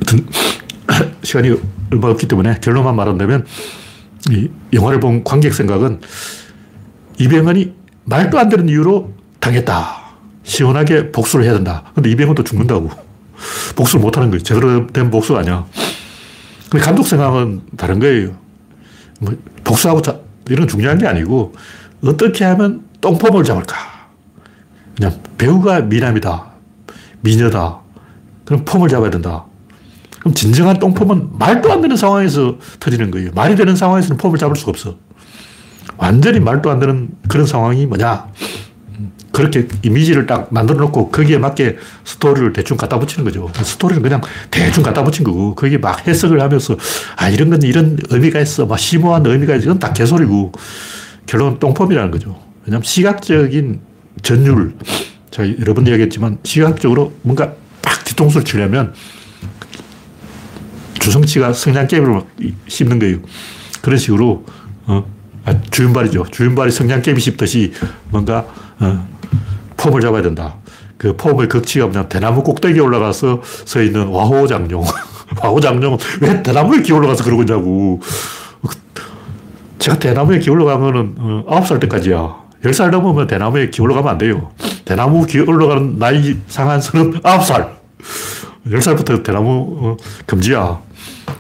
하여튼 0.06 0.26
시간이 1.24 1.56
얼마 1.90 2.08
없기 2.08 2.28
때문에 2.28 2.58
결론만 2.60 2.94
말한다면 2.94 3.46
이 4.30 4.50
영화를 4.74 5.00
본 5.00 5.24
관객 5.24 5.54
생각은 5.54 6.00
이병헌이 7.18 7.72
말도 8.04 8.38
안 8.38 8.50
되는 8.50 8.68
이유로 8.68 9.14
당했다. 9.40 10.00
시원하게 10.42 11.12
복수를 11.12 11.46
해야 11.46 11.54
된다. 11.54 11.84
근데 11.94 12.10
이병헌도 12.10 12.44
죽는다고. 12.44 13.09
복수를 13.76 14.02
못 14.02 14.16
하는 14.16 14.30
거예요. 14.30 14.42
제대로 14.42 14.86
된 14.88 15.10
복수가 15.10 15.40
아니야. 15.40 15.66
근데 16.70 16.84
감독 16.84 17.06
생각은 17.06 17.62
다른 17.76 17.98
거예요. 17.98 18.36
뭐 19.20 19.34
복수하고 19.64 20.02
자, 20.02 20.18
이런 20.48 20.66
중요한 20.68 20.98
게 20.98 21.06
아니고 21.06 21.52
어떻게 22.04 22.44
하면 22.44 22.84
똥폼을 23.00 23.44
잡을까. 23.44 23.76
그냥 24.96 25.20
배우가 25.38 25.80
미남이다. 25.80 26.50
미녀다. 27.20 27.80
그럼 28.44 28.64
폼을 28.64 28.88
잡아야 28.88 29.10
된다. 29.10 29.44
그럼 30.20 30.34
진정한 30.34 30.78
똥폼은 30.78 31.38
말도 31.38 31.72
안 31.72 31.80
되는 31.80 31.96
상황에서 31.96 32.58
터지는 32.78 33.10
거예요. 33.10 33.30
말이 33.34 33.56
되는 33.56 33.74
상황에서는 33.74 34.16
폼을 34.18 34.38
잡을 34.38 34.56
수가 34.56 34.70
없어. 34.70 34.96
완전히 35.96 36.40
말도 36.40 36.70
안 36.70 36.78
되는 36.78 37.10
그런 37.28 37.46
상황이 37.46 37.86
뭐냐. 37.86 38.26
그렇게 39.32 39.68
이미지를 39.82 40.26
딱 40.26 40.52
만들어 40.52 40.78
놓고 40.80 41.10
거기에 41.10 41.38
맞게 41.38 41.76
스토리를 42.04 42.52
대충 42.52 42.76
갖다 42.76 42.98
붙이는 42.98 43.24
거죠. 43.24 43.50
스토리는 43.54 44.02
그냥 44.02 44.20
대충 44.50 44.82
갖다 44.82 45.04
붙인 45.04 45.24
거고 45.24 45.54
거기에 45.54 45.78
막 45.78 46.06
해석을 46.06 46.40
하면서 46.40 46.76
아, 47.16 47.28
이런 47.28 47.50
건 47.50 47.62
이런 47.62 47.98
의미가 48.08 48.40
있어. 48.40 48.66
막 48.66 48.78
심오한 48.78 49.24
의미가 49.24 49.56
있어. 49.56 49.64
이건 49.64 49.78
다 49.78 49.92
개소리고 49.92 50.52
결론 51.26 51.58
똥폼이라는 51.58 52.10
거죠. 52.10 52.40
왜냐하면 52.66 52.82
시각적인 52.82 53.80
전율. 54.22 54.74
제가 55.30 55.48
여러 55.60 55.74
번 55.74 55.86
이야기했지만 55.86 56.38
시각적으로 56.42 57.12
뭔가 57.22 57.52
팍 57.82 58.04
뒤통수를 58.04 58.44
치려면 58.44 58.92
주성치가 61.00 61.52
성냥개비를 61.52 62.22
씹는 62.68 62.98
거예요. 62.98 63.18
그런 63.80 63.98
식으로, 63.98 64.44
어, 64.86 65.04
아, 65.44 65.60
주윤발이죠. 65.70 66.26
주윤발이 66.30 66.70
성냥개비 66.70 67.20
씹듯이 67.20 67.72
뭔가, 68.10 68.46
어, 68.78 69.08
폼을 69.80 70.00
잡아야 70.00 70.22
된다. 70.22 70.56
그 70.98 71.16
폼의 71.16 71.48
극치가 71.48 71.86
뭐냐 71.86 72.08
대나무 72.08 72.42
꼭대기에 72.42 72.80
올라가서 72.80 73.40
서 73.42 73.82
있는 73.82 74.08
와호장룡. 74.08 74.84
와호장룡은 75.42 75.98
왜 76.20 76.42
대나무에 76.42 76.82
기어 76.82 76.96
올라가서 76.96 77.24
그러고 77.24 77.42
있냐고. 77.42 78.00
제가 79.78 79.98
대나무에 79.98 80.38
기어 80.40 80.52
올라간 80.52 80.80
거는 80.80 81.14
어, 81.18 81.44
9살 81.48 81.80
때까지야. 81.80 82.36
10살 82.64 82.90
넘으면 82.90 83.26
대나무에 83.26 83.70
기어 83.70 83.84
올라가면 83.84 84.10
안 84.10 84.18
돼요. 84.18 84.50
대나무 84.84 85.24
기어 85.24 85.44
올라가는 85.46 85.98
나이 85.98 86.36
상한선은 86.48 87.20
9살. 87.22 87.70
10살부터 88.66 89.24
대나무 89.24 89.78
어, 89.80 89.96
금지야. 90.26 90.80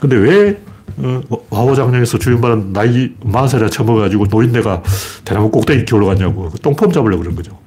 근데 0.00 0.16
왜 0.16 0.58
어, 0.96 1.20
와호장령에서 1.50 2.18
주인발은 2.18 2.72
나이 2.72 3.12
40살이나 3.22 3.70
처먹어가지고 3.70 4.26
노인네가 4.30 4.82
대나무 5.26 5.50
꼭대기. 5.50 5.84
그 5.84 6.58
똥폼 6.62 6.92
잡으려고 6.92 7.22
그런 7.22 7.36
거죠. 7.36 7.59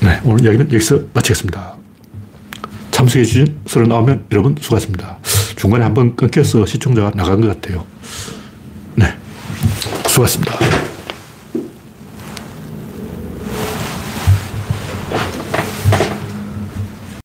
네, 0.00 0.20
오늘 0.24 0.44
이야기는 0.44 0.72
여기서 0.72 1.00
마치겠습니다. 1.12 1.74
참석해 2.92 3.24
주신 3.24 3.60
39명 3.64 4.24
여러분 4.30 4.56
수고하셨습니다. 4.60 5.18
중간에 5.56 5.84
한번 5.84 6.14
끊겨서 6.14 6.64
시청자가 6.66 7.10
나간 7.12 7.40
것 7.40 7.48
같아요. 7.48 7.84
네, 8.94 9.12
수고하셨습니다. 10.06 10.87